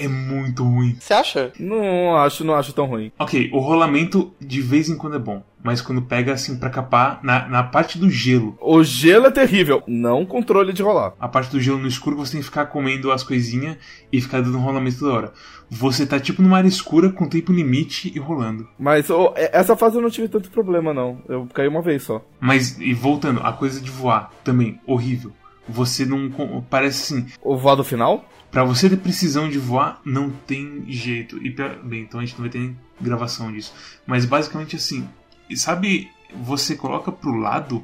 é 0.03 0.07
muito 0.07 0.63
ruim. 0.63 0.95
Você 0.99 1.13
acha? 1.13 1.51
Não 1.59 2.15
acho, 2.17 2.43
não 2.43 2.55
acho 2.55 2.73
tão 2.73 2.85
ruim. 2.85 3.11
Ok, 3.19 3.49
o 3.53 3.59
rolamento 3.59 4.33
de 4.39 4.61
vez 4.61 4.89
em 4.89 4.97
quando 4.97 5.15
é 5.15 5.19
bom, 5.19 5.43
mas 5.63 5.81
quando 5.81 6.01
pega 6.01 6.33
assim 6.33 6.57
pra 6.57 6.69
capar 6.69 7.19
na, 7.23 7.47
na 7.47 7.63
parte 7.63 7.97
do 7.97 8.09
gelo, 8.09 8.57
O 8.59 8.83
gelo 8.83 9.27
é 9.27 9.31
terrível, 9.31 9.83
não 9.87 10.25
controle 10.25 10.73
de 10.73 10.81
rolar. 10.81 11.13
a 11.19 11.27
parte 11.27 11.51
do 11.51 11.59
gelo 11.61 11.77
no 11.77 11.87
escuro 11.87 12.15
você 12.17 12.33
tem 12.33 12.41
que 12.41 12.45
ficar 12.47 12.65
comendo 12.67 13.11
as 13.11 13.23
coisinhas 13.23 13.77
e 14.11 14.19
ficar 14.21 14.41
dando 14.41 14.57
um 14.57 14.61
rolamento 14.61 14.99
toda 14.99 15.13
hora. 15.13 15.33
Você 15.69 16.05
tá 16.05 16.19
tipo 16.19 16.41
numa 16.41 16.57
área 16.57 16.67
escura 16.67 17.09
com 17.11 17.29
tempo 17.29 17.53
limite 17.53 18.11
e 18.13 18.19
rolando. 18.19 18.67
Mas 18.77 19.09
é- 19.35 19.51
essa 19.57 19.75
fase 19.77 19.95
eu 19.95 20.01
não 20.01 20.09
tive 20.09 20.27
tanto 20.27 20.49
problema, 20.51 20.93
não. 20.93 21.21
Eu 21.29 21.47
caí 21.53 21.67
uma 21.67 21.81
vez 21.81 22.03
só. 22.03 22.21
Mas, 22.41 22.77
e 22.79 22.93
voltando, 22.93 23.39
a 23.41 23.53
coisa 23.53 23.79
de 23.79 23.89
voar 23.89 24.31
também, 24.43 24.79
horrível. 24.85 25.31
Você 25.69 26.05
não. 26.05 26.29
Parece 26.69 27.13
assim, 27.15 27.25
O 27.41 27.55
voado 27.55 27.83
final? 27.85 28.25
Pra 28.51 28.63
você 28.65 28.89
ter 28.89 28.97
precisão 28.97 29.49
de 29.49 29.57
voar, 29.57 30.01
não 30.05 30.29
tem 30.29 30.83
jeito. 30.87 31.37
E 31.45 31.49
bem, 31.83 32.01
então 32.01 32.19
a 32.19 32.23
gente 32.25 32.33
não 32.33 32.41
vai 32.41 32.49
ter 32.49 32.59
nem 32.59 32.77
gravação 32.99 33.51
disso. 33.51 33.73
Mas 34.05 34.25
basicamente 34.25 34.75
assim, 34.75 35.07
sabe, 35.55 36.09
você 36.35 36.75
coloca 36.75 37.11
pro 37.11 37.35
lado 37.37 37.83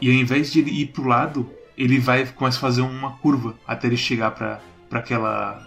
e 0.00 0.08
ao 0.08 0.14
invés 0.14 0.52
de 0.52 0.60
ele 0.60 0.70
ir 0.82 0.86
pro 0.88 1.04
lado, 1.06 1.48
ele 1.78 1.98
vai 1.98 2.26
começa 2.26 2.58
a 2.58 2.60
fazer 2.60 2.82
uma 2.82 3.12
curva 3.18 3.54
até 3.66 3.86
ele 3.86 3.96
chegar 3.96 4.32
pra, 4.32 4.60
pra 4.90 4.98
aquela 4.98 5.66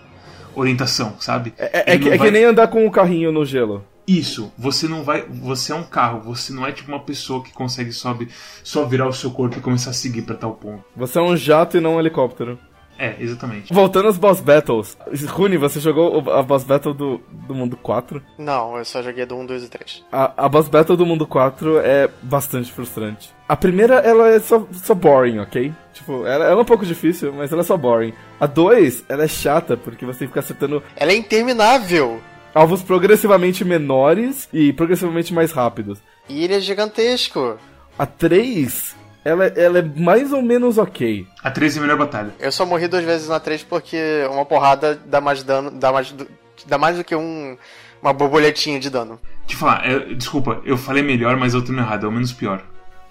orientação, 0.53 1.15
sabe? 1.19 1.53
É, 1.57 1.91
é 1.91 1.93
Ele 1.95 2.03
que, 2.03 2.05
não 2.09 2.13
é 2.13 2.17
vai- 2.17 2.27
que 2.27 2.33
nem 2.33 2.43
andar 2.45 2.67
com 2.67 2.85
o 2.85 2.91
carrinho 2.91 3.31
no 3.31 3.43
gelo. 3.45 3.83
Isso, 4.07 4.53
você 4.55 4.87
não 4.87 5.03
vai. 5.03 5.23
Você 5.23 5.71
é 5.71 5.75
um 5.75 5.83
carro, 5.83 6.21
você 6.21 6.53
não 6.53 6.65
é 6.65 6.71
tipo 6.71 6.91
uma 6.91 6.99
pessoa 6.99 7.43
que 7.43 7.51
consegue 7.51 7.91
sobe, 7.91 8.27
só 8.63 8.85
virar 8.85 9.07
o 9.07 9.13
seu 9.13 9.31
corpo 9.31 9.57
e 9.57 9.61
começar 9.61 9.89
a 9.89 9.93
seguir 9.93 10.21
pra 10.21 10.35
tal 10.35 10.53
ponto. 10.53 10.83
Você 10.95 11.17
é 11.17 11.21
um 11.21 11.35
jato 11.35 11.75
e 11.77 11.81
não 11.81 11.95
um 11.95 11.99
helicóptero. 11.99 12.59
É, 12.97 13.15
exatamente. 13.19 13.73
Voltando 13.73 14.07
às 14.07 14.17
boss 14.17 14.39
battles. 14.39 14.97
Rune, 15.27 15.57
você 15.57 15.79
jogou 15.79 16.31
a 16.31 16.41
boss 16.41 16.63
battle 16.63 16.93
do, 16.93 17.21
do 17.29 17.53
mundo 17.53 17.77
4? 17.77 18.21
Não, 18.37 18.77
eu 18.77 18.85
só 18.85 19.01
joguei 19.01 19.25
do 19.25 19.35
1, 19.35 19.45
2 19.45 19.63
e 19.63 19.69
3. 19.69 20.05
A, 20.11 20.45
a 20.45 20.49
boss 20.49 20.67
battle 20.67 20.95
do 20.95 21.05
mundo 21.05 21.27
4 21.27 21.79
é 21.79 22.09
bastante 22.21 22.71
frustrante. 22.71 23.33
A 23.47 23.55
primeira, 23.55 23.95
ela 23.95 24.29
é 24.29 24.39
só, 24.39 24.65
só 24.71 24.95
boring, 24.95 25.39
ok? 25.39 25.71
Tipo, 25.93 26.25
ela, 26.25 26.45
ela 26.45 26.59
é 26.59 26.61
um 26.61 26.65
pouco 26.65 26.85
difícil, 26.85 27.33
mas 27.33 27.51
ela 27.51 27.61
é 27.61 27.65
só 27.65 27.77
boring. 27.77 28.13
A 28.39 28.45
2, 28.45 29.05
ela 29.09 29.23
é 29.23 29.27
chata, 29.27 29.77
porque 29.77 30.05
você 30.05 30.19
tem 30.19 30.27
que 30.27 30.31
ficar 30.31 30.39
acertando 30.41 30.81
Ela 30.95 31.11
é 31.11 31.15
interminável! 31.15 32.21
alvos 32.55 32.81
progressivamente 32.81 33.65
menores 33.65 34.47
e 34.53 34.71
progressivamente 34.71 35.33
mais 35.33 35.51
rápidos. 35.51 35.99
E 36.29 36.41
ele 36.41 36.53
é 36.55 36.59
gigantesco. 36.61 37.59
A 37.99 38.05
3, 38.05 38.95
ela, 39.25 39.45
ela 39.47 39.79
é 39.79 39.81
mais 39.81 40.31
ou 40.31 40.41
menos 40.41 40.77
ok. 40.77 41.27
A 41.43 41.49
3 41.51 41.75
é 41.75 41.79
a 41.79 41.81
melhor 41.81 41.97
batalha. 41.97 42.29
Eu 42.39 42.51
só 42.51 42.65
morri 42.65 42.87
duas 42.87 43.03
vezes 43.03 43.27
na 43.27 43.39
3 43.39 43.63
porque 43.63 43.97
uma 44.31 44.45
porrada 44.45 44.97
dá 45.05 45.19
mais 45.19 45.41
dano, 45.43 45.71
dá 45.71 45.91
mais, 45.91 46.11
do- 46.11 46.27
dá 46.67 46.77
mais 46.77 46.95
do 46.97 47.03
que 47.03 47.15
um, 47.15 47.57
uma 48.01 48.13
borboletinha 48.13 48.79
de 48.79 48.89
dano. 48.89 49.19
Te 49.47 49.55
falar, 49.55 49.85
é, 49.85 49.99
desculpa, 50.13 50.61
eu 50.63 50.77
falei 50.77 51.03
melhor, 51.03 51.35
mas 51.37 51.53
eu 51.53 51.65
tô 51.65 51.73
errado, 51.73 52.05
é 52.05 52.09
o 52.09 52.11
menos 52.11 52.31
pior. 52.31 52.61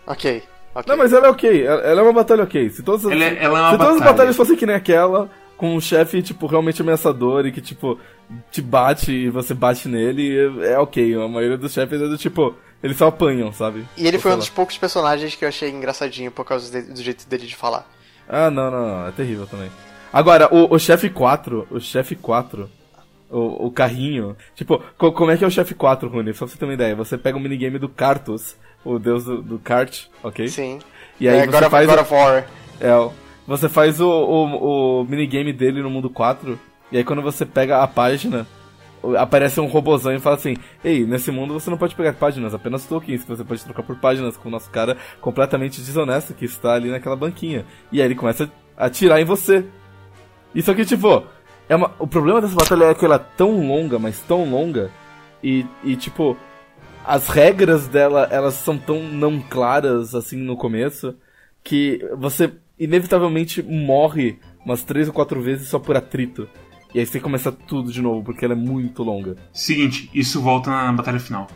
Ok, 0.06 0.42
ok. 0.74 0.84
Não, 0.88 0.96
mas 0.96 1.12
ela 1.12 1.26
é 1.26 1.30
ok. 1.30 1.66
Ela, 1.66 1.80
ela 1.82 2.00
é 2.00 2.02
uma 2.04 2.12
batalha 2.12 2.44
ok. 2.44 2.70
Se 2.70 2.82
todas, 2.82 3.04
as- 3.06 3.12
Ela 3.12 3.24
é- 3.24 3.42
ela 3.44 3.58
é 3.58 3.62
uma 3.62 3.70
se 3.72 3.76
todas 3.78 3.92
as 3.94 3.98
batalha. 3.98 4.12
batalhas 4.12 4.36
fossem 4.36 4.56
que 4.56 4.66
nem 4.66 4.76
aquela, 4.76 5.28
com 5.56 5.74
um 5.74 5.80
chefe, 5.80 6.22
tipo, 6.22 6.46
realmente 6.46 6.82
ameaçador 6.82 7.46
e 7.46 7.52
que, 7.52 7.60
tipo, 7.60 7.98
te 8.50 8.60
bate 8.62 9.12
e 9.12 9.30
você 9.30 9.54
bate 9.54 9.88
nele, 9.88 10.36
é, 10.62 10.72
é 10.74 10.78
ok. 10.78 11.14
A 11.14 11.28
maioria 11.28 11.56
dos 11.58 11.72
chefes 11.72 12.00
é 12.00 12.06
do 12.06 12.18
tipo, 12.18 12.54
eles 12.84 12.96
só 12.96 13.08
apanham, 13.08 13.52
sabe? 13.52 13.84
E 13.96 14.06
ele 14.06 14.18
Ou 14.18 14.22
foi 14.22 14.32
um 14.34 14.38
dos 14.38 14.48
poucos 14.50 14.78
personagens 14.78 15.34
que 15.34 15.44
eu 15.44 15.48
achei 15.48 15.70
engraçadinho 15.70 16.30
por 16.30 16.44
causa 16.44 16.70
de- 16.70 16.92
do 16.92 17.02
jeito 17.02 17.26
dele 17.28 17.46
de 17.46 17.56
falar. 17.56 17.88
Ah, 18.28 18.50
não, 18.50 18.70
não, 18.70 18.86
não. 18.86 19.08
É 19.08 19.10
terrível 19.10 19.46
também. 19.46 19.70
Agora, 20.12 20.48
o, 20.54 20.72
o 20.74 20.78
chefe 20.78 21.10
4, 21.10 21.66
o 21.70 21.80
chefe 21.80 22.14
4, 22.14 22.70
o, 23.30 23.66
o 23.66 23.70
carrinho. 23.70 24.36
Tipo, 24.54 24.80
co- 24.96 25.12
como 25.12 25.30
é 25.30 25.36
que 25.36 25.42
é 25.44 25.46
o 25.46 25.50
chefe 25.50 25.74
4, 25.74 26.08
Rune? 26.08 26.32
Só 26.32 26.44
pra 26.44 26.52
você 26.52 26.58
ter 26.58 26.64
uma 26.66 26.74
ideia. 26.74 26.94
Você 26.94 27.18
pega 27.18 27.36
o 27.36 27.40
minigame 27.40 27.78
do 27.78 27.88
Cartus, 27.88 28.54
o 28.84 28.98
deus 28.98 29.24
do, 29.24 29.42
do 29.42 29.58
kart, 29.58 30.04
ok? 30.22 30.46
Sim. 30.48 30.78
E 31.18 31.28
aí 31.28 31.38
é, 31.38 31.46
você 31.46 31.60
God, 31.60 31.70
faz. 31.70 31.88
God 31.88 31.98
of 32.00 32.12
War. 32.14 32.44
É, 32.80 33.10
você 33.46 33.68
faz 33.68 34.00
o, 34.00 34.08
o, 34.08 35.00
o 35.00 35.04
minigame 35.04 35.52
dele 35.52 35.82
no 35.82 35.90
mundo 35.90 36.08
4, 36.10 36.58
e 36.92 36.98
aí 36.98 37.04
quando 37.04 37.22
você 37.22 37.44
pega 37.46 37.82
a 37.82 37.86
página, 37.88 38.46
aparece 39.18 39.60
um 39.60 39.66
robozão 39.66 40.14
e 40.14 40.20
fala 40.20 40.36
assim, 40.36 40.56
Ei, 40.82 41.04
nesse 41.04 41.30
mundo 41.30 41.54
você 41.54 41.70
não 41.70 41.78
pode 41.78 41.94
pegar 41.94 42.12
páginas, 42.14 42.54
apenas 42.54 42.86
tokens, 42.86 43.22
que 43.22 43.28
você 43.28 43.44
pode 43.44 43.64
trocar 43.64 43.82
por 43.82 43.96
páginas 43.96 44.36
com 44.36 44.48
o 44.48 44.52
nosso 44.52 44.70
cara 44.70 44.96
completamente 45.20 45.80
desonesto 45.80 46.34
que 46.34 46.44
está 46.44 46.74
ali 46.74 46.90
naquela 46.90 47.16
banquinha. 47.16 47.64
E 47.90 48.00
aí 48.00 48.06
ele 48.06 48.14
começa 48.14 48.50
a 48.76 48.86
atirar 48.86 49.20
em 49.20 49.24
você. 49.24 49.64
Isso 50.54 50.70
aqui, 50.70 50.84
tipo, 50.84 51.24
é 51.68 51.74
uma, 51.74 51.92
o 51.98 52.06
problema 52.06 52.40
dessa 52.40 52.54
batalha 52.54 52.84
é 52.84 52.94
que 52.94 53.04
ela 53.04 53.16
é 53.16 53.36
tão 53.36 53.66
longa, 53.66 53.98
mas 53.98 54.20
tão 54.20 54.48
longa, 54.48 54.90
e, 55.42 55.66
e 55.82 55.96
tipo, 55.96 56.36
as 57.04 57.28
regras 57.28 57.86
dela, 57.86 58.28
elas 58.30 58.54
são 58.54 58.78
tão 58.78 59.02
não 59.02 59.40
claras, 59.40 60.14
assim, 60.14 60.36
no 60.36 60.56
começo, 60.56 61.14
que 61.62 62.00
você 62.16 62.52
inevitavelmente 62.78 63.62
morre 63.62 64.38
umas 64.64 64.82
três 64.82 65.08
ou 65.08 65.14
quatro 65.14 65.40
vezes 65.42 65.68
só 65.68 65.78
por 65.78 65.96
atrito. 65.96 66.48
E 66.94 67.00
aí 67.00 67.06
você 67.06 67.18
começa 67.18 67.50
tudo 67.50 67.92
de 67.92 68.00
novo, 68.00 68.22
porque 68.22 68.44
ela 68.44 68.54
é 68.54 68.56
muito 68.56 69.02
longa. 69.02 69.36
Seguinte, 69.52 70.08
isso 70.14 70.40
volta 70.40 70.70
na 70.70 70.92
batalha 70.92 71.18
final. 71.18 71.48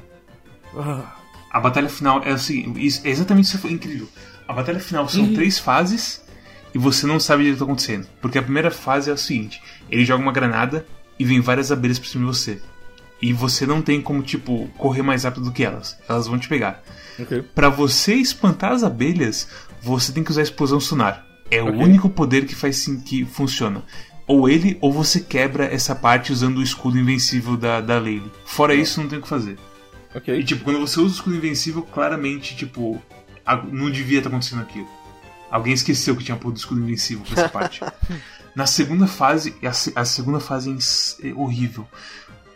A 1.50 1.60
batalha 1.60 1.88
final 1.88 2.22
é 2.24 2.32
o 2.32 2.38
seguinte, 2.38 3.00
é 3.04 3.10
exatamente 3.10 3.44
isso 3.46 3.58
foi 3.58 3.72
incrível. 3.72 4.08
A 4.46 4.52
batalha 4.52 4.80
final 4.80 5.08
são 5.08 5.32
três 5.34 5.58
fases 5.58 6.22
e 6.74 6.78
você 6.78 7.06
não 7.06 7.18
sabe 7.20 7.42
o 7.42 7.46
que 7.46 7.52
está 7.52 7.64
acontecendo. 7.64 8.06
Porque 8.20 8.38
a 8.38 8.42
primeira 8.42 8.70
fase 8.70 9.10
é 9.10 9.12
o 9.12 9.16
seguinte: 9.18 9.62
ele 9.90 10.04
joga 10.04 10.22
uma 10.22 10.32
granada 10.32 10.86
e 11.18 11.24
vem 11.24 11.40
várias 11.40 11.70
abelhas 11.72 11.98
por 11.98 12.06
cima 12.08 12.30
de 12.30 12.36
você. 12.36 12.60
E 13.20 13.32
você 13.32 13.66
não 13.66 13.82
tem 13.82 14.00
como, 14.00 14.22
tipo, 14.22 14.68
correr 14.78 15.02
mais 15.02 15.24
rápido 15.24 15.44
do 15.46 15.52
que 15.52 15.64
elas. 15.64 15.98
Elas 16.08 16.28
vão 16.28 16.38
te 16.38 16.48
pegar. 16.48 16.82
Ok. 17.18 17.42
Pra 17.54 17.68
você 17.68 18.14
espantar 18.14 18.72
as 18.72 18.84
abelhas, 18.84 19.48
você 19.82 20.12
tem 20.12 20.22
que 20.22 20.30
usar 20.30 20.40
a 20.40 20.44
explosão 20.44 20.78
sonar. 20.78 21.26
É 21.50 21.60
o 21.62 21.68
Ok. 21.68 21.80
único 21.82 22.08
poder 22.08 22.46
que 22.46 22.54
faz 22.54 22.76
sim 22.76 23.00
que 23.00 23.24
funciona. 23.24 23.82
Ou 24.28 24.48
ele, 24.48 24.76
ou 24.80 24.92
você 24.92 25.20
quebra 25.20 25.64
essa 25.64 25.94
parte 25.94 26.32
usando 26.32 26.58
o 26.58 26.62
escudo 26.62 26.98
invencível 26.98 27.56
da, 27.56 27.80
da 27.80 27.98
Lady. 27.98 28.30
Fora 28.44 28.74
isso, 28.74 29.00
não 29.00 29.08
tem 29.08 29.18
o 29.18 29.22
que 29.22 29.28
fazer. 29.28 29.58
E 30.14 30.18
Ok. 30.18 30.44
tipo, 30.44 30.64
quando 30.64 30.78
você 30.78 31.00
usa 31.00 31.12
o 31.12 31.14
escudo 31.16 31.36
invencível, 31.36 31.82
claramente, 31.82 32.54
tipo, 32.54 33.02
não 33.72 33.90
devia 33.90 34.18
estar 34.18 34.28
acontecendo 34.28 34.62
aquilo. 34.62 34.86
Alguém 35.50 35.72
esqueceu 35.72 36.14
que 36.14 36.24
tinha 36.24 36.36
posto 36.36 36.56
o 36.56 36.58
escudo 36.58 36.80
invencível 36.82 37.24
pra 37.24 37.42
essa 37.42 37.48
parte. 37.48 37.80
Na 38.54 38.66
segunda 38.66 39.06
fase, 39.06 39.54
a, 39.62 40.00
a 40.00 40.04
segunda 40.04 40.40
fase 40.40 40.70
é 41.22 41.28
é 41.28 41.34
horrível. 41.34 41.86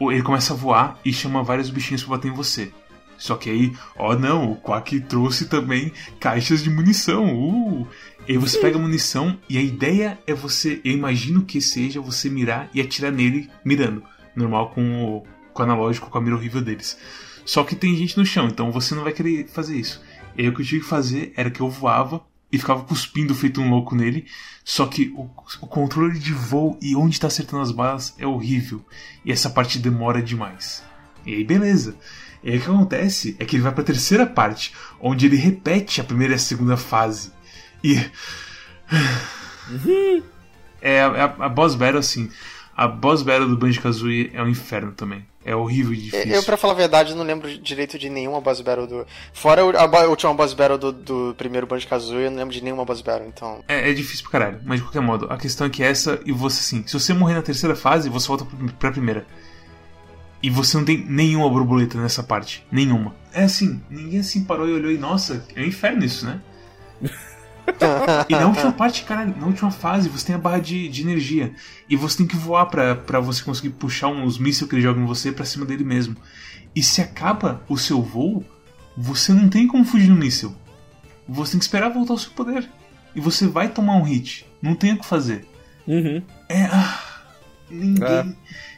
Ele 0.00 0.22
começa 0.22 0.52
a 0.52 0.56
voar 0.56 0.98
e 1.04 1.12
chama 1.12 1.42
vários 1.44 1.70
bichinhos 1.70 2.02
pra 2.02 2.16
bater 2.16 2.28
em 2.28 2.35
você. 2.35 2.72
Só 3.16 3.37
que 3.37 3.48
aí, 3.48 3.72
ó 3.96 4.16
não, 4.16 4.50
o 4.50 4.56
Quack 4.56 5.00
trouxe 5.02 5.46
também 5.46 5.92
caixas 6.18 6.61
de 6.61 6.68
munição. 6.68 7.32
Uh! 7.32 7.87
E 8.26 8.38
você 8.38 8.58
pega 8.58 8.78
a 8.78 8.80
munição 8.80 9.37
e 9.48 9.58
a 9.58 9.62
ideia 9.62 10.18
é 10.26 10.32
você, 10.32 10.80
eu 10.85 10.92
imagino 10.92 11.42
que 11.42 11.61
seja 11.61 12.00
você 12.00 12.30
mirar 12.30 12.70
e 12.72 12.80
atirar 12.80 13.11
nele 13.11 13.50
mirando. 13.64 14.04
Normal 14.37 14.70
com 14.70 15.04
o, 15.04 15.26
com 15.52 15.62
o 15.62 15.64
analógico, 15.64 16.08
com 16.08 16.18
a 16.18 16.20
mira 16.20 16.37
horrível 16.37 16.62
deles. 16.62 16.96
Só 17.44 17.64
que 17.64 17.74
tem 17.74 17.96
gente 17.96 18.16
no 18.16 18.24
chão, 18.24 18.46
então 18.46 18.70
você 18.70 18.94
não 18.94 19.02
vai 19.02 19.12
querer 19.12 19.48
fazer 19.48 19.76
isso. 19.76 20.00
E 20.37 20.42
aí 20.42 20.48
o 20.48 20.54
que 20.54 20.62
eu 20.62 20.66
tive 20.66 20.82
que 20.82 20.87
fazer 20.87 21.32
era 21.37 21.50
que 21.50 21.61
eu 21.61 21.68
voava 21.68 22.24
e 22.50 22.58
ficava 22.58 22.85
cuspindo 22.85 23.35
feito 23.35 23.61
um 23.61 23.68
louco 23.68 23.96
nele. 23.96 24.26
Só 24.64 24.87
que 24.87 25.12
o, 25.16 25.28
o 25.61 25.66
controle 25.66 26.16
de 26.16 26.32
voo 26.32 26.78
e 26.80 26.94
onde 26.94 27.18
tá 27.18 27.26
acertando 27.26 27.62
as 27.62 27.72
balas 27.72 28.14
é 28.18 28.26
horrível. 28.26 28.85
E 29.24 29.32
essa 29.32 29.50
parte 29.50 29.80
demora 29.80 30.22
demais. 30.22 30.85
E 31.26 31.35
aí 31.35 31.42
beleza. 31.42 31.96
E 32.42 32.50
aí 32.50 32.58
o 32.58 32.61
que 32.61 32.70
acontece 32.70 33.37
é 33.40 33.44
que 33.44 33.56
ele 33.56 33.64
vai 33.64 33.72
pra 33.72 33.82
terceira 33.82 34.26
parte, 34.26 34.72
onde 35.00 35.26
ele 35.26 35.37
repete 35.37 36.00
a 36.00 36.04
primeira 36.04 36.35
e 36.35 36.37
a 36.37 36.38
segunda 36.38 36.76
fase. 36.76 37.32
E. 37.85 37.99
é 40.81 41.01
a, 41.03 41.07
a, 41.09 41.47
a 41.47 41.49
boss 41.49 41.75
battle, 41.75 41.99
assim. 42.01 42.31
A 42.77 42.88
boss 42.88 43.23
battle 43.23 43.49
do 43.49 43.57
Banjo 43.57 43.81
Kazooie 43.81 44.31
é 44.33 44.42
um 44.42 44.49
inferno 44.49 44.92
também. 44.92 45.27
É 45.45 45.55
horrível 45.55 45.92
e 45.92 45.97
difícil. 45.97 46.33
Eu, 46.33 46.42
pra 46.45 46.57
falar 46.57 46.73
a 46.73 46.77
verdade, 46.77 47.14
não 47.14 47.25
lembro 47.25 47.49
direito 47.59 47.99
de 47.99 48.09
nenhuma 48.09 48.40
boss 48.40 48.61
battle 48.61 48.87
do. 48.87 49.07
Fora 49.33 49.64
o- 49.64 49.77
a, 49.77 50.07
última 50.07 50.33
boss 50.33 50.55
battle 50.55 50.79
do, 50.79 50.92
do 50.92 51.35
primeiro 51.37 51.66
Banjo 51.66 51.87
Kazooie, 51.88 52.25
eu 52.27 52.31
não 52.31 52.38
lembro 52.38 52.55
de 52.55 52.62
nenhuma 52.62 52.85
boss 52.85 53.03
battle, 53.03 53.27
então. 53.29 53.62
É, 53.68 53.90
é 53.90 53.92
difícil 53.92 54.23
pra 54.29 54.38
caralho, 54.38 54.61
mas 54.64 54.79
de 54.79 54.87
qualquer 54.87 55.01
modo, 55.03 55.27
a 55.29 55.37
questão 55.37 55.66
é 55.66 55.71
que 55.71 55.83
essa 55.83 56.21
e 56.25 56.33
você 56.33 56.61
assim, 56.61 56.87
se 56.87 56.95
você 56.95 57.12
morrer 57.12 57.35
na 57.35 57.42
terceira 57.42 57.75
fase, 57.75 58.09
você 58.09 58.29
volta 58.29 58.47
pra 58.79 58.92
primeira. 58.92 59.27
E 60.42 60.51
você 60.51 60.77
não 60.77 60.85
tem 60.85 60.99
nenhuma 60.99 61.49
borboleta 61.49 62.01
nessa 62.01 62.23
parte. 62.23 62.66
Nenhuma. 62.71 63.14
É 63.33 63.45
assim, 63.45 63.81
ninguém 63.88 64.21
assim 64.21 64.42
parou 64.45 64.68
e 64.68 64.73
olhou 64.73 64.90
e, 64.90 64.99
nossa, 64.99 65.45
é 65.55 65.61
um 65.61 65.64
inferno 65.64 66.05
isso, 66.05 66.25
né? 66.27 66.40
e 68.29 68.33
na 68.35 68.46
última 68.46 68.72
parte, 68.72 69.05
cara, 69.05 69.25
na 69.27 69.46
última 69.46 69.70
fase, 69.70 70.09
você 70.09 70.27
tem 70.27 70.35
a 70.35 70.38
barra 70.38 70.59
de, 70.59 70.88
de 70.88 71.03
energia. 71.03 71.55
E 71.88 71.96
você 71.96 72.18
tem 72.18 72.27
que 72.27 72.37
voar 72.37 72.66
pra, 72.66 72.94
pra 72.94 73.20
você 73.20 73.42
conseguir 73.42 73.70
puxar 73.70 74.09
uns 74.09 74.38
mísseis 74.38 74.68
que 74.68 74.77
ele 74.77 74.83
joga 74.83 75.01
em 75.01 75.05
você 75.07 75.31
pra 75.33 75.44
cima 75.44 75.64
dele 75.64 75.85
mesmo. 75.85 76.16
E 76.75 76.83
se 76.83 77.01
acaba 77.01 77.62
o 77.68 77.77
seu 77.77 78.03
voo, 78.03 78.44
você 78.96 79.33
não 79.33 79.48
tem 79.48 79.66
como 79.66 79.85
fugir 79.85 80.09
do 80.09 80.14
míssil. 80.16 80.55
Você 81.29 81.53
tem 81.53 81.59
que 81.59 81.64
esperar 81.64 81.90
voltar 81.90 82.14
o 82.14 82.18
seu 82.18 82.33
poder. 82.33 82.68
E 83.14 83.20
você 83.20 83.46
vai 83.46 83.68
tomar 83.68 83.96
um 83.96 84.03
hit. 84.03 84.46
Não 84.61 84.75
tem 84.75 84.94
o 84.94 84.98
que 84.98 85.07
fazer. 85.07 85.44
Uhum. 85.87 86.22
É. 86.48 86.64
ah, 86.64 87.01
ninguém 87.70 88.07
É. 88.07 88.25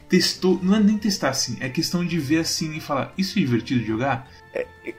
testou. 0.09 0.59
Não 0.63 0.75
é 0.77 0.81
nem 0.81 0.99
testar 0.99 1.31
assim. 1.31 1.57
É 1.61 1.69
questão 1.69 2.05
de 2.05 2.19
ver 2.19 2.39
assim 2.41 2.77
e 2.77 2.81
falar: 2.81 3.13
Isso 3.17 3.39
é 3.39 3.43
divertido 3.43 3.81
de 3.81 3.87
jogar? 3.87 4.29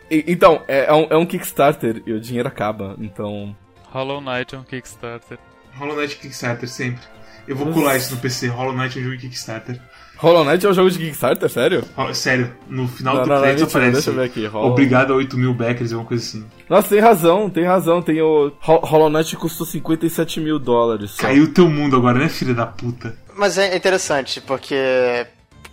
E- 0.09 0.23
então, 0.27 0.61
é, 0.67 0.85
é 0.85 0.93
um, 0.93 1.07
é 1.09 1.17
um 1.17 1.25
Kickstarter 1.25 2.01
e 2.05 2.13
o 2.13 2.19
dinheiro 2.19 2.47
acaba, 2.47 2.95
então. 2.99 3.55
Hollow 3.95 4.19
Knight 4.19 4.53
é 4.53 4.57
um 4.57 4.63
Kickstarter. 4.63 5.37
Hollow 5.77 5.95
Knight 5.95 6.17
Kickstarter 6.17 6.67
sempre. 6.67 7.01
Eu 7.47 7.55
vou 7.55 7.71
colar 7.71 7.95
isso 7.95 8.13
no 8.13 8.19
PC. 8.19 8.47
Hollow 8.47 8.73
Knight 8.75 8.97
é 8.97 9.01
um 9.01 9.03
jogo 9.05 9.15
de 9.17 9.21
Kickstarter. 9.29 9.79
Hollow 10.17 10.43
Knight 10.43 10.65
é 10.65 10.69
um 10.69 10.73
jogo 10.73 10.89
de 10.91 10.97
Kickstarter, 10.99 11.49
sério? 11.49 11.83
Sério, 12.13 12.53
no 12.67 12.87
final 12.87 13.15
Não, 13.15 13.23
do 13.23 13.29
não, 13.29 13.35
não, 13.35 13.41
crédito 13.41 13.61
mentira, 13.65 13.79
aparece. 13.79 13.93
deixa 13.93 14.09
eu 14.09 14.13
ver 14.15 14.23
aqui, 14.25 14.45
Hollow- 14.47 14.71
Obrigado 14.71 15.13
a 15.13 15.15
8 15.15 15.37
mil 15.37 15.53
backers, 15.53 15.93
alguma 15.93 16.07
coisa 16.09 16.23
assim. 16.23 16.45
Nossa, 16.69 16.89
tem 16.89 16.99
razão, 16.99 17.49
tem 17.49 17.63
razão. 17.65 18.01
Tem 18.01 18.21
o. 18.21 18.47
Ho- 18.67 18.85
Hollow 18.85 19.09
Knight 19.09 19.35
custou 19.37 19.65
57 19.65 20.39
mil 20.41 20.59
dólares. 20.59 21.11
Só. 21.11 21.21
Caiu 21.21 21.43
o 21.43 21.47
teu 21.47 21.69
mundo 21.69 21.95
agora, 21.95 22.19
né, 22.19 22.27
filha 22.29 22.53
da 22.53 22.65
puta? 22.65 23.15
Mas 23.37 23.57
é 23.57 23.75
interessante, 23.75 24.41
porque. 24.41 24.75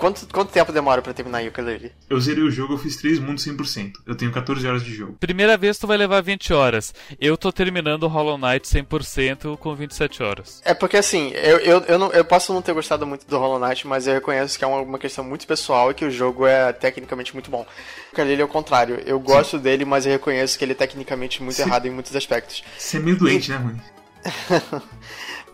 Quanto, 0.03 0.27
quanto 0.33 0.51
tempo 0.51 0.73
demora 0.73 1.01
pra 1.01 1.15
terminar 1.15 1.43
Yooka-Laylee? 1.43 1.93
Eu 2.11 2.21
zerei 2.21 2.43
o 2.43 2.51
jogo, 2.51 2.75
eu 2.75 2.79
fiz 2.79 2.97
3 2.97 3.21
mundos 3.21 3.47
100%. 3.47 3.93
Eu 4.05 4.17
tenho 4.17 4.33
14 4.33 4.67
horas 4.67 4.83
de 4.83 4.93
jogo. 4.93 5.13
Primeira 5.21 5.57
vez 5.57 5.79
tu 5.79 5.87
vai 5.87 5.97
levar 5.97 6.21
20 6.21 6.53
horas. 6.53 6.93
Eu 7.21 7.37
tô 7.37 7.53
terminando 7.53 8.03
o 8.03 8.09
Hollow 8.09 8.37
Knight 8.37 8.67
100% 8.67 9.57
com 9.59 9.77
27 9.77 10.25
horas. 10.25 10.61
É 10.65 10.75
porque 10.75 10.97
assim, 10.97 11.31
eu, 11.35 11.59
eu, 11.59 11.79
eu, 11.83 11.99
não, 12.01 12.11
eu 12.11 12.25
posso 12.25 12.53
não 12.53 12.61
ter 12.61 12.73
gostado 12.73 13.07
muito 13.07 13.29
do 13.29 13.39
Hollow 13.39 13.65
Knight, 13.65 13.87
mas 13.87 14.09
eu 14.09 14.15
reconheço 14.15 14.59
que 14.59 14.65
é 14.65 14.67
uma, 14.67 14.81
uma 14.81 14.99
questão 14.99 15.23
muito 15.23 15.47
pessoal 15.47 15.93
e 15.93 15.95
que 15.95 16.05
o 16.05 16.11
jogo 16.11 16.49
é 16.49 16.73
tecnicamente 16.73 17.33
muito 17.33 17.49
bom. 17.49 17.61
O 17.61 17.67
Yooka-Laylee 18.11 18.43
é 18.43 18.45
o 18.45 18.49
contrário. 18.49 19.01
Eu 19.07 19.21
gosto 19.21 19.57
dele, 19.57 19.85
mas 19.85 20.05
eu 20.05 20.11
reconheço 20.11 20.59
que 20.59 20.65
ele 20.65 20.73
é 20.73 20.75
tecnicamente 20.75 21.41
muito 21.41 21.55
Sim. 21.55 21.63
errado 21.63 21.87
em 21.87 21.91
muitos 21.91 22.17
aspectos. 22.17 22.65
Você 22.77 22.97
é 22.97 23.01
meio 23.01 23.17
doente, 23.17 23.53
né, 23.53 23.57
Rui? 23.57 23.77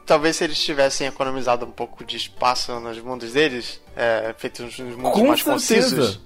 Talvez 0.08 0.36
se 0.36 0.44
eles 0.44 0.58
tivessem 0.58 1.06
economizado 1.06 1.66
um 1.66 1.70
pouco 1.70 2.02
de 2.02 2.16
espaço 2.16 2.80
nos 2.80 2.98
mundos 2.98 3.32
deles, 3.34 3.78
é, 3.94 4.34
feito 4.38 4.62
uns 4.64 4.78
mundos 4.80 5.12
Com 5.12 5.26
mais 5.28 5.42
certeza. 5.42 5.96
concisos. 5.96 6.20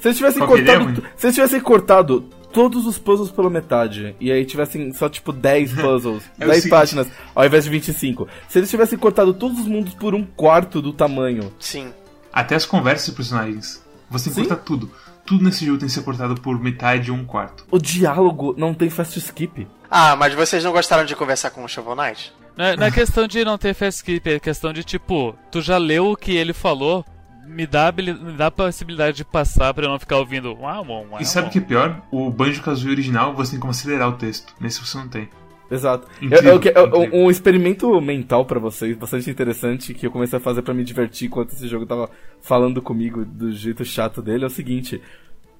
Se 0.00 0.08
eles 0.08 0.16
tivessem 0.18 0.42
é 0.42 0.46
cortado. 0.46 0.84
Rui? 0.84 0.94
Se 1.16 1.26
eles 1.28 1.34
tivessem 1.36 1.60
cortado 1.60 2.22
todos 2.52 2.84
os 2.86 2.98
puzzles 2.98 3.30
pela 3.30 3.48
metade, 3.48 4.16
e 4.18 4.32
aí 4.32 4.44
tivessem 4.44 4.92
só 4.92 5.08
tipo 5.08 5.32
10 5.32 5.72
puzzles, 5.80 6.24
É 6.36 6.44
o 6.44 6.48
10 6.48 6.56
seguinte. 6.64 6.68
páginas, 6.70 7.06
ao 7.32 7.46
invés 7.46 7.62
de 7.62 7.70
25. 7.70 8.26
Se 8.48 8.58
eles 8.58 8.68
tivessem 8.68 8.98
cortado 8.98 9.32
todos 9.32 9.60
os 9.60 9.66
mundos 9.68 9.94
por 9.94 10.12
um 10.12 10.24
quarto 10.24 10.82
do 10.82 10.92
tamanho. 10.92 11.52
Sim. 11.60 11.94
Até 12.32 12.56
as 12.56 12.66
conversas 12.66 13.06
dos 13.06 13.14
personagens. 13.14 13.84
Você 14.10 14.30
cortar 14.30 14.56
tudo. 14.56 14.90
Tudo 15.24 15.44
nesse 15.44 15.64
jogo 15.64 15.78
tem 15.78 15.86
que 15.86 15.94
ser 15.94 16.02
cortado 16.02 16.34
por 16.40 16.60
metade 16.60 17.12
ou 17.12 17.16
um 17.16 17.24
quarto. 17.24 17.64
O 17.70 17.78
diálogo 17.78 18.52
não 18.58 18.74
tem 18.74 18.90
fast 18.90 19.16
skip. 19.20 19.64
Ah, 19.88 20.16
mas 20.16 20.34
vocês 20.34 20.64
não 20.64 20.72
gostaram 20.72 21.04
de 21.04 21.14
conversar 21.14 21.50
com 21.50 21.62
o 21.62 21.68
Shovel 21.68 21.94
Knight? 21.94 22.32
Não 22.56 22.64
é, 22.64 22.76
não 22.76 22.86
é 22.86 22.90
questão 22.90 23.26
de 23.26 23.44
não 23.44 23.56
ter 23.56 23.74
fast 23.74 23.98
skip, 24.00 24.28
é 24.30 24.38
questão 24.40 24.72
de 24.72 24.84
tipo, 24.84 25.34
tu 25.50 25.60
já 25.60 25.78
leu 25.78 26.10
o 26.12 26.16
que 26.16 26.36
ele 26.36 26.52
falou, 26.52 27.04
me 27.46 27.66
dá, 27.66 27.90
me 27.92 28.12
dá 28.36 28.46
a 28.46 28.50
possibilidade 28.50 29.16
de 29.18 29.24
passar 29.24 29.72
pra 29.74 29.84
eu 29.86 29.90
não 29.90 29.98
ficar 29.98 30.18
ouvindo. 30.18 30.52
Uau, 30.60 30.84
uau, 30.86 31.06
uau, 31.10 31.20
E 31.20 31.24
sabe 31.24 31.48
o 31.48 31.50
que 31.50 31.58
é 31.58 31.62
pior? 31.62 32.02
O 32.10 32.30
Banjo 32.30 32.62
Kazooie 32.62 32.92
original 32.92 33.34
você 33.34 33.52
tem 33.52 33.60
como 33.60 33.70
acelerar 33.70 34.08
o 34.08 34.12
texto. 34.12 34.54
Nesse 34.60 34.80
você 34.84 34.98
não 34.98 35.08
tem. 35.08 35.28
Exato. 35.70 36.08
Incrível, 36.20 36.48
Eu- 36.48 36.54
eu 36.54 36.60
que- 36.60 36.68
eu- 36.76 37.20
um 37.24 37.30
experimento 37.30 38.00
mental 38.00 38.44
pra 38.44 38.58
vocês, 38.58 38.96
bastante 38.96 39.30
interessante, 39.30 39.94
que 39.94 40.04
eu 40.04 40.10
comecei 40.10 40.36
a 40.36 40.42
fazer 40.42 40.62
pra 40.62 40.74
me 40.74 40.82
divertir 40.84 41.28
enquanto 41.28 41.52
esse 41.52 41.68
jogo 41.68 41.86
tava 41.86 42.10
falando 42.42 42.82
comigo 42.82 43.24
do 43.24 43.52
jeito 43.52 43.84
chato 43.84 44.20
dele, 44.20 44.42
é 44.42 44.46
o 44.48 44.50
seguinte: 44.50 45.00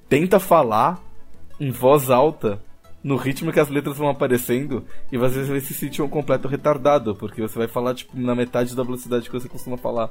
tenta 0.08 0.40
falar 0.40 1.00
em 1.60 1.70
voz 1.70 2.10
alta 2.10 2.60
no 3.02 3.16
ritmo 3.16 3.52
que 3.52 3.60
as 3.60 3.68
letras 3.68 3.96
vão 3.96 4.08
aparecendo 4.08 4.84
e 5.10 5.16
você 5.16 5.42
vai 5.44 5.60
se 5.60 5.72
sentir 5.72 6.02
um 6.02 6.08
completo 6.08 6.48
retardado, 6.48 7.14
porque 7.14 7.40
você 7.40 7.58
vai 7.58 7.68
falar 7.68 7.94
tipo 7.94 8.18
na 8.18 8.34
metade 8.34 8.76
da 8.76 8.82
velocidade 8.82 9.26
que 9.28 9.32
você 9.32 9.48
costuma 9.48 9.76
falar. 9.76 10.10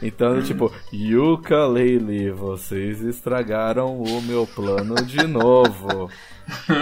Então, 0.00 0.40
tipo, 0.42 0.72
Yooka-Laylee, 0.92 2.30
vocês 2.30 3.00
estragaram 3.02 4.00
o 4.00 4.22
meu 4.22 4.46
plano 4.46 4.94
de 5.04 5.26
novo. 5.26 6.10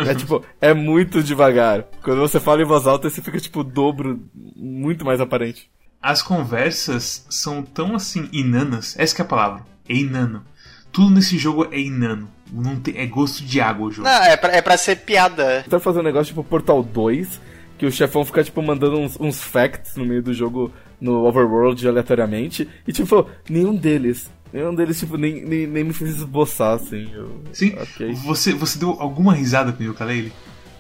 É 0.07 0.15
tipo, 0.15 0.45
é 0.61 0.73
muito 0.73 1.23
devagar. 1.23 1.85
Quando 2.03 2.21
você 2.21 2.41
fala 2.41 2.63
em 2.63 2.67
voz 2.67 2.87
alta, 2.87 3.09
você 3.09 3.23
fica 3.23 3.39
tipo 3.39 3.61
o 3.61 3.65
dobro, 3.65 4.21
muito 4.35 5.05
mais 5.05 5.21
aparente. 5.21 5.71
As 6.03 6.23
conversas 6.23 7.27
são 7.29 7.63
tão 7.63 7.95
assim, 7.95 8.29
inanas. 8.33 8.99
Essa 8.99 9.15
que 9.15 9.23
é 9.23 9.25
a 9.25 9.29
palavra. 9.29 9.67
É 9.89 9.95
inano. 9.95 10.45
Tudo 10.91 11.11
nesse 11.15 11.37
jogo 11.37 11.69
é 11.71 11.79
inano. 11.79 12.29
Não 12.53 12.77
tem, 12.81 12.97
é 12.99 13.07
gosto 13.07 13.43
de 13.45 13.61
água 13.61 13.87
o 13.89 13.91
jogo. 13.91 14.09
Não, 14.09 14.23
é 14.23 14.37
pra, 14.37 14.53
é 14.53 14.61
pra 14.63 14.77
ser 14.77 14.97
piada. 14.97 15.65
Tá 15.69 15.79
fazendo 15.79 16.03
um 16.03 16.05
negócio 16.05 16.27
tipo 16.27 16.43
Portal 16.45 16.83
2, 16.83 17.41
que 17.79 17.87
o 17.87 17.93
chefão 17.93 18.25
fica 18.25 18.43
tipo 18.45 18.61
mandando 18.63 18.99
uns, 18.99 19.19
uns 19.21 19.43
facts 19.43 19.97
no 19.97 20.05
meio 20.05 20.23
do 20.23 20.35
jogo 20.35 20.73
no 21.01 21.25
overworld 21.27 21.87
aleatoriamente, 21.89 22.69
e 22.87 22.93
tipo, 22.93 23.27
nenhum 23.49 23.75
deles. 23.75 24.31
Nenhum 24.53 24.75
deles, 24.75 24.99
tipo, 24.99 25.17
nem, 25.17 25.45
nem, 25.45 25.67
nem 25.67 25.85
me 25.85 25.93
fez 25.93 26.17
esboçar, 26.17 26.75
assim. 26.75 27.09
Eu, 27.15 27.41
Sim, 27.53 27.73
ok. 27.81 28.13
você, 28.25 28.53
você 28.53 28.79
deu 28.81 28.97
alguma 28.99 29.33
risada 29.33 29.73
com 29.73 29.81
o 29.83 29.87
Yooka-Laylee? 29.87 30.33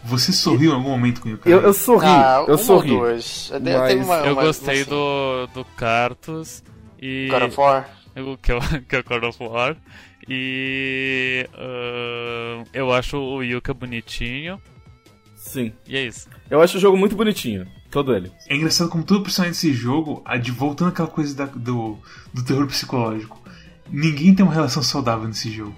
Você 0.03 0.33
sorriu 0.33 0.73
em 0.73 0.75
algum 0.75 0.89
momento 0.91 1.21
com 1.21 1.29
o 1.29 1.31
Eu, 1.31 1.37
Yooka-Laylee? 1.37 1.67
eu 1.67 1.73
sorri, 1.73 2.07
ah, 2.09 2.45
eu 2.49 2.59
sorri. 2.59 2.91
ou 2.91 2.99
duas. 2.99 3.51
Eu 3.53 3.61
Mas 3.61 4.05
uma- 4.05 4.17
Eu 4.27 4.33
uma- 4.33 4.43
gostei 4.43 4.79
uma, 4.83 4.87
do, 4.87 5.47
do 5.55 5.65
Cartus 5.77 6.65
e. 7.01 7.29
God 7.31 7.43
of 7.45 7.61
War. 7.61 7.89
é 8.17 8.21
o, 8.23 8.37
que 8.43 8.51
é 8.51 8.57
o 8.57 9.05
God 9.05 9.23
of 9.25 9.39
War. 9.43 9.77
E. 10.31 11.47
ahn, 11.55 12.65
eu 12.73 12.93
acho 12.93 13.17
o 13.17 13.43
Yuka 13.43 13.75
bonitinho. 13.75 14.61
Sim. 15.37 15.73
E 15.89 15.97
é 15.97 16.07
isso. 16.07 16.29
Eu 16.49 16.61
acho 16.63 16.77
o 16.77 16.81
jogo 16.81 16.97
muito 16.97 17.17
bonitinho, 17.17 17.67
todo 17.91 18.15
ele. 18.15 18.31
É 18.49 18.55
engraçado 18.55 18.89
como 18.89 19.03
todo 19.03 19.23
personagem 19.23 19.53
desse 19.53 19.73
jogo, 19.73 20.23
a 20.25 20.37
de 20.37 20.51
voltando 20.53 20.89
àquela 20.91 21.09
coisa 21.09 21.35
da- 21.35 21.47
do, 21.47 21.99
do 22.33 22.45
terror 22.45 22.67
psicológico. 22.67 23.41
Ninguém 23.91 24.35
tem 24.35 24.45
uma 24.45 24.55
relação 24.55 24.83
saudável 24.83 25.27
nesse 25.27 25.51
jogo. 25.51 25.75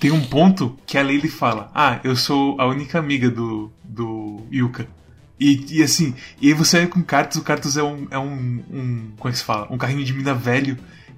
Tem 0.00 0.10
um 0.10 0.24
ponto 0.24 0.76
que 0.86 0.98
a 0.98 1.02
Lily 1.02 1.28
fala: 1.28 1.70
Ah, 1.74 2.00
eu 2.02 2.16
sou 2.16 2.60
a 2.60 2.66
única 2.66 2.98
amiga 2.98 3.30
do, 3.30 3.70
do 3.84 4.40
Yuka. 4.52 4.88
E, 5.38 5.78
e 5.78 5.82
assim, 5.82 6.14
e 6.40 6.48
aí 6.48 6.54
você 6.54 6.78
vai 6.78 6.86
com 6.88 7.00
o 7.00 7.04
Cartus, 7.04 7.38
o 7.38 7.42
Cartus 7.42 7.76
é 7.76 7.82
um, 7.82 8.06
é 8.10 8.18
um, 8.18 8.64
um. 8.70 9.10
Como 9.16 9.28
é 9.28 9.32
que 9.32 9.38
se 9.38 9.44
fala? 9.44 9.66
Um 9.70 9.78
carrinho 9.78 10.04
de 10.04 10.12
mina 10.12 10.34
velho 10.34 10.76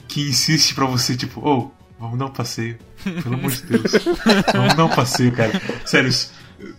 que 0.09 0.21
insiste 0.29 0.75
pra 0.75 0.85
você, 0.87 1.17
tipo, 1.17 1.41
ô, 1.47 1.71
vamos 2.05 2.19
dar 2.19 2.27
um 2.27 2.31
passeio. 2.31 2.79
Pelo 3.23 3.35
amor 3.35 3.51
de 3.51 3.63
Deus. 3.63 3.93
Vamos 4.53 4.75
dar 4.75 4.85
um 4.85 4.89
passeio, 4.89 5.33
cara. 5.33 5.61
Sério, 5.85 6.11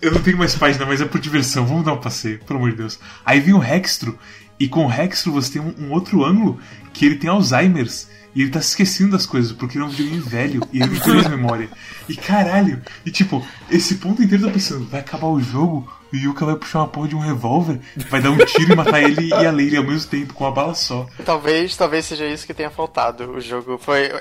eu 0.01 0.11
não 0.11 0.21
tenho 0.21 0.37
mais 0.37 0.55
página, 0.55 0.85
mas 0.85 1.01
é 1.01 1.05
por 1.05 1.19
diversão. 1.19 1.65
Vamos 1.65 1.85
dar 1.85 1.93
um 1.93 1.99
passeio, 1.99 2.39
pelo 2.39 2.59
amor 2.59 2.71
de 2.71 2.77
Deus. 2.77 2.99
Aí 3.25 3.39
vem 3.39 3.53
o 3.53 3.63
Hextro, 3.63 4.17
e 4.59 4.67
com 4.67 4.85
o 4.85 4.91
Hextro 4.91 5.31
você 5.31 5.53
tem 5.53 5.61
um, 5.61 5.73
um 5.85 5.91
outro 5.91 6.23
ângulo 6.23 6.59
que 6.93 7.05
ele 7.05 7.15
tem 7.15 7.29
Alzheimer's. 7.29 8.07
E 8.35 8.41
ele 8.41 8.51
tá 8.51 8.59
se 8.61 8.69
esquecendo 8.69 9.11
das 9.11 9.25
coisas, 9.25 9.53
porque 9.53 9.77
ele 9.77 9.85
é 9.85 9.87
um 9.87 9.91
videogame 9.91 10.19
velho 10.21 10.61
e 10.73 10.81
ele 10.81 10.93
não 10.93 10.99
tem 10.99 11.13
mais 11.13 11.27
memória. 11.29 11.69
E 12.09 12.15
caralho, 12.15 12.81
e 13.05 13.09
tipo, 13.09 13.45
esse 13.71 13.95
ponto 13.95 14.21
inteiro 14.21 14.43
eu 14.43 14.47
tô 14.49 14.53
pensando, 14.53 14.85
vai 14.85 14.99
acabar 14.99 15.27
o 15.27 15.39
jogo, 15.39 15.89
o 16.11 16.15
Yuka 16.15 16.45
vai 16.45 16.55
puxar 16.55 16.79
uma 16.79 16.87
porra 16.87 17.07
de 17.07 17.15
um 17.15 17.19
revólver, 17.19 17.79
vai 18.09 18.21
dar 18.21 18.31
um 18.31 18.37
tiro 18.37 18.73
e 18.73 18.75
matar 18.75 19.01
ele 19.01 19.29
e 19.29 19.33
a 19.33 19.51
Leila 19.51 19.77
ao 19.77 19.83
mesmo 19.85 20.09
tempo, 20.09 20.33
com 20.33 20.43
uma 20.43 20.51
bala 20.51 20.73
só. 20.75 21.07
Talvez, 21.25 21.75
talvez 21.77 22.05
seja 22.05 22.27
isso 22.27 22.45
que 22.45 22.53
tenha 22.53 22.69
faltado. 22.69 23.31
O 23.31 23.39
jogo 23.39 23.77
foi. 23.77 24.11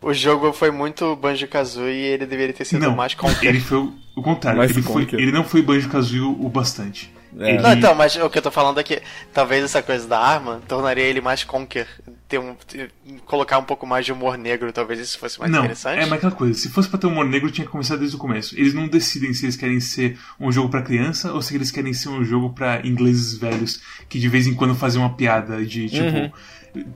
O 0.00 0.12
jogo 0.12 0.52
foi 0.52 0.70
muito 0.70 1.16
Banjo 1.16 1.48
Kazooie 1.48 1.94
e 1.94 2.04
ele 2.06 2.26
deveria 2.26 2.54
ter 2.54 2.64
sido 2.64 2.82
Não, 2.82 2.94
mais 2.94 3.14
Conker. 3.14 3.48
ele 3.48 3.60
foi 3.60 3.78
o, 4.14 4.22
contrário, 4.22 4.58
Mais 4.58 4.70
ele, 4.70 4.82
foi, 4.82 5.08
ele 5.12 5.32
não 5.32 5.44
foi 5.44 5.62
Banjo 5.62 5.88
Kazooie 5.88 6.20
o 6.22 6.48
bastante. 6.48 7.12
É. 7.38 7.50
Ele- 7.54 7.62
Não, 7.62 7.72
então, 7.72 7.94
mas 7.94 8.16
o 8.16 8.30
que 8.30 8.38
eu 8.38 8.42
tô 8.42 8.50
falando 8.50 8.78
é 8.80 8.82
que 8.82 9.00
talvez 9.32 9.64
essa 9.64 9.82
coisa 9.82 10.06
da 10.06 10.18
arma 10.18 10.60
tornaria 10.68 11.04
ele 11.04 11.20
mais 11.20 11.44
Conker. 11.44 11.86
Ter 12.28 12.38
um, 12.38 12.56
ter- 12.66 12.90
colocar 13.24 13.56
um 13.58 13.62
pouco 13.62 13.86
mais 13.86 14.04
de 14.04 14.12
humor 14.12 14.36
negro, 14.36 14.72
talvez 14.72 14.98
isso 14.98 15.16
fosse 15.16 15.38
mais 15.38 15.50
não, 15.52 15.60
interessante. 15.60 15.98
é 16.00 16.06
mas 16.06 16.14
aquela 16.14 16.32
coisa, 16.32 16.58
se 16.58 16.68
fosse 16.68 16.88
pra 16.88 16.98
ter 16.98 17.06
humor 17.06 17.24
negro, 17.24 17.50
tinha 17.52 17.64
que 17.64 17.70
começar 17.70 17.94
desde 17.94 18.16
o 18.16 18.18
começo. 18.18 18.58
Eles 18.58 18.74
não 18.74 18.88
decidem 18.88 19.32
se 19.32 19.44
eles 19.44 19.54
querem 19.54 19.78
ser 19.78 20.18
um 20.40 20.50
jogo 20.50 20.68
pra 20.68 20.82
criança 20.82 21.32
ou 21.32 21.40
se 21.40 21.54
eles 21.54 21.70
querem 21.70 21.92
ser 21.94 22.08
um 22.08 22.24
jogo 22.24 22.50
pra 22.52 22.84
ingleses 22.84 23.36
velhos 23.38 23.80
que 24.08 24.18
de 24.18 24.28
vez 24.28 24.46
em 24.48 24.54
quando 24.54 24.74
fazem 24.74 25.00
uma 25.00 25.14
piada 25.14 25.64
de 25.64 25.88
tipo 25.88 26.32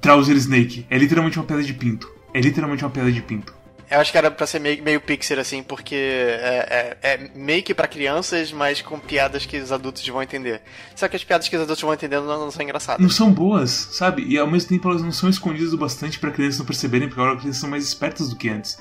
Trouser 0.01 0.37
Snake. 0.37 0.85
É 0.91 0.99
literalmente 0.99 1.39
uma 1.39 1.45
piada 1.47 1.63
de 1.63 1.75
pinto. 1.75 2.11
É 2.35 2.41
literalmente 2.41 2.83
uma 2.85 2.91
piada 2.91 3.13
de 3.13 3.23
pinto. 3.23 3.55
Eu 3.91 3.99
acho 3.99 4.13
que 4.13 4.19
era 4.19 4.31
pra 4.31 4.47
ser 4.47 4.61
meio, 4.61 4.83
meio 4.85 5.01
pixel, 5.01 5.41
assim, 5.41 5.65
porque 5.65 5.97
é, 5.97 6.97
é, 7.03 7.15
é 7.15 7.31
meio 7.35 7.61
que 7.63 7.75
pra 7.75 7.89
crianças, 7.89 8.53
mas 8.53 8.81
com 8.81 8.99
piadas 9.01 9.45
que 9.45 9.59
os 9.59 9.73
adultos 9.73 10.07
vão 10.07 10.23
entender. 10.23 10.63
Só 10.95 11.09
que 11.09 11.17
as 11.17 11.25
piadas 11.25 11.49
que 11.49 11.57
os 11.57 11.63
adultos 11.63 11.83
vão 11.83 11.93
entender 11.93 12.21
não, 12.21 12.39
não 12.39 12.51
são 12.53 12.63
engraçadas. 12.63 13.03
Não 13.03 13.11
são 13.11 13.33
boas, 13.33 13.71
sabe? 13.71 14.25
E 14.29 14.39
ao 14.39 14.47
mesmo 14.47 14.69
tempo 14.69 14.89
elas 14.89 15.03
não 15.03 15.11
são 15.11 15.29
escondidas 15.29 15.73
o 15.73 15.77
bastante 15.77 16.21
pra 16.21 16.31
crianças 16.31 16.61
não 16.61 16.67
perceberem, 16.67 17.09
porque 17.09 17.21
agora 17.21 17.35
as 17.35 17.41
crianças 17.41 17.61
são 17.61 17.69
mais 17.69 17.85
espertas 17.85 18.31
do 18.31 18.37
que 18.37 18.49
antes. 18.49 18.79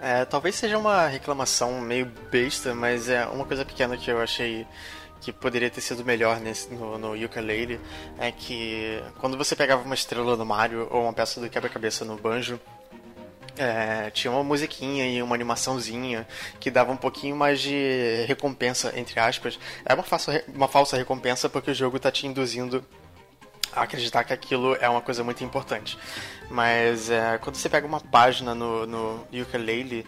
É, 0.00 0.24
talvez 0.26 0.54
seja 0.54 0.76
uma 0.76 1.06
reclamação 1.06 1.80
meio 1.80 2.06
besta, 2.30 2.74
mas 2.74 3.08
é 3.08 3.26
uma 3.26 3.46
coisa 3.46 3.64
pequena 3.64 3.96
que 3.96 4.10
eu 4.10 4.20
achei 4.20 4.66
que 5.20 5.32
poderia 5.32 5.70
ter 5.70 5.80
sido 5.80 6.04
melhor 6.04 6.38
nesse, 6.38 6.72
no, 6.72 6.96
no 6.96 7.16
Yooka-Laylee 7.16 7.80
é 8.18 8.30
que 8.30 9.02
quando 9.18 9.36
você 9.36 9.56
pegava 9.56 9.82
uma 9.82 9.94
estrela 9.94 10.36
no 10.36 10.46
Mario 10.46 10.86
ou 10.90 11.02
uma 11.02 11.12
peça 11.12 11.40
do 11.40 11.50
quebra-cabeça 11.50 12.04
no 12.04 12.16
Banjo, 12.16 12.60
é, 13.58 14.10
tinha 14.10 14.30
uma 14.30 14.44
musiquinha 14.44 15.06
e 15.06 15.22
uma 15.22 15.34
animaçãozinha 15.34 16.26
que 16.60 16.70
dava 16.70 16.92
um 16.92 16.96
pouquinho 16.96 17.36
mais 17.36 17.60
de 17.60 18.24
recompensa, 18.26 18.92
entre 18.96 19.18
aspas. 19.18 19.58
É 19.84 19.94
uma 19.94 20.02
falsa, 20.02 20.44
uma 20.54 20.68
falsa 20.68 20.96
recompensa 20.96 21.48
porque 21.48 21.70
o 21.70 21.74
jogo 21.74 21.98
tá 21.98 22.10
te 22.10 22.26
induzindo 22.26 22.84
a 23.72 23.82
acreditar 23.82 24.24
que 24.24 24.32
aquilo 24.32 24.76
é 24.80 24.88
uma 24.88 25.00
coisa 25.00 25.22
muito 25.22 25.42
importante. 25.44 25.98
Mas 26.50 27.10
é, 27.10 27.38
quando 27.38 27.56
você 27.56 27.68
pega 27.68 27.86
uma 27.86 28.00
página 28.00 28.54
no, 28.54 28.86
no 28.86 29.26
Yooka-Laylee, 29.32 30.06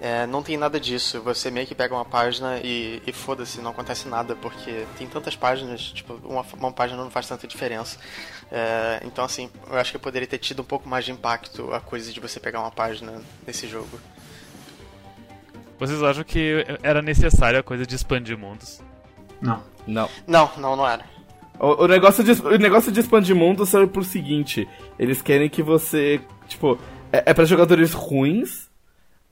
é, 0.00 0.26
não 0.26 0.42
tem 0.42 0.56
nada 0.56 0.78
disso. 0.78 1.20
Você 1.22 1.50
meio 1.50 1.66
que 1.66 1.74
pega 1.74 1.94
uma 1.94 2.04
página 2.04 2.58
e, 2.62 3.02
e 3.06 3.12
foda-se, 3.12 3.60
não 3.60 3.70
acontece 3.70 4.08
nada, 4.08 4.36
porque 4.36 4.84
tem 4.98 5.06
tantas 5.06 5.34
páginas, 5.34 5.80
tipo, 5.80 6.14
uma, 6.24 6.44
uma 6.58 6.72
página 6.72 7.02
não 7.02 7.10
faz 7.10 7.26
tanta 7.26 7.46
diferença. 7.46 7.98
É, 8.50 9.00
então, 9.04 9.24
assim, 9.24 9.50
eu 9.70 9.78
acho 9.78 9.92
que 9.92 9.98
poderia 9.98 10.28
ter 10.28 10.38
tido 10.38 10.60
um 10.60 10.64
pouco 10.64 10.88
mais 10.88 11.04
de 11.04 11.12
impacto 11.12 11.72
a 11.72 11.80
coisa 11.80 12.12
de 12.12 12.20
você 12.20 12.38
pegar 12.38 12.60
uma 12.60 12.70
página 12.70 13.20
nesse 13.46 13.66
jogo. 13.66 13.98
Vocês 15.78 16.02
acham 16.02 16.24
que 16.24 16.64
era 16.82 17.02
necessária 17.02 17.60
a 17.60 17.62
coisa 17.62 17.86
de 17.86 17.94
expandir 17.94 18.36
mundos? 18.36 18.80
Não. 19.40 19.62
Não. 19.86 20.08
Não, 20.26 20.50
não, 20.56 20.76
não 20.76 20.88
era. 20.88 21.04
O, 21.58 21.84
o 21.84 21.88
negócio 21.88 22.22
de, 22.22 22.32
o 22.32 22.58
negócio 22.58 22.92
de 22.92 23.00
expandir 23.00 23.34
mundo 23.34 23.64
serve 23.64 23.86
pro 23.86 24.04
seguinte: 24.04 24.68
eles 24.98 25.22
querem 25.22 25.48
que 25.48 25.62
você. 25.62 26.20
Tipo, 26.48 26.78
é, 27.12 27.30
é 27.30 27.34
para 27.34 27.44
jogadores 27.44 27.92
ruins 27.92 28.65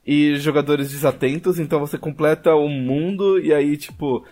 e 0.05 0.37
jogadores 0.37 0.91
desatentos, 0.91 1.59
então 1.59 1.79
você 1.79 1.97
completa 1.97 2.53
o 2.53 2.69
mundo 2.69 3.39
e 3.39 3.53
aí, 3.53 3.75
tipo, 3.75 4.23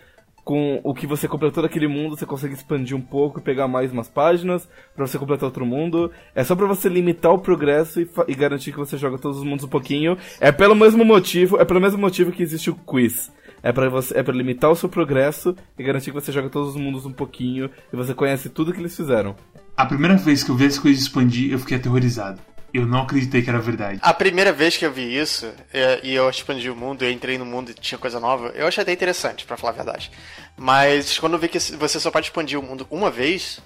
com 0.44 0.78
o 0.84 0.92
que 0.92 1.06
você 1.06 1.26
completou 1.26 1.62
daquele 1.62 1.88
mundo, 1.88 2.16
você 2.16 2.26
consegue 2.26 2.54
expandir 2.54 2.96
um 2.96 3.00
pouco 3.00 3.40
e 3.40 3.42
pegar 3.42 3.66
mais 3.66 3.90
umas 3.90 4.08
páginas 4.08 4.68
pra 4.94 5.06
você 5.06 5.18
completar 5.18 5.46
outro 5.46 5.64
mundo. 5.64 6.12
É 6.34 6.44
só 6.44 6.54
pra 6.54 6.66
você 6.66 6.88
limitar 6.88 7.32
o 7.32 7.38
progresso 7.38 8.00
e, 8.00 8.08
e 8.28 8.34
garantir 8.34 8.70
que 8.70 8.78
você 8.78 8.98
joga 8.98 9.18
todos 9.18 9.38
os 9.38 9.44
mundos 9.44 9.64
um 9.64 9.68
pouquinho. 9.68 10.18
É 10.38 10.52
pelo 10.52 10.74
mesmo 10.74 11.04
motivo, 11.04 11.56
é 11.56 11.64
pelo 11.64 11.80
mesmo 11.80 11.98
motivo 11.98 12.30
que 12.30 12.42
existe 12.42 12.70
o 12.70 12.74
quiz. 12.74 13.32
É 13.62 13.72
pra, 13.72 13.88
você, 13.88 14.18
é 14.18 14.22
pra 14.22 14.34
limitar 14.34 14.70
o 14.70 14.76
seu 14.76 14.90
progresso 14.90 15.56
e 15.78 15.82
garantir 15.82 16.10
que 16.10 16.20
você 16.20 16.30
joga 16.30 16.50
todos 16.50 16.70
os 16.70 16.76
mundos 16.76 17.06
um 17.06 17.12
pouquinho 17.12 17.70
e 17.90 17.96
você 17.96 18.12
conhece 18.12 18.50
tudo 18.50 18.74
que 18.74 18.78
eles 18.78 18.94
fizeram. 18.94 19.34
A 19.74 19.86
primeira 19.86 20.16
vez 20.16 20.44
que 20.44 20.50
eu 20.50 20.54
vi 20.54 20.64
coisa 20.78 20.98
de 20.98 21.02
expandir, 21.02 21.50
eu 21.50 21.58
fiquei 21.58 21.78
aterrorizado. 21.78 22.38
Eu 22.74 22.84
não 22.84 23.02
acreditei 23.02 23.40
que 23.40 23.48
era 23.48 23.60
verdade. 23.60 24.00
A 24.02 24.12
primeira 24.12 24.52
vez 24.52 24.76
que 24.76 24.84
eu 24.84 24.92
vi 24.92 25.16
isso, 25.16 25.46
é, 25.72 26.00
e 26.02 26.12
eu 26.12 26.28
expandi 26.28 26.68
o 26.68 26.74
mundo, 26.74 27.04
eu 27.04 27.10
entrei 27.12 27.38
no 27.38 27.46
mundo 27.46 27.70
e 27.70 27.74
tinha 27.74 27.96
coisa 27.96 28.18
nova, 28.18 28.48
eu 28.48 28.66
achei 28.66 28.82
até 28.82 28.92
interessante, 28.92 29.46
pra 29.46 29.56
falar 29.56 29.72
a 29.72 29.76
verdade. 29.76 30.10
Mas 30.56 31.16
quando 31.16 31.34
eu 31.34 31.38
vi 31.38 31.48
que 31.48 31.60
você 31.60 32.00
só 32.00 32.10
pode 32.10 32.26
expandir 32.26 32.58
o 32.58 32.62
mundo 32.62 32.84
uma 32.90 33.12
vez, 33.12 33.60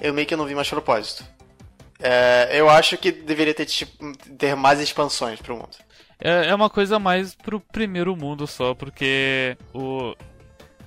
eu 0.00 0.14
meio 0.14 0.26
que 0.26 0.34
não 0.34 0.46
vi 0.46 0.54
mais 0.54 0.70
propósito. 0.70 1.22
É, 2.00 2.48
eu 2.52 2.70
acho 2.70 2.96
que 2.96 3.12
deveria 3.12 3.52
ter, 3.52 3.66
tipo, 3.66 3.92
ter 4.38 4.56
mais 4.56 4.80
expansões 4.80 5.38
pro 5.38 5.56
mundo. 5.56 5.76
É, 6.18 6.46
é 6.48 6.54
uma 6.54 6.70
coisa 6.70 6.98
mais 6.98 7.34
pro 7.34 7.60
primeiro 7.60 8.16
mundo 8.16 8.46
só, 8.46 8.74
porque 8.74 9.56
o. 9.74 10.14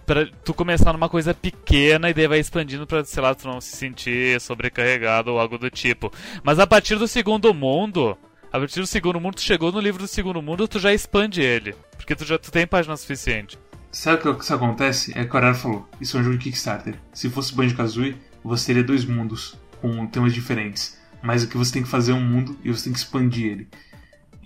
Pra 0.09 0.25
tu 0.43 0.55
começar 0.55 0.91
numa 0.91 1.07
coisa 1.07 1.35
pequena 1.35 2.09
e 2.09 2.15
daí 2.15 2.27
vai 2.27 2.39
expandindo 2.39 2.87
pra, 2.87 3.05
sei 3.05 3.21
lá, 3.21 3.35
tu 3.35 3.47
não 3.47 3.61
se 3.61 3.77
sentir 3.77 4.41
sobrecarregado 4.41 5.31
ou 5.31 5.39
algo 5.39 5.55
do 5.55 5.69
tipo. 5.69 6.11
Mas 6.41 6.57
a 6.57 6.65
partir 6.65 6.95
do 6.95 7.07
segundo 7.07 7.53
mundo, 7.53 8.17
a 8.51 8.57
partir 8.57 8.79
do 8.79 8.87
segundo 8.87 9.21
mundo, 9.21 9.35
tu 9.35 9.41
chegou 9.41 9.71
no 9.71 9.79
livro 9.79 10.01
do 10.01 10.07
segundo 10.07 10.41
mundo, 10.41 10.67
tu 10.67 10.79
já 10.79 10.91
expande 10.91 11.43
ele. 11.43 11.75
Porque 11.95 12.15
tu 12.15 12.25
já 12.25 12.39
tu 12.39 12.51
tem 12.51 12.65
página 12.65 12.97
suficiente. 12.97 13.59
Sabe 13.91 14.27
o 14.27 14.33
que 14.33 14.43
isso 14.43 14.51
acontece? 14.51 15.15
É 15.15 15.23
que 15.25 15.31
o 15.35 15.37
Arara 15.37 15.53
falou. 15.53 15.87
Isso 16.01 16.17
é 16.17 16.21
um 16.21 16.23
jogo 16.23 16.39
de 16.39 16.45
Kickstarter. 16.45 16.95
Se 17.13 17.29
fosse 17.29 17.53
Banjo-Kazooie, 17.53 18.17
você 18.43 18.65
teria 18.65 18.83
dois 18.83 19.05
mundos 19.05 19.59
com 19.79 20.07
temas 20.07 20.33
diferentes. 20.33 20.97
Mas 21.21 21.43
o 21.43 21.47
que 21.47 21.55
você 21.55 21.73
tem 21.73 21.83
que 21.83 21.87
fazer 21.87 22.13
é 22.13 22.15
um 22.15 22.25
mundo 22.25 22.57
e 22.63 22.71
você 22.71 22.85
tem 22.85 22.93
que 22.93 22.97
expandir 22.97 23.45
ele. 23.45 23.67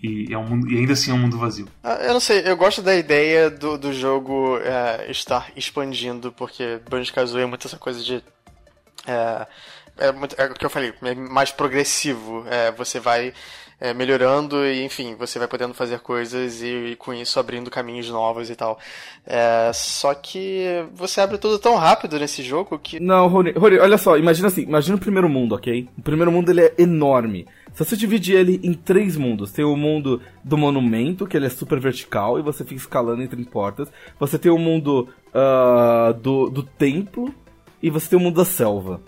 E, 0.03 0.33
é 0.33 0.37
um 0.37 0.43
mundo, 0.43 0.69
e 0.69 0.77
ainda 0.77 0.91
assim 0.91 1.11
é 1.11 1.13
um 1.13 1.17
mundo 1.17 1.37
vazio. 1.37 1.65
Ah, 1.81 1.95
Eu 2.01 2.11
não 2.13 2.19
sei, 2.19 2.41
eu 2.45 2.57
gosto 2.57 2.81
da 2.81 2.93
ideia 2.93 3.49
do, 3.49 3.77
do 3.77 3.93
jogo 3.93 4.59
é, 4.59 5.09
estar 5.09 5.49
expandindo, 5.55 6.29
porque 6.33 6.81
Banjo-Kazooie 6.89 7.43
é 7.43 7.47
muito 7.47 7.65
essa 7.67 7.77
coisa 7.77 8.03
de... 8.03 8.21
É, 9.07 9.47
é, 9.97 10.11
muito, 10.11 10.35
é 10.37 10.45
o 10.45 10.53
que 10.53 10.65
eu 10.65 10.69
falei, 10.69 10.93
é 11.03 11.15
mais 11.15 11.51
progressivo. 11.51 12.45
É, 12.49 12.71
você 12.71 12.99
vai 12.99 13.33
é, 13.83 13.93
melhorando 13.93 14.65
e, 14.65 14.81
enfim, 14.85 15.13
você 15.19 15.37
vai 15.37 15.45
podendo 15.45 15.73
fazer 15.73 15.99
coisas 15.99 16.61
e, 16.61 16.91
e 16.91 16.95
com 16.95 17.13
isso 17.13 17.37
abrindo 17.37 17.69
caminhos 17.69 18.09
novos 18.09 18.49
e 18.49 18.55
tal. 18.55 18.79
É, 19.27 19.71
só 19.73 20.13
que 20.13 20.85
você 20.95 21.19
abre 21.19 21.37
tudo 21.37 21.59
tão 21.59 21.75
rápido 21.75 22.17
nesse 22.17 22.41
jogo 22.41 22.79
que... 22.79 22.97
Não, 22.97 23.27
Rony, 23.27 23.51
Rony, 23.51 23.79
olha 23.79 23.97
só, 23.97 24.17
imagina 24.17 24.47
assim, 24.47 24.61
imagina 24.61 24.95
o 24.95 24.99
primeiro 25.01 25.27
mundo, 25.27 25.53
ok? 25.53 25.89
O 25.97 26.01
primeiro 26.01 26.31
mundo 26.31 26.49
ele 26.49 26.61
é 26.61 26.73
enorme. 26.77 27.45
Se 27.73 27.83
você 27.83 27.97
dividir 27.97 28.37
ele 28.37 28.57
em 28.63 28.73
três 28.73 29.17
mundos, 29.17 29.51
tem 29.51 29.65
o 29.65 29.75
mundo 29.75 30.21
do 30.41 30.57
monumento, 30.57 31.27
que 31.27 31.35
ele 31.35 31.47
é 31.47 31.49
super 31.49 31.77
vertical, 31.77 32.39
e 32.39 32.41
você 32.41 32.63
fica 32.63 32.79
escalando 32.79 33.21
entre 33.21 33.43
portas. 33.43 33.91
Você 34.17 34.39
tem 34.39 34.49
o 34.49 34.57
mundo 34.57 35.09
ah, 35.33 36.15
do, 36.21 36.49
do 36.49 36.63
templo, 36.63 37.35
e 37.81 37.89
você 37.89 38.11
tem 38.11 38.17
o 38.17 38.21
mundo 38.21 38.37
da 38.37 38.45
selva. 38.45 39.01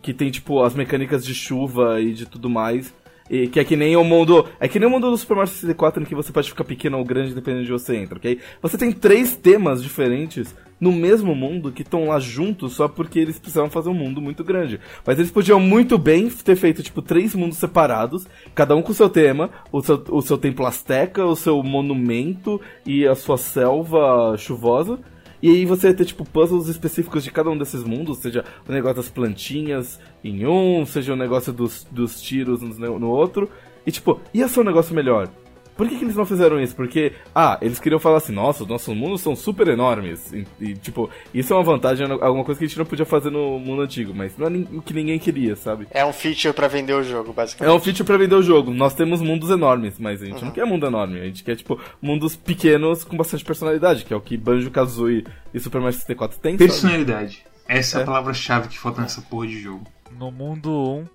Que 0.00 0.14
tem, 0.14 0.30
tipo, 0.30 0.62
as 0.62 0.74
mecânicas 0.74 1.24
de 1.24 1.34
chuva 1.34 2.00
e 2.00 2.12
de 2.12 2.24
tudo 2.24 2.48
mais. 2.48 2.94
E 3.32 3.48
que 3.48 3.58
é 3.58 3.64
que 3.64 3.74
nem 3.74 3.96
o 3.96 4.04
mundo. 4.04 4.46
É 4.60 4.68
que 4.68 4.78
nem 4.78 4.86
o 4.86 4.90
mundo 4.90 5.10
do 5.10 5.16
Super 5.16 5.38
Mario 5.38 5.50
64 5.50 6.02
em 6.02 6.04
que 6.04 6.14
você 6.14 6.30
pode 6.30 6.50
ficar 6.50 6.64
pequeno 6.64 6.98
ou 6.98 7.04
grande 7.04 7.34
dependendo 7.34 7.64
de 7.64 7.72
onde 7.72 7.82
você 7.82 7.96
entra, 7.96 8.18
ok? 8.18 8.38
Você 8.60 8.76
tem 8.76 8.92
três 8.92 9.34
temas 9.34 9.82
diferentes 9.82 10.54
no 10.78 10.92
mesmo 10.92 11.34
mundo 11.34 11.72
que 11.72 11.80
estão 11.80 12.08
lá 12.08 12.18
juntos 12.18 12.74
só 12.74 12.88
porque 12.88 13.18
eles 13.18 13.38
precisavam 13.38 13.70
fazer 13.70 13.88
um 13.88 13.94
mundo 13.94 14.20
muito 14.20 14.44
grande. 14.44 14.78
Mas 15.06 15.18
eles 15.18 15.30
podiam 15.30 15.58
muito 15.58 15.96
bem 15.96 16.28
ter 16.28 16.56
feito, 16.56 16.82
tipo, 16.82 17.00
três 17.00 17.34
mundos 17.34 17.56
separados, 17.56 18.26
cada 18.54 18.76
um 18.76 18.82
com 18.82 18.92
seu 18.92 19.08
tema, 19.08 19.48
o 19.72 19.80
seu, 19.80 20.04
o 20.10 20.20
seu 20.20 20.36
templo 20.36 20.66
asteca, 20.66 21.24
o 21.24 21.34
seu 21.34 21.62
monumento 21.62 22.60
e 22.84 23.06
a 23.06 23.14
sua 23.14 23.38
selva 23.38 24.36
chuvosa. 24.36 24.98
E 25.42 25.50
aí 25.50 25.66
você 25.66 25.88
ia 25.88 25.94
ter, 25.94 26.04
tipo, 26.04 26.24
puzzles 26.24 26.68
específicos 26.68 27.24
de 27.24 27.32
cada 27.32 27.50
um 27.50 27.58
desses 27.58 27.82
mundos, 27.82 28.18
seja 28.18 28.44
o 28.68 28.70
negócio 28.70 28.98
das 28.98 29.08
plantinhas 29.08 29.98
em 30.22 30.46
um, 30.46 30.86
seja 30.86 31.12
o 31.12 31.16
negócio 31.16 31.52
dos, 31.52 31.84
dos 31.90 32.22
tiros 32.22 32.62
no, 32.62 32.98
no 32.98 33.08
outro. 33.08 33.50
E, 33.84 33.90
tipo, 33.90 34.20
ia 34.32 34.46
ser 34.46 34.60
um 34.60 34.64
negócio 34.64 34.94
melhor. 34.94 35.28
Por 35.76 35.88
que, 35.88 35.96
que 35.98 36.04
eles 36.04 36.14
não 36.16 36.26
fizeram 36.26 36.60
isso? 36.60 36.76
Porque, 36.76 37.12
ah, 37.34 37.58
eles 37.62 37.78
queriam 37.78 37.98
falar 37.98 38.18
assim, 38.18 38.32
nossa, 38.32 38.62
os 38.62 38.68
nossos 38.68 38.94
mundos 38.94 39.20
são 39.22 39.34
super 39.34 39.66
enormes. 39.68 40.32
E, 40.32 40.46
e, 40.60 40.74
tipo, 40.74 41.08
isso 41.32 41.52
é 41.52 41.56
uma 41.56 41.62
vantagem, 41.62 42.06
alguma 42.06 42.44
coisa 42.44 42.58
que 42.58 42.64
a 42.64 42.68
gente 42.68 42.78
não 42.78 42.84
podia 42.84 43.06
fazer 43.06 43.30
no 43.30 43.58
mundo 43.58 43.82
antigo, 43.82 44.12
mas 44.14 44.36
não 44.36 44.46
é 44.46 44.50
o 44.76 44.82
que 44.82 44.92
ninguém 44.92 45.18
queria, 45.18 45.56
sabe? 45.56 45.86
É 45.90 46.04
um 46.04 46.12
feature 46.12 46.52
pra 46.54 46.68
vender 46.68 46.92
o 46.94 47.02
jogo, 47.02 47.30
É 47.30 47.32
basicamente. 47.32 47.74
um 47.74 47.80
feature 47.80 48.04
pra 48.04 48.16
vender 48.16 48.34
o 48.34 48.42
jogo. 48.42 48.70
Nós 48.72 48.94
temos 48.94 49.20
mundos 49.22 49.50
enormes, 49.50 49.98
mas 49.98 50.22
a 50.22 50.26
gente 50.26 50.44
não 50.44 50.50
quer 50.50 50.64
mundo 50.66 50.86
enorme. 50.86 51.20
A 51.20 51.24
gente 51.24 51.42
quer, 51.42 51.56
tipo, 51.56 51.80
mundos 52.00 52.36
pequenos 52.36 53.02
com 53.04 53.16
bastante 53.16 53.44
personalidade, 53.44 54.04
que 54.04 54.12
é 54.12 54.16
o 54.16 54.20
que 54.20 54.36
Banjo-Kazooie 54.36 55.24
e 55.54 55.58
Super 55.60 55.80
Mario 55.80 55.94
64 55.94 56.38
tem, 56.38 56.52
sabe? 56.52 56.64
Personalidade. 56.68 57.44
Essa 57.66 57.98
é, 57.98 58.00
É. 58.00 58.02
a 58.02 58.06
palavra-chave 58.06 58.68
que 58.68 58.78
falta 58.78 59.00
nessa 59.00 59.22
porra 59.22 59.46
de 59.46 59.58
jogo. 59.60 59.86
No 60.18 60.30
mundo 60.30 60.70
1 60.70 61.06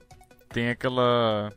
tem 0.49 0.69
aquela 0.69 1.51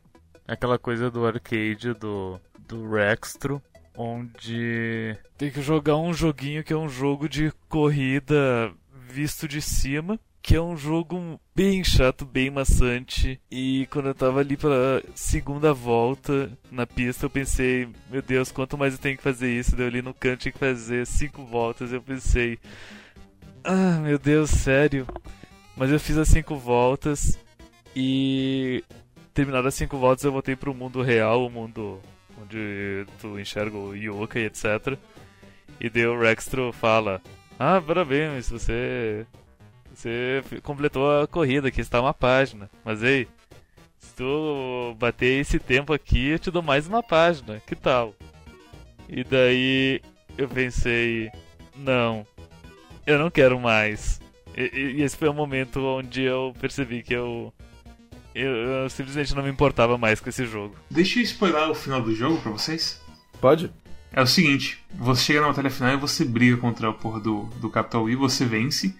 aquela 0.47 0.77
coisa 0.77 1.09
do 1.09 1.25
arcade 1.25 1.93
do 1.93 2.39
do 2.71 2.89
Rextro, 2.89 3.61
onde 3.97 5.17
tem 5.37 5.51
que 5.51 5.61
jogar 5.61 5.97
um 5.97 6.13
joguinho 6.13 6.63
que 6.63 6.71
é 6.71 6.77
um 6.77 6.87
jogo 6.87 7.27
de 7.27 7.51
corrida 7.67 8.71
visto 9.09 9.45
de 9.45 9.61
cima, 9.61 10.17
que 10.41 10.55
é 10.55 10.61
um 10.61 10.77
jogo 10.77 11.37
bem 11.53 11.83
chato, 11.83 12.25
bem 12.25 12.49
maçante. 12.49 13.41
E 13.51 13.87
quando 13.91 14.07
eu 14.07 14.15
tava 14.15 14.39
ali 14.39 14.55
pela 14.55 15.03
segunda 15.13 15.73
volta 15.73 16.49
na 16.71 16.87
pista, 16.87 17.25
eu 17.25 17.29
pensei, 17.29 17.89
meu 18.09 18.21
Deus, 18.21 18.53
quanto 18.53 18.77
mais 18.77 18.93
eu 18.93 18.99
tenho 18.99 19.17
que 19.17 19.23
fazer 19.23 19.51
isso? 19.51 19.75
Daí 19.75 19.85
eu 19.85 19.89
ali 19.89 20.01
no 20.01 20.13
canto 20.13 20.43
tinha 20.43 20.53
que 20.53 20.57
fazer 20.57 21.05
cinco 21.05 21.45
voltas, 21.45 21.91
eu 21.91 22.01
pensei, 22.01 22.57
ah, 23.65 23.99
meu 24.01 24.17
Deus, 24.17 24.49
sério? 24.49 25.05
Mas 25.75 25.91
eu 25.91 25.99
fiz 25.99 26.17
as 26.17 26.29
cinco 26.29 26.55
voltas 26.55 27.37
e 27.93 28.81
terminadas 29.33 29.73
as 29.73 29.75
cinco 29.75 29.97
voltas 29.97 30.23
eu 30.23 30.31
voltei 30.31 30.55
pro 30.55 30.73
mundo 30.73 31.01
real, 31.01 31.45
o 31.45 31.49
mundo 31.49 31.99
onde 32.41 33.05
tu 33.19 33.39
enxerga 33.39 33.77
o 33.77 33.95
Yoka 33.95 34.39
e 34.39 34.45
etc. 34.45 34.97
E 35.79 35.89
daí 35.89 36.05
o 36.05 36.19
Rextro 36.19 36.71
fala: 36.73 37.21
Ah, 37.59 37.81
parabéns, 37.85 38.49
você. 38.49 39.25
Você 39.93 40.41
completou 40.63 41.21
a 41.21 41.27
corrida, 41.27 41.67
aqui 41.67 41.81
está 41.81 41.99
uma 41.99 42.13
página. 42.13 42.69
Mas 42.83 43.03
ei, 43.03 43.27
se 43.99 44.15
tu 44.15 44.95
bater 44.97 45.39
esse 45.41 45.59
tempo 45.59 45.91
aqui, 45.93 46.29
eu 46.29 46.39
te 46.39 46.49
dou 46.49 46.61
mais 46.61 46.87
uma 46.87 47.03
página, 47.03 47.61
que 47.67 47.75
tal? 47.75 48.13
E 49.09 49.23
daí 49.23 50.01
eu 50.37 50.47
pensei: 50.47 51.29
Não, 51.75 52.25
eu 53.05 53.19
não 53.19 53.29
quero 53.29 53.59
mais. 53.59 54.19
E- 54.55 54.95
e 54.97 55.01
esse 55.01 55.17
foi 55.17 55.27
o 55.29 55.33
momento 55.33 55.79
onde 55.85 56.23
eu 56.23 56.53
percebi 56.59 57.03
que 57.03 57.13
eu, 57.13 57.53
eu, 58.33 58.49
eu 58.51 58.89
simplesmente 58.89 59.35
não 59.35 59.43
me 59.43 59.49
importava 59.49 59.97
mais 59.97 60.19
com 60.19 60.29
esse 60.29 60.45
jogo. 60.45 60.75
Deixa 60.89 61.19
eu 61.19 61.23
spoiler 61.23 61.69
o 61.69 61.75
final 61.75 62.01
do 62.01 62.13
jogo 62.15 62.37
pra 62.41 62.51
vocês. 62.51 62.99
Pode? 63.39 63.71
É 64.13 64.21
o 64.21 64.27
seguinte, 64.27 64.77
você 64.93 65.23
chega 65.23 65.41
na 65.41 65.47
batalha 65.47 65.69
final 65.69 65.93
e 65.93 65.97
você 65.97 66.25
briga 66.25 66.57
contra 66.57 66.89
a 66.89 66.93
porra 66.93 67.19
do, 67.19 67.43
do 67.61 67.69
Capital 67.69 68.03
Wii, 68.03 68.15
você 68.17 68.43
vence, 68.45 68.93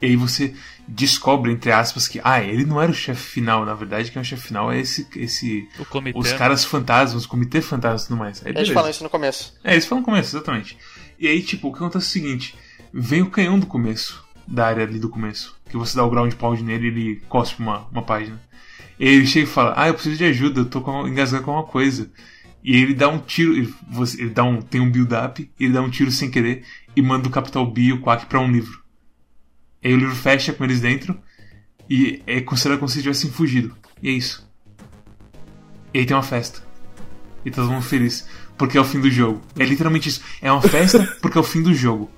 e 0.00 0.06
aí 0.06 0.16
você 0.16 0.54
descobre, 0.86 1.50
entre 1.50 1.72
aspas, 1.72 2.06
que 2.06 2.20
ah, 2.22 2.42
ele 2.42 2.64
não 2.66 2.80
era 2.82 2.90
o 2.90 2.94
chefe 2.94 3.22
final, 3.22 3.64
na 3.64 3.72
verdade, 3.72 4.10
quem 4.10 4.20
é 4.20 4.22
o 4.22 4.24
chefe 4.24 4.48
final 4.48 4.70
é 4.70 4.78
esse. 4.78 5.08
esse 5.16 5.66
O 5.78 5.86
comitê. 5.86 6.18
os 6.18 6.30
né? 6.30 6.36
caras 6.36 6.64
fantasmas, 6.64 7.24
o 7.24 7.28
comitê 7.28 7.62
fantasma 7.62 8.04
e 8.04 8.08
tudo 8.08 8.18
mais. 8.18 8.38
Aí, 8.40 8.48
Eles 8.50 8.54
beleza. 8.54 8.74
falam 8.74 8.90
isso 8.90 9.02
no 9.04 9.08
começo. 9.10 9.54
É, 9.64 9.72
eles 9.72 9.86
falam 9.86 10.00
no 10.00 10.04
começo, 10.04 10.36
exatamente. 10.36 10.76
E 11.18 11.26
aí, 11.28 11.42
tipo, 11.42 11.68
o 11.68 11.72
que 11.72 11.78
acontece 11.78 12.04
é 12.04 12.08
o 12.08 12.10
seguinte: 12.10 12.54
vem 12.92 13.22
o 13.22 13.30
canhão 13.30 13.58
do 13.58 13.66
começo, 13.66 14.22
da 14.46 14.66
área 14.66 14.84
ali 14.84 14.98
do 14.98 15.08
começo, 15.08 15.56
que 15.70 15.76
você 15.78 15.96
dá 15.96 16.04
o 16.04 16.10
ground 16.10 16.34
pound 16.34 16.62
nele 16.62 16.84
e 16.84 16.88
ele 16.88 17.22
cospe 17.28 17.62
uma, 17.62 17.86
uma 17.90 18.02
página. 18.02 18.38
Ele 19.04 19.26
chega 19.26 19.46
e 19.46 19.50
fala: 19.50 19.74
Ah, 19.76 19.88
eu 19.88 19.94
preciso 19.94 20.16
de 20.16 20.24
ajuda, 20.24 20.60
eu 20.60 20.64
tô 20.64 20.80
com, 20.80 21.08
engasgado 21.08 21.44
com 21.44 21.50
uma 21.50 21.64
coisa. 21.64 22.08
E 22.62 22.76
ele 22.76 22.94
dá 22.94 23.08
um 23.08 23.18
tiro, 23.18 23.52
ele, 23.52 23.74
ele 24.16 24.30
dá 24.30 24.44
um, 24.44 24.62
tem 24.62 24.80
um 24.80 24.88
build-up, 24.88 25.50
ele 25.58 25.72
dá 25.72 25.82
um 25.82 25.90
tiro 25.90 26.12
sem 26.12 26.30
querer 26.30 26.64
e 26.94 27.02
manda 27.02 27.26
o 27.26 27.30
Capital 27.30 27.68
B 27.68 27.80
e 27.80 27.92
o 27.92 28.00
Quack 28.00 28.26
pra 28.26 28.38
um 28.38 28.48
livro. 28.48 28.80
E 29.82 29.88
aí 29.88 29.94
o 29.94 29.98
livro 29.98 30.14
fecha 30.14 30.52
com 30.52 30.62
eles 30.62 30.80
dentro 30.80 31.18
e 31.90 32.22
é 32.28 32.40
considerado 32.40 32.78
como 32.78 32.88
se 32.88 33.02
tivessem 33.02 33.28
fugido. 33.28 33.76
E 34.00 34.08
é 34.08 34.12
isso. 34.12 34.48
E 35.92 35.98
aí 35.98 36.06
tem 36.06 36.16
uma 36.16 36.22
festa. 36.22 36.62
E 37.44 37.50
tá 37.50 37.56
todo 37.56 37.72
mundo 37.72 37.82
feliz. 37.82 38.28
Porque 38.56 38.78
é 38.78 38.80
o 38.80 38.84
fim 38.84 39.00
do 39.00 39.10
jogo. 39.10 39.42
É 39.58 39.64
literalmente 39.64 40.08
isso. 40.10 40.22
É 40.40 40.52
uma 40.52 40.62
festa 40.62 41.04
porque 41.20 41.36
é 41.36 41.40
o 41.40 41.44
fim 41.44 41.60
do 41.60 41.74
jogo. 41.74 42.08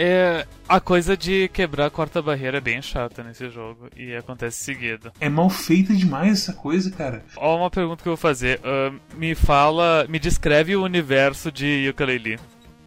É, 0.00 0.46
a 0.68 0.78
coisa 0.78 1.16
de 1.16 1.48
quebrar 1.48 1.86
a 1.86 1.90
quarta 1.90 2.22
barreira 2.22 2.58
é 2.58 2.60
bem 2.60 2.80
chata 2.80 3.24
nesse 3.24 3.50
jogo 3.50 3.88
e 3.96 4.14
acontece 4.14 4.62
seguido. 4.62 5.10
É 5.18 5.28
mal 5.28 5.50
feita 5.50 5.92
demais 5.92 6.34
essa 6.34 6.52
coisa, 6.52 6.88
cara. 6.92 7.24
Ó, 7.36 7.56
uma 7.56 7.68
pergunta 7.68 8.00
que 8.00 8.08
eu 8.08 8.12
vou 8.12 8.16
fazer. 8.16 8.60
ahn, 8.62 8.96
me 9.16 9.34
fala, 9.34 10.06
me 10.08 10.20
descreve 10.20 10.76
o 10.76 10.84
universo 10.84 11.50
de 11.50 11.66
Yooka-Laylee. 11.66 12.38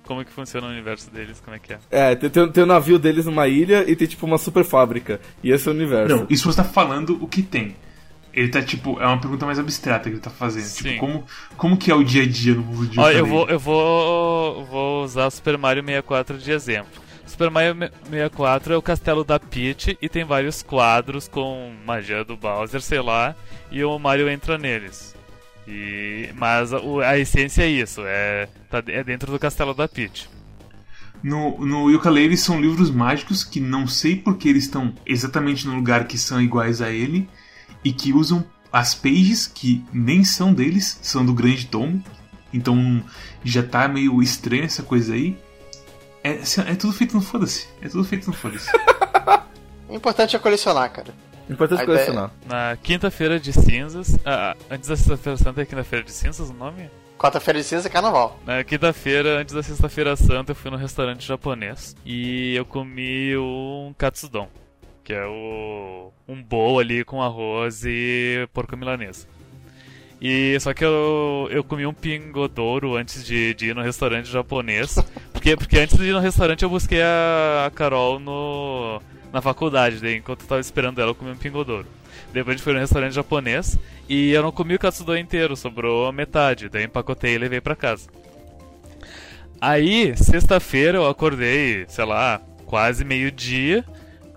Como 0.06 0.24
que 0.24 0.32
funciona 0.32 0.68
o 0.68 0.70
universo 0.70 1.12
deles, 1.12 1.42
como 1.44 1.54
é 1.54 1.60
que 1.60 1.74
é? 1.74 1.80
É, 1.92 2.16
tem, 2.16 2.30
tem, 2.30 2.50
tem 2.50 2.64
o 2.64 2.68
navio 2.68 2.98
deles 2.98 3.26
numa 3.26 3.46
ilha 3.46 3.84
e 3.92 3.94
tem 3.94 4.08
tipo 4.08 4.26
uma 4.26 4.38
super 4.38 4.64
fábrica. 4.64 5.20
E 5.44 5.52
esse 5.52 5.68
é 5.68 5.72
o 5.72 5.76
universo. 5.76 6.16
Não, 6.16 6.28
isso 6.30 6.50
você 6.50 6.64
tá 6.64 6.64
falando 6.64 7.22
o 7.22 7.28
que 7.28 7.42
tem. 7.42 7.76
Ele 8.34 8.48
tá, 8.50 8.62
tipo, 8.62 9.00
é 9.00 9.06
uma 9.06 9.20
pergunta 9.20 9.46
mais 9.46 9.60
abstrata 9.60 10.10
que 10.10 10.16
ele 10.16 10.22
tá 10.22 10.30
fazendo. 10.30 10.64
Sim. 10.64 10.84
Tipo, 10.84 11.00
como, 11.00 11.26
como 11.58 11.78
que 11.78 11.92
é 11.92 11.96
o 11.96 12.04
dia 12.04 12.24
a 12.24 12.28
dia 12.28 12.54
no 12.54 12.62
mundo 12.62 12.88
de 12.88 13.00
Ó, 13.00 13.10
eu 13.12 13.26
vou, 13.26 13.48
eu 13.50 13.60
vou, 13.60 14.66
vou 14.66 15.04
usar 15.04 15.30
Super 15.30 15.58
Mario 15.58 15.84
64 15.84 16.38
de 16.38 16.52
exemplo. 16.52 17.02
Super 17.26 17.50
Mario 17.50 17.76
me- 17.76 17.92
64 18.10 18.74
é 18.74 18.78
o 18.78 18.82
castelo 18.82 19.24
da 19.24 19.40
Peach 19.40 19.98
e 20.02 20.10
tem 20.10 20.24
vários 20.24 20.62
quadros 20.62 21.28
com 21.28 21.74
magia 21.86 22.24
do 22.24 22.38
Bowser, 22.38 22.82
sei 22.82 23.02
lá, 23.02 23.36
e 23.72 23.84
o 23.84 23.98
Mario 24.00 24.30
entra 24.30 24.58
neles. 24.58 25.16
E, 25.68 26.30
mas 26.36 26.74
a, 26.74 26.80
a 27.06 27.18
essência 27.20 27.64
é 27.64 27.68
isso, 27.70 28.02
é, 28.06 28.48
tá, 28.70 28.82
é 28.88 29.04
dentro 29.04 29.32
do 29.32 29.40
castelo 29.40 29.74
da 29.74 29.88
Peach. 29.88 30.30
No, 31.24 31.64
no 31.64 31.90
Yooka-Laylee 31.92 32.36
são 32.36 32.60
livros 32.60 32.90
mágicos 32.90 33.44
que 33.44 33.60
não 33.60 33.86
sei 33.86 34.16
porque 34.16 34.50
eles 34.50 34.64
estão 34.64 34.92
exatamente 35.06 35.68
no 35.68 35.76
lugar 35.76 36.08
que 36.08 36.18
são 36.18 36.42
iguais 36.42 36.82
a 36.82 36.90
ele 36.90 37.30
e 37.84 37.92
que 37.92 38.14
usam 38.14 38.44
as 38.72 38.94
pages 38.94 39.48
que 39.48 39.84
nem 39.92 40.24
são 40.24 40.54
deles, 40.54 41.00
são 41.02 41.26
do 41.26 41.34
Grande 41.34 41.66
Tomo. 41.68 42.04
Então 42.54 43.04
já 43.44 43.64
tá 43.64 43.88
meio 43.88 44.22
estranha 44.22 44.66
essa 44.66 44.84
coisa 44.84 45.14
aí. 45.14 45.38
É, 46.24 46.34
assim, 46.34 46.62
é 46.62 46.76
tudo 46.76 46.94
feito 46.94 47.16
no 47.16 47.22
foda-se. 47.22 47.68
É 47.82 47.88
tudo 47.90 48.04
feito 48.04 48.28
no 48.28 48.34
foda-se. 48.34 48.70
O 49.90 49.96
importante 49.96 50.38
é 50.38 50.40
colecionar, 50.40 50.90
cara. 50.90 51.14
Importante 51.50 51.82
A 51.82 51.86
colecionar. 51.86 52.32
Na 52.48 52.78
quinta-feira 52.82 53.38
de 53.38 53.52
cinzas. 53.52 54.18
ah, 54.26 54.56
antes 54.70 54.88
da 54.88 54.96
sexta-feira 54.96 55.38
santa 55.38 55.62
é 55.62 55.66
quinta-feira 55.66 56.06
de 56.06 56.14
cinzas 56.14 56.50
o 56.50 56.54
nome? 56.54 56.90
Quarta-feira 57.20 57.60
de 57.60 57.66
cinza 57.66 57.90
é 57.90 57.92
carnaval. 57.92 58.40
Na 58.46 58.64
quinta-feira, 58.64 59.38
antes 59.40 59.54
da 59.54 59.62
sexta-feira 59.62 60.16
santa, 60.16 60.54
eu 60.54 60.56
fui 60.56 60.72
num 60.72 60.78
restaurante 60.78 61.28
japonês 61.28 61.94
e 62.06 62.56
eu 62.56 62.66
comi 62.66 63.36
um 63.38 63.94
katsudon, 63.98 64.48
que 65.04 65.14
é 65.14 65.26
o 65.26 66.12
um 66.28 66.42
bowl 66.42 66.80
ali 66.80 67.04
com 67.04 67.22
arroz 67.22 67.84
e 67.86 68.48
porco 68.54 68.78
milanesa. 68.78 69.28
E 70.22 70.60
só 70.60 70.74
que 70.74 70.86
eu, 70.86 71.48
eu 71.50 71.64
comi 71.64 71.86
um 71.86 71.94
pingodouro 71.94 72.96
antes 72.96 73.26
de, 73.26 73.56
de 73.56 73.70
ir 73.70 73.76
no 73.76 73.82
restaurante 73.82 74.30
japonês, 74.30 74.96
porque, 75.34 75.58
porque 75.58 75.80
antes 75.80 75.98
de 75.98 76.06
ir 76.06 76.14
no 76.14 76.20
restaurante 76.20 76.64
eu 76.64 76.70
busquei 76.70 77.02
a, 77.02 77.66
a 77.66 77.72
Carol 77.72 78.20
no, 78.20 79.02
na 79.34 79.42
faculdade, 79.42 80.00
daí 80.00 80.18
enquanto 80.18 80.42
eu 80.42 80.48
tava 80.48 80.62
esperando 80.62 81.02
ela 81.02 81.12
eu 81.12 81.16
comi 81.16 81.32
um 81.32 81.38
pingodouro. 81.38 81.88
Depois 82.32 82.54
a 82.54 82.58
gente 82.58 82.64
foi 82.64 82.74
no 82.74 82.80
restaurante 82.80 83.14
japonês 83.14 83.78
e 84.08 84.32
eu 84.32 84.44
não 84.44 84.52
comi 84.52 84.76
o 84.76 84.80
katsudon 84.80 85.18
inteiro, 85.18 85.56
sobrou 85.56 86.08
a 86.08 86.12
metade. 86.12 86.70
Daí 86.70 86.86
empacotei 86.86 87.36
e 87.36 87.38
levei 87.38 87.60
pra 87.60 87.76
casa. 87.76 88.08
Aí, 89.60 90.16
sexta-feira 90.18 90.98
eu 90.98 91.08
acordei, 91.08 91.86
sei 91.88 92.06
lá, 92.06 92.42
quase 92.66 93.04
meio-dia, 93.04 93.86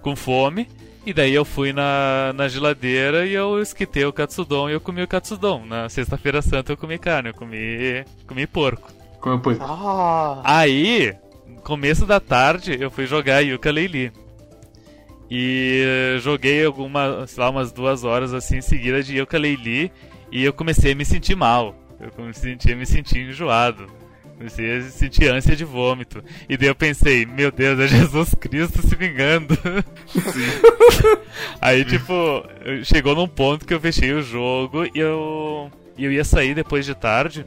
com 0.04 0.14
fome. 0.14 0.68
E 1.06 1.12
daí 1.12 1.34
eu 1.34 1.44
fui 1.44 1.72
na, 1.72 2.32
na 2.34 2.46
geladeira 2.48 3.26
e 3.26 3.34
eu 3.34 3.60
esquitei 3.60 4.04
o 4.04 4.12
katsudon 4.12 4.70
e 4.70 4.72
eu 4.72 4.80
comi 4.80 5.02
o 5.02 5.08
katsudon. 5.08 5.64
Na 5.66 5.88
sexta-feira 5.88 6.40
santa 6.40 6.72
eu 6.72 6.76
comi 6.76 6.98
carne, 6.98 7.30
eu 7.30 7.34
comi, 7.34 8.04
comi 8.26 8.46
porco. 8.46 8.90
Como 9.20 9.34
eu 9.34 9.58
Ah, 9.60 10.42
Aí, 10.44 11.14
começo 11.62 12.06
da 12.06 12.20
tarde, 12.20 12.76
eu 12.78 12.90
fui 12.90 13.06
jogar 13.06 13.40
Yuka 13.40 13.70
Leili. 13.70 14.12
E 15.30 16.16
joguei 16.20 16.64
algumas, 16.64 17.30
sei 17.30 17.42
lá, 17.42 17.50
umas 17.50 17.72
duas 17.72 18.04
horas 18.04 18.32
assim 18.32 18.58
em 18.58 18.62
seguida 18.62 19.02
de 19.02 19.18
Yuka 19.18 19.38
Leili 19.38 19.90
e 20.30 20.44
eu 20.44 20.52
comecei 20.52 20.92
a 20.92 20.94
me 20.94 21.04
sentir 21.04 21.34
mal. 21.34 21.74
Eu 22.00 22.10
comecei 22.12 22.56
a 22.72 22.76
me 22.76 22.86
sentir 22.86 23.28
enjoado. 23.28 23.86
Comecei 24.36 24.78
a 24.78 24.82
sentir 24.82 25.28
ânsia 25.30 25.54
de 25.54 25.64
vômito. 25.64 26.22
E 26.48 26.56
daí 26.56 26.68
eu 26.68 26.74
pensei, 26.74 27.24
meu 27.24 27.50
Deus, 27.52 27.78
é 27.78 27.86
Jesus 27.86 28.34
Cristo 28.34 28.86
se 28.86 28.94
vingando. 28.96 29.56
Aí, 31.60 31.84
tipo, 31.84 32.12
chegou 32.84 33.14
num 33.14 33.28
ponto 33.28 33.64
que 33.66 33.72
eu 33.74 33.80
fechei 33.80 34.12
o 34.12 34.22
jogo 34.22 34.84
e 34.86 34.98
eu, 34.98 35.70
eu 35.98 36.12
ia 36.12 36.24
sair 36.24 36.54
depois 36.54 36.84
de 36.84 36.94
tarde. 36.94 37.46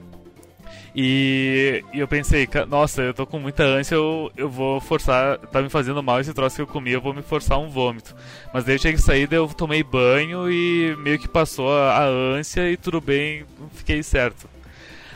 E, 0.99 1.83
e 1.93 1.99
eu 1.99 2.07
pensei, 2.07 2.47
"Ca- 2.47 2.65
nossa, 2.65 3.03
eu 3.03 3.13
tô 3.13 3.27
com 3.27 3.37
muita 3.37 3.61
ânsia, 3.63 3.93
eu, 3.93 4.31
eu 4.35 4.49
vou 4.49 4.81
forçar, 4.81 5.37
tá 5.37 5.61
me 5.61 5.69
fazendo 5.69 6.01
mal 6.01 6.19
esse 6.19 6.33
troço 6.33 6.55
que 6.55 6.61
eu 6.63 6.65
comi, 6.67 6.91
eu 6.91 7.01
vou 7.01 7.13
me 7.13 7.21
forçar 7.21 7.59
um 7.59 7.69
vômito. 7.69 8.15
Mas 8.51 8.63
daí 8.63 8.75
eu 8.75 8.79
tinha 8.79 8.93
que 8.93 9.01
sair, 9.01 9.27
daí 9.27 9.37
eu 9.37 9.47
tomei 9.49 9.83
banho 9.83 10.49
e 10.51 10.95
meio 10.97 11.19
que 11.19 11.27
passou 11.27 11.71
a, 11.71 11.97
a 11.99 12.05
ânsia 12.05 12.71
e 12.71 12.75
tudo 12.77 12.99
bem, 12.99 13.45
fiquei 13.75 14.01
certo. 14.01 14.49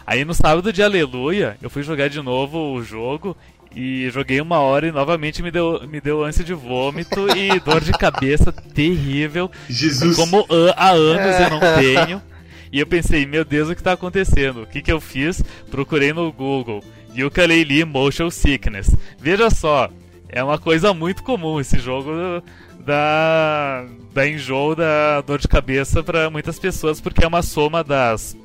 Aí 0.06 0.26
no 0.26 0.34
sábado 0.34 0.74
de 0.74 0.82
Aleluia, 0.82 1.58
eu 1.62 1.70
fui 1.70 1.84
jogar 1.84 2.10
de 2.10 2.22
novo 2.22 2.74
o 2.74 2.84
jogo 2.84 3.36
e 3.76 4.10
joguei 4.10 4.42
uma 4.42 4.60
hora 4.60 4.88
e 4.88 4.92
novamente 4.92 5.42
me 5.42 5.50
deu, 5.50 5.88
me 5.88 6.02
deu 6.02 6.24
ânsia 6.24 6.44
de 6.44 6.54
vômito 6.54 7.28
e 7.36 7.60
dor 7.62 7.82
de 7.82 7.92
cabeça 7.94 8.52
terrível. 8.52 9.50
Jesus. 9.70 10.16
Como 10.16 10.46
há 10.76 10.90
anos 10.90 11.40
eu 11.40 11.50
não 11.50 11.60
tenho. 11.80 12.22
E 12.72 12.80
eu 12.80 12.88
pensei, 12.88 13.26
meu 13.26 13.44
Deus, 13.44 13.70
o 13.70 13.76
que 13.76 13.84
tá 13.84 13.94
acontecendo? 13.94 14.64
O 14.64 14.68
que 14.68 14.82
que 14.82 14.92
eu 14.92 15.02
fiz? 15.02 15.44
Procurei 15.70 16.14
no 16.14 16.32
Google. 16.32 16.82
Ukulele 17.26 17.84
Motion 17.84 18.30
Sickness. 18.30 18.96
Veja 19.20 19.50
só, 19.50 19.90
é 20.30 20.42
uma 20.42 20.58
coisa 20.58 20.94
muito 20.94 21.24
comum 21.24 21.60
esse 21.60 21.78
jogo 21.78 22.12
da, 22.86 23.86
da 24.14 24.28
enjoo, 24.28 24.76
da 24.76 25.20
dor 25.22 25.40
de 25.40 25.48
cabeça 25.48 26.02
para 26.02 26.30
muitas 26.30 26.58
pessoas, 26.58 27.02
porque 27.02 27.24
é 27.24 27.28
uma 27.28 27.42
soma 27.42 27.84
das, 27.84 28.38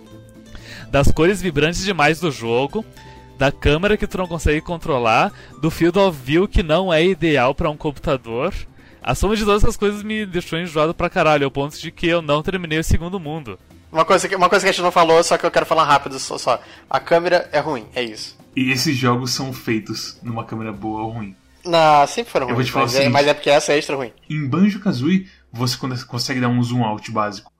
das 0.90 1.10
cores 1.10 1.40
vibrantes 1.42 1.84
demais 1.84 2.20
do 2.20 2.30
jogo, 2.30 2.84
da 3.38 3.52
câmera 3.52 3.96
que 3.96 4.06
tu 4.06 4.16
não 4.18 4.26
consegue 4.26 4.60
controlar, 4.60 5.32
do 5.60 5.70
field 5.70 5.98
of 5.98 6.18
view 6.22 6.48
que 6.48 6.62
não 6.62 6.92
é 6.92 7.04
ideal 7.04 7.54
para 7.54 7.70
um 7.70 7.76
computador. 7.76 8.52
A 9.02 9.14
soma 9.14 9.36
de 9.36 9.44
todas 9.44 9.62
essas 9.62 9.76
coisas 9.76 10.02
me 10.02 10.26
deixou 10.26 10.58
enjoado 10.58 10.94
pra 10.94 11.10
caralho, 11.10 11.44
ao 11.44 11.50
ponto 11.50 11.78
de 11.78 11.90
que 11.92 12.06
eu 12.08 12.20
não 12.22 12.42
terminei 12.42 12.78
o 12.78 12.84
segundo 12.84 13.20
mundo. 13.20 13.58
uma, 13.92 14.04
coisa 14.04 14.28
que, 14.28 14.34
uma 14.34 14.48
coisa 14.48 14.64
que 14.64 14.70
a 14.70 14.72
gente 14.72 14.82
não 14.82 14.90
falou, 14.90 15.22
só 15.22 15.36
que 15.38 15.46
eu 15.46 15.50
quero 15.50 15.66
falar 15.66 15.84
rápido, 15.84 16.18
só, 16.18 16.36
só. 16.38 16.60
A 16.90 16.98
câmera 16.98 17.48
é 17.52 17.60
ruim, 17.60 17.86
é 17.94 18.02
isso. 18.02 18.36
E 18.56 18.72
esses 18.72 18.96
jogos 18.96 19.32
são 19.32 19.52
feitos 19.52 20.18
numa 20.22 20.42
câmera 20.44 20.72
boa 20.72 21.02
ou 21.02 21.10
ruim. 21.10 21.36
Não, 21.64 22.06
sempre 22.06 22.32
foram 22.32 22.46
Eu 22.46 22.54
vou 22.54 22.56
ruins, 22.56 22.66
te 22.68 22.72
falar 22.72 22.84
o 22.84 22.86
mas, 22.86 22.94
é, 22.94 22.98
seguinte. 22.98 23.12
mas 23.12 23.26
é 23.26 23.34
porque 23.34 23.50
essa 23.50 23.72
é 23.72 23.78
extra 23.78 23.96
ruim. 23.96 24.12
Em 24.30 24.48
Banjo-Kazooie, 24.48 25.28
você 25.52 25.76
con- 25.76 25.94
consegue 26.08 26.40
dar 26.40 26.48
um 26.48 26.62
zoom 26.62 26.82
out 26.84 27.10
básico. 27.10 27.52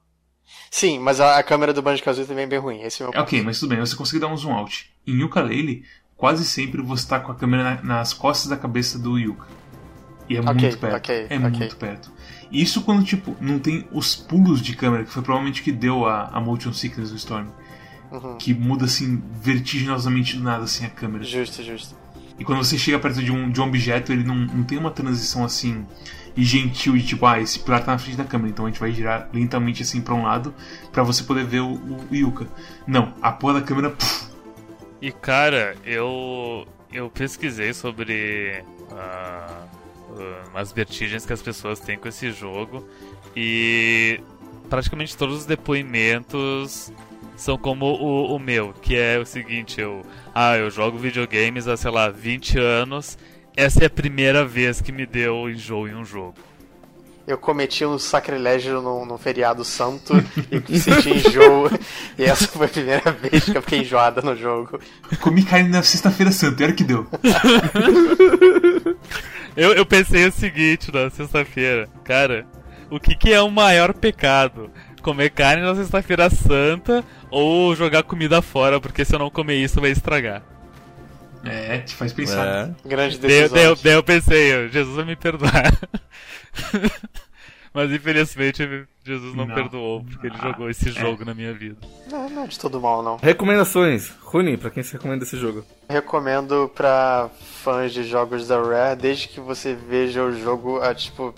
Sim, 0.69 0.99
mas 0.99 1.19
a, 1.19 1.37
a 1.37 1.43
câmera 1.43 1.73
do 1.73 1.81
Banjo-Kazooie 1.81 2.27
também 2.27 2.43
é 2.43 2.47
bem 2.47 2.59
ruim, 2.59 2.81
esse 2.81 3.01
é 3.01 3.05
o 3.05 3.09
meu 3.11 3.19
É 3.19 3.21
ok, 3.23 3.41
mas 3.41 3.59
tudo 3.59 3.69
bem, 3.69 3.79
você 3.79 3.95
consegue 3.95 4.19
dar 4.19 4.27
um 4.27 4.37
zoom 4.37 4.53
out. 4.53 4.89
Em 5.05 5.23
Ukulele, 5.23 5.83
quase 6.15 6.43
sempre 6.45 6.81
você 6.81 7.07
tá 7.07 7.19
com 7.19 7.31
a 7.31 7.35
câmera 7.35 7.63
na- 7.63 7.83
nas 7.83 8.13
costas 8.13 8.49
da 8.49 8.57
cabeça 8.57 8.99
do 8.99 9.17
Yuka. 9.17 9.47
E 10.29 10.35
é 10.35 10.39
Ok, 10.41 10.53
muito 10.53 10.77
perto. 10.77 10.95
ok, 10.97 11.27
é 11.29 11.37
ok. 11.37 11.49
muito 11.49 11.77
perto. 11.77 12.11
Isso 12.51 12.81
quando, 12.81 13.03
tipo, 13.05 13.35
não 13.39 13.59
tem 13.59 13.87
os 13.91 14.15
pulos 14.15 14.61
de 14.61 14.75
câmera, 14.75 15.03
que 15.05 15.09
foi 15.11 15.21
provavelmente 15.23 15.61
que 15.61 15.71
deu 15.71 16.05
a, 16.05 16.25
a 16.27 16.39
motion 16.41 16.73
sickness 16.73 17.11
do 17.11 17.17
Storm. 17.17 17.47
Uhum. 18.11 18.37
Que 18.37 18.53
muda, 18.53 18.85
assim, 18.85 19.21
vertiginosamente 19.41 20.37
do 20.37 20.43
nada, 20.43 20.63
assim, 20.63 20.85
a 20.85 20.89
câmera. 20.89 21.23
Justo, 21.23 21.61
justo. 21.63 21.95
E 22.39 22.43
quando 22.43 22.63
você 22.63 22.77
chega 22.77 22.99
perto 22.99 23.23
de 23.23 23.31
um, 23.31 23.49
de 23.49 23.59
um 23.59 23.65
objeto, 23.65 24.11
ele 24.11 24.23
não, 24.23 24.35
não 24.35 24.63
tem 24.63 24.77
uma 24.77 24.91
transição 24.91 25.43
assim 25.43 25.85
e 26.35 26.43
gentil 26.43 26.95
de 26.95 27.03
tipo, 27.03 27.25
ah, 27.25 27.41
esse 27.41 27.57
pilar 27.57 27.83
tá 27.83 27.91
na 27.91 27.97
frente 27.97 28.15
da 28.15 28.23
câmera, 28.23 28.51
então 28.51 28.65
a 28.65 28.69
gente 28.69 28.79
vai 28.79 28.91
girar 28.91 29.27
lentamente 29.33 29.81
assim 29.81 29.99
pra 29.99 30.13
um 30.13 30.21
lado 30.21 30.53
pra 30.91 31.01
você 31.01 31.23
poder 31.23 31.43
ver 31.43 31.61
o, 31.61 31.73
o 32.11 32.15
Yuka. 32.15 32.47
Não, 32.85 33.11
a 33.21 33.31
porra 33.31 33.55
da 33.55 33.61
câmera. 33.61 33.89
puf, 33.89 34.27
E 35.01 35.11
cara, 35.11 35.75
eu 35.83 36.67
eu 36.93 37.09
pesquisei 37.09 37.73
sobre 37.73 38.63
ah, 38.91 39.65
as 40.53 40.71
vertigens 40.71 41.25
que 41.25 41.33
as 41.33 41.41
pessoas 41.41 41.79
têm 41.79 41.97
com 41.97 42.07
esse 42.07 42.31
jogo 42.31 42.87
e 43.35 44.19
praticamente 44.69 45.17
todos 45.17 45.39
os 45.39 45.45
depoimentos 45.45 46.91
são 47.37 47.57
como 47.57 47.85
o, 47.85 48.35
o 48.35 48.39
meu, 48.39 48.73
que 48.73 48.97
é 48.97 49.17
o 49.17 49.25
seguinte, 49.25 49.79
eu 49.79 50.01
ah, 50.35 50.57
eu 50.57 50.69
jogo 50.69 50.97
videogames 50.97 51.67
há, 51.67 51.77
sei 51.77 51.91
lá, 51.91 52.09
20 52.09 52.59
anos. 52.59 53.17
Essa 53.55 53.83
é 53.83 53.85
a 53.87 53.89
primeira 53.89 54.43
vez 54.43 54.81
que 54.81 54.91
me 54.91 55.05
deu 55.05 55.49
enjoo 55.49 55.87
em 55.87 55.95
um 55.95 56.03
jogo. 56.03 56.35
Eu 57.25 57.37
cometi 57.37 57.85
um 57.85 57.99
sacrilégio 57.99 58.81
num, 58.81 59.05
num 59.05 59.17
feriado 59.17 59.63
santo 59.63 60.13
e 60.69 60.79
senti 60.79 61.09
enjoo. 61.09 61.69
e 62.17 62.23
essa 62.23 62.47
foi 62.47 62.65
a 62.65 62.69
primeira 62.69 63.11
vez 63.11 63.45
que 63.45 63.57
eu 63.57 63.61
fiquei 63.61 63.79
enjoada 63.79 64.21
no 64.21 64.35
jogo. 64.35 64.79
comi 65.21 65.43
carne 65.43 65.69
na 65.69 65.83
sexta-feira 65.83 66.31
santa, 66.31 66.63
e 66.63 66.65
olha 66.65 66.73
que 66.73 66.83
deu. 66.83 67.07
Eu, 69.57 69.73
eu 69.73 69.87
pensei 69.87 70.23
o 70.27 70.31
seguinte 70.31 70.93
na 70.93 71.09
sexta-feira, 71.09 71.89
cara, 72.03 72.45
o 72.91 72.99
que, 72.99 73.15
que 73.15 73.33
é 73.33 73.41
o 73.41 73.49
maior 73.49 73.91
pecado? 73.91 74.69
Comer 75.07 75.29
carne 75.29 75.61
na 75.63 75.73
sexta-feira 75.73 76.29
santa 76.29 77.01
ou 77.31 77.73
jogar 77.73 78.03
comida 78.03 78.41
fora, 78.41 78.77
porque 78.77 79.05
se 79.05 79.15
eu 79.15 79.19
não 79.19 79.29
comer 79.29 79.55
isso 79.55 79.79
vai 79.79 79.89
estragar. 79.91 80.43
É, 81.45 81.77
te 81.77 81.95
faz 81.95 82.11
pensar. 82.11 82.45
É. 82.45 82.89
Grande 82.89 83.17
decisão. 83.17 83.55
daí 83.55 83.63
eu- 83.67 83.75
daí 83.77 83.93
eu 83.93 84.03
pensei, 84.03 84.53
eu, 84.53 84.67
Jesus 84.67 84.93
vai 84.97 85.05
me 85.05 85.15
perdoar. 85.15 85.71
Mas 87.73 87.89
infelizmente 87.89 88.67
Jesus 89.05 89.33
não, 89.33 89.45
Não. 89.45 89.55
perdoou, 89.55 90.03
porque 90.03 90.27
ele 90.27 90.35
Ah, 90.39 90.47
jogou 90.49 90.69
esse 90.69 90.89
é. 90.89 90.91
jogo 90.91 91.23
na 91.23 91.33
minha 91.33 91.53
vida. 91.53 91.77
Não, 92.11 92.29
não 92.29 92.43
é 92.43 92.47
de 92.47 92.59
todo 92.59 92.81
mal, 92.81 93.01
não. 93.01 93.15
Recomendações. 93.15 94.11
Runi, 94.23 94.57
pra 94.57 94.69
quem 94.69 94.83
você 94.83 94.93
recomenda 94.97 95.23
esse 95.23 95.37
jogo? 95.37 95.63
Recomendo 95.87 96.69
pra 96.75 97.29
fãs 97.63 97.93
de 97.93 98.03
jogos 98.03 98.45
da 98.45 98.61
Rare, 98.61 98.99
desde 98.99 99.29
que 99.29 99.39
você 99.39 99.73
veja 99.73 100.21
o 100.23 100.37
jogo 100.37 100.81
a 100.81 100.93
tipo. 100.93 101.33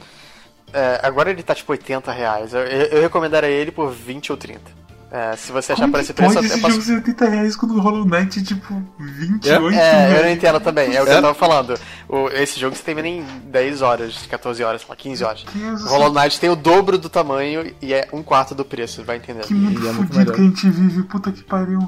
É, 0.73 0.99
agora 1.03 1.29
ele 1.31 1.43
tá 1.43 1.53
tipo 1.55 1.71
80 1.71 2.11
reais. 2.11 2.53
Eu, 2.53 2.61
eu, 2.61 2.85
eu 2.87 3.01
recomendaria 3.01 3.49
ele 3.49 3.71
por 3.71 3.91
20 3.91 4.31
ou 4.31 4.37
30. 4.37 4.79
É, 5.11 5.35
se 5.35 5.51
você 5.51 5.71
achar 5.73 5.81
Como 5.85 5.93
por 5.93 6.01
esse 6.01 6.13
preço, 6.13 6.35
pode 6.35 6.45
eu 6.45 6.51
esse 6.53 6.61
posso- 6.61 6.73
jogo 6.75 6.85
ser 6.85 6.93
80 6.97 7.25
reais 7.29 7.55
quando 7.55 7.71
o 7.75 7.79
Hollow 7.79 8.05
Knight 8.05 8.39
é 8.39 8.43
tipo 8.43 8.79
28 8.99 9.75
É, 9.75 10.19
eu 10.19 10.23
não 10.23 10.29
entendo 10.29 10.59
também. 10.59 10.95
É 10.95 11.01
o 11.01 11.05
que 11.05 11.11
É? 11.11 11.17
eu 11.17 11.21
tava 11.23 11.33
falando. 11.33 11.73
O- 12.07 12.27
esse 12.29 12.59
jogo 12.59 12.75
você 12.75 12.83
termina 12.83 13.07
em 13.07 13.23
10 13.45 13.81
horas, 13.81 14.27
14 14.29 14.63
horas, 14.63 14.81
sei 14.81 14.89
lá, 14.91 14.95
15 14.95 15.23
horas. 15.23 15.45
Deus 15.51 15.81
O 15.83 15.87
Hollow 15.89 16.13
Knight 16.13 16.39
tem 16.39 16.51
o 16.51 16.55
dobro 16.55 16.95
do 16.99 17.09
tamanho 17.09 17.73
e 17.81 17.91
é 17.91 18.07
um 18.13 18.21
quarto 18.21 18.53
do 18.53 18.63
preço, 18.63 19.03
vai 19.03 19.17
entender. 19.17 19.41
Que 19.41 19.53
mundo 19.55 19.79
é 19.79 19.91
muito 19.91 20.13
fudido 20.13 20.31
que 20.31 20.41
a 20.41 20.43
gente 20.43 20.69
vive, 20.69 21.01
puta 21.01 21.31
que 21.31 21.43
pariu. 21.43 21.79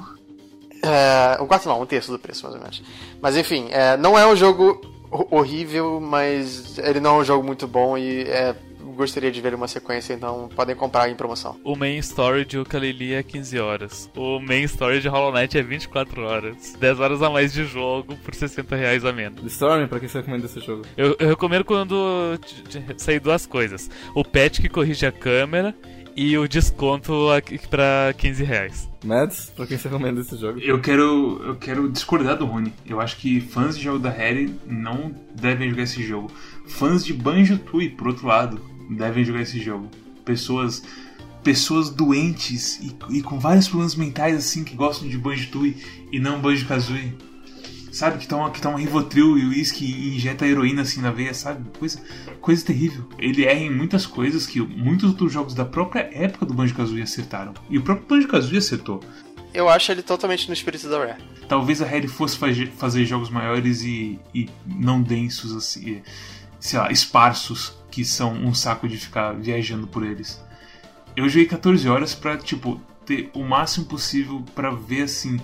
É, 0.84 1.38
um 1.40 1.46
quarto 1.46 1.70
não, 1.70 1.80
um 1.80 1.86
terço 1.86 2.12
do 2.12 2.18
preço, 2.18 2.42
mais 2.44 2.56
ou 2.56 2.62
menos. 2.62 2.82
Mas 3.22 3.38
enfim, 3.38 3.68
é, 3.70 3.96
não 3.98 4.18
é 4.18 4.26
um 4.26 4.36
jogo 4.36 4.82
ho- 5.12 5.28
horrível, 5.30 6.00
mas 6.02 6.80
ele 6.80 7.00
não 7.00 7.18
é 7.18 7.22
um 7.22 7.24
jogo 7.24 7.46
muito 7.46 7.68
bom 7.68 7.96
e 7.96 8.22
é 8.24 8.56
gostaria 8.92 9.32
de 9.32 9.42
ver 9.42 9.54
uma 9.54 9.68
sequência, 9.68 10.14
então 10.14 10.50
podem 10.56 10.76
comprar 10.76 11.10
em 11.10 11.16
promoção. 11.16 11.60
O 11.64 11.76
main 11.76 11.98
story 11.98 12.46
de 12.46 12.58
Ukulele 12.58 13.14
é 13.14 13.24
15 13.24 13.60
horas. 13.60 14.10
O 14.16 14.40
main 14.40 14.64
story 14.64 15.00
de 15.00 15.08
Hollow 15.08 15.32
Knight 15.32 15.58
é 15.58 15.64
24 15.64 16.22
horas. 16.24 16.74
10 16.80 17.00
horas 17.00 17.22
a 17.22 17.30
mais 17.30 17.54
de 17.54 17.66
jogo 17.66 18.16
por 18.18 18.34
60 18.34 18.76
reais 18.76 19.06
a 19.06 19.12
menos. 19.12 19.44
Storm, 19.52 19.88
pra 19.88 20.00
quem 20.00 20.08
você 20.08 20.20
recomenda 20.20 20.46
esse 20.46 20.60
jogo? 20.60 20.84
Eu, 20.96 21.16
eu 21.20 21.30
recomendo 21.30 21.64
quando 21.64 22.40
sair 22.98 23.20
duas 23.20 23.46
coisas. 23.46 23.90
O 24.16 24.24
patch 24.24 24.62
que 24.62 24.70
corrige 24.70 25.06
a 25.06 25.12
câmera 25.12 25.76
e 26.16 26.38
o 26.38 26.48
desconto 26.48 27.30
aqui 27.30 27.58
pra 27.68 28.14
15 28.18 28.44
reais. 28.44 28.90
Mads, 29.04 29.52
pra 29.56 29.66
quem 29.66 29.78
você 29.78 29.88
recomenda 29.88 30.22
esse 30.22 30.38
jogo? 30.38 30.60
Eu 30.60 30.80
quero, 30.80 31.42
eu 31.44 31.56
quero 31.56 31.90
discordar 31.90 32.38
do 32.38 32.46
Rony. 32.46 32.74
Eu 32.86 33.00
acho 33.00 33.18
que 33.18 33.42
fãs 33.42 33.78
de 33.78 33.84
jogo 33.84 34.00
da 34.00 34.10
Harry 34.10 34.54
não 34.66 35.14
devem 35.34 35.70
jogar 35.70 35.84
esse 35.84 36.04
jogo. 36.04 36.32
Fãs 36.68 37.04
de 37.04 37.14
Banjo-Tooie, 37.14 37.90
por 37.90 38.08
outro 38.08 38.28
lado, 38.28 38.62
devem 38.96 39.24
jogar 39.24 39.42
esse 39.42 39.60
jogo. 39.60 39.90
Pessoas 40.26 40.84
pessoas 41.44 41.90
doentes 41.90 42.80
e, 42.80 42.96
e 43.10 43.22
com 43.22 43.40
vários 43.40 43.68
problemas 43.68 43.96
mentais 43.96 44.38
assim 44.38 44.64
que 44.64 44.76
gostam 44.76 45.10
de 45.10 45.18
Banjo-Tooie 45.18 45.76
e 46.12 46.20
não 46.20 46.40
Banjo-Kazooie. 46.40 47.18
Sabe, 47.92 48.20
que 48.20 48.28
toma, 48.28 48.50
que 48.52 48.62
toma 48.62 48.80
Rivotril 48.80 49.38
e 49.38 49.46
uísque 49.48 49.84
e 49.84 50.16
injeta 50.16 50.48
heroína 50.48 50.84
assim 50.84 51.02
na 51.02 51.12
veia, 51.12 51.34
sabe? 51.34 51.68
Coisa, 51.78 52.02
coisa 52.40 52.66
terrível. 52.66 53.06
Ele 53.20 53.44
erra 53.44 53.60
em 53.60 53.70
muitas 53.70 54.06
coisas 54.06 54.46
que 54.48 54.62
muitos 54.62 55.10
outros 55.10 55.34
jogos 55.34 55.54
da 55.54 55.66
própria 55.66 56.10
época 56.14 56.46
do 56.46 56.54
Banjo-Kazooie 56.54 57.02
acertaram. 57.02 57.54
E 57.70 57.78
o 57.78 57.82
próprio 57.82 58.08
Banjo-Kazooie 58.08 58.60
acertou. 58.60 59.02
Eu 59.54 59.68
acho 59.68 59.92
ele 59.92 60.02
totalmente 60.02 60.48
no 60.48 60.54
espírito 60.54 60.88
da 60.88 61.00
Rare. 61.00 61.22
Talvez 61.50 61.82
a 61.82 61.86
Harry 61.86 62.08
fosse 62.08 62.38
fazer, 62.38 63.06
jogos 63.06 63.30
maiores 63.30 63.84
e, 63.84 64.18
e 64.34 64.50
não 64.66 65.02
densos, 65.02 65.54
assim, 65.54 66.02
sei 66.62 66.80
lá, 66.80 66.90
esparsos, 66.90 67.74
que 67.92 68.06
são 68.06 68.34
um 68.34 68.54
saco 68.54 68.88
de 68.88 68.98
ficar 68.98 69.34
viajando 69.34 69.86
por 69.86 70.04
eles. 70.04 70.44
Eu 71.16 71.28
joguei 71.28 71.46
14 71.46 71.88
horas 71.90 72.16
pra, 72.16 72.38
tipo, 72.38 72.80
ter 73.06 73.30
o 73.34 73.44
máximo 73.44 73.86
possível 73.86 74.42
pra 74.56 74.72
ver 74.72 75.04
assim, 75.04 75.40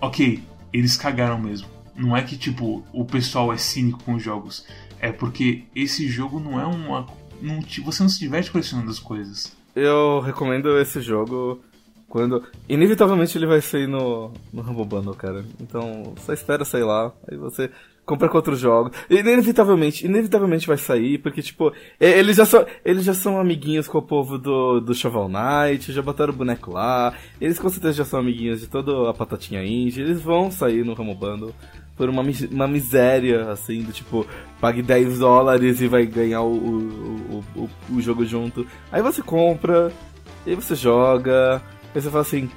ok, 0.00 0.42
eles 0.72 0.96
cagaram 0.96 1.38
mesmo. 1.38 1.68
Não 1.96 2.16
é 2.16 2.22
que, 2.22 2.36
tipo, 2.38 2.84
o 2.92 3.04
pessoal 3.04 3.52
é 3.52 3.56
cínico 3.56 4.02
com 4.04 4.14
os 4.14 4.22
jogos. 4.22 4.64
É 5.00 5.10
porque 5.10 5.64
esse 5.74 6.06
jogo 6.08 6.38
não 6.38 6.60
é 6.60 6.64
uma. 6.64 7.06
Não, 7.42 7.60
você 7.84 8.02
não 8.02 8.10
se 8.10 8.20
diverte 8.20 8.50
colecionando 8.50 8.90
as 8.90 9.00
coisas. 9.00 9.56
Eu 9.74 10.20
recomendo 10.20 10.78
esse 10.78 11.00
jogo 11.00 11.60
quando. 12.08 12.44
Inevitavelmente 12.68 13.36
ele 13.36 13.46
vai 13.46 13.60
sair 13.60 13.88
no, 13.88 14.32
no 14.52 14.62
Rumble 14.62 14.84
Bundle, 14.84 15.14
cara. 15.14 15.44
Então 15.60 16.14
só 16.24 16.32
espera 16.32 16.64
sair 16.64 16.84
lá, 16.84 17.12
aí 17.30 17.36
você 17.36 17.70
compra 18.08 18.26
com 18.26 18.38
outros 18.38 18.58
jogos. 18.58 18.96
Inevitavelmente, 19.10 20.06
inevitavelmente 20.06 20.66
vai 20.66 20.78
sair, 20.78 21.18
porque, 21.18 21.42
tipo, 21.42 21.70
eles 22.00 22.36
já 22.36 22.46
são, 22.46 22.64
eles 22.82 23.04
já 23.04 23.12
são 23.12 23.38
amiguinhos 23.38 23.86
com 23.86 23.98
o 23.98 24.02
povo 24.02 24.38
do, 24.38 24.80
do 24.80 24.94
Shovel 24.94 25.28
Knight, 25.28 25.92
já 25.92 26.00
botaram 26.00 26.32
o 26.32 26.36
boneco 26.36 26.72
lá, 26.72 27.12
eles 27.38 27.58
com 27.58 27.68
certeza 27.68 27.98
já 27.98 28.04
são 28.06 28.20
amiguinhos 28.20 28.60
de 28.60 28.66
toda 28.66 29.10
a 29.10 29.12
patatinha 29.12 29.62
indie, 29.62 30.00
eles 30.00 30.22
vão 30.22 30.50
sair 30.50 30.84
no 30.84 30.94
Rumble 30.94 31.14
Bundle 31.14 31.54
por 31.98 32.08
uma, 32.08 32.22
uma 32.50 32.66
miséria, 32.66 33.50
assim, 33.50 33.82
do 33.82 33.92
tipo, 33.92 34.26
pague 34.58 34.80
10 34.80 35.18
dólares 35.18 35.80
e 35.82 35.88
vai 35.88 36.06
ganhar 36.06 36.40
o, 36.42 36.54
o, 36.54 37.44
o, 37.56 37.60
o, 37.62 37.70
o 37.96 38.00
jogo 38.00 38.24
junto. 38.24 38.66
Aí 38.90 39.02
você 39.02 39.20
compra, 39.20 39.92
aí 40.46 40.54
você 40.54 40.74
joga, 40.74 41.60
aí 41.94 42.00
você 42.00 42.08
fala 42.08 42.22
assim, 42.22 42.48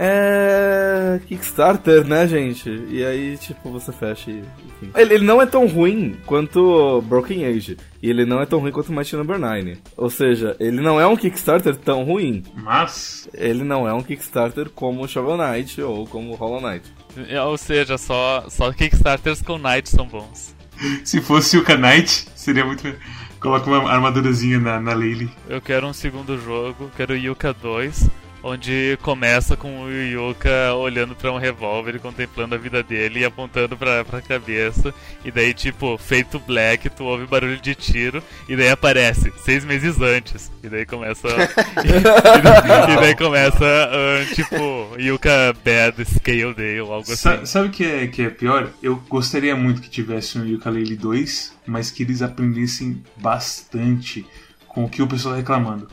é. 0.00 1.20
Kickstarter, 1.26 2.06
né, 2.06 2.26
gente? 2.26 2.70
E 2.88 3.04
aí, 3.04 3.36
tipo, 3.36 3.70
você 3.70 3.92
fecha 3.92 4.30
e. 4.30 4.38
Enfim. 4.38 4.90
Ele, 4.94 5.14
ele 5.14 5.24
não 5.24 5.40
é 5.42 5.46
tão 5.46 5.66
ruim 5.66 6.16
quanto 6.26 7.02
Broken 7.02 7.44
Age. 7.44 7.76
E 8.02 8.08
ele 8.08 8.24
não 8.24 8.40
é 8.40 8.46
tão 8.46 8.58
ruim 8.60 8.72
quanto 8.72 8.92
Mighty 8.92 9.14
Number 9.16 9.38
9. 9.38 9.78
Ou 9.96 10.08
seja, 10.08 10.56
ele 10.58 10.80
não 10.80 11.00
é 11.00 11.06
um 11.06 11.16
Kickstarter 11.16 11.76
tão 11.76 12.04
ruim. 12.04 12.42
Mas, 12.54 13.28
Ele 13.34 13.62
não 13.62 13.86
é 13.86 13.92
um 13.92 14.02
Kickstarter 14.02 14.70
como 14.70 15.06
Shovel 15.06 15.36
Knight 15.36 15.80
ou 15.82 16.06
como 16.06 16.34
Hollow 16.34 16.60
Knight. 16.60 16.90
É, 17.28 17.42
Ou 17.42 17.58
seja, 17.58 17.98
só, 17.98 18.46
só 18.48 18.72
Kickstarters 18.72 19.42
com 19.42 19.58
Knight 19.58 19.88
são 19.88 20.06
bons. 20.06 20.54
se 21.04 21.20
fosse 21.20 21.58
o 21.58 21.64
Knight, 21.78 22.26
seria 22.34 22.64
muito. 22.64 22.82
melhor. 22.84 22.98
Coloca 23.38 23.70
uma 23.70 23.90
armadurazinha 23.90 24.58
na, 24.58 24.78
na 24.78 24.94
Lily. 24.94 25.30
Eu 25.48 25.62
quero 25.62 25.86
um 25.86 25.94
segundo 25.94 26.38
jogo, 26.38 26.90
quero 26.94 27.14
o 27.14 27.16
Yuka 27.16 27.54
2, 27.54 28.06
onde 28.42 28.98
começa 29.02 29.56
com 29.56 29.82
o 29.84 29.90
Yuka 29.90 30.74
olhando 30.74 31.14
pra 31.14 31.32
um 31.32 31.38
revólver 31.38 31.94
e 31.96 31.98
contemplando 31.98 32.54
a 32.54 32.58
vida 32.58 32.82
dele 32.82 33.20
e 33.20 33.24
apontando 33.24 33.76
pra, 33.76 34.04
pra 34.04 34.20
cabeça. 34.22 34.94
E 35.24 35.30
daí, 35.30 35.52
tipo, 35.54 35.96
feito 35.98 36.38
black, 36.38 36.88
tu 36.90 37.04
ouve 37.04 37.26
barulho 37.26 37.58
de 37.60 37.74
tiro 37.74 38.22
e 38.48 38.56
daí 38.56 38.70
aparece 38.70 39.32
seis 39.44 39.64
meses 39.64 40.00
antes. 40.00 40.50
E 40.62 40.68
daí 40.68 40.86
começa. 40.86 41.28
e, 41.84 42.96
daí 43.00 43.14
começa, 43.16 43.64
ah, 43.64 44.34
tipo, 44.34 44.94
Yuka 44.98 45.54
Bad 45.64 46.04
Scale 46.04 46.54
Day 46.54 46.80
ou 46.80 46.92
algo 46.92 47.06
Sa- 47.16 47.34
assim. 47.34 47.46
sabe 47.46 47.68
o 47.68 47.70
que 47.70 47.84
é, 47.84 48.06
que 48.06 48.22
é 48.22 48.30
pior? 48.30 48.70
Eu 48.82 48.96
gostaria 49.08 49.54
muito 49.56 49.80
que 49.80 49.90
tivesse 49.90 50.38
um 50.38 50.44
Yooka-Laylee 50.46 50.96
2, 50.96 51.52
mas 51.66 51.90
que 51.90 52.02
eles 52.02 52.22
aprendessem 52.22 53.02
bastante 53.16 54.26
com 54.68 54.84
o 54.84 54.88
que 54.88 55.02
o 55.02 55.06
pessoal 55.06 55.34
tá 55.34 55.40
reclamando. 55.40 55.88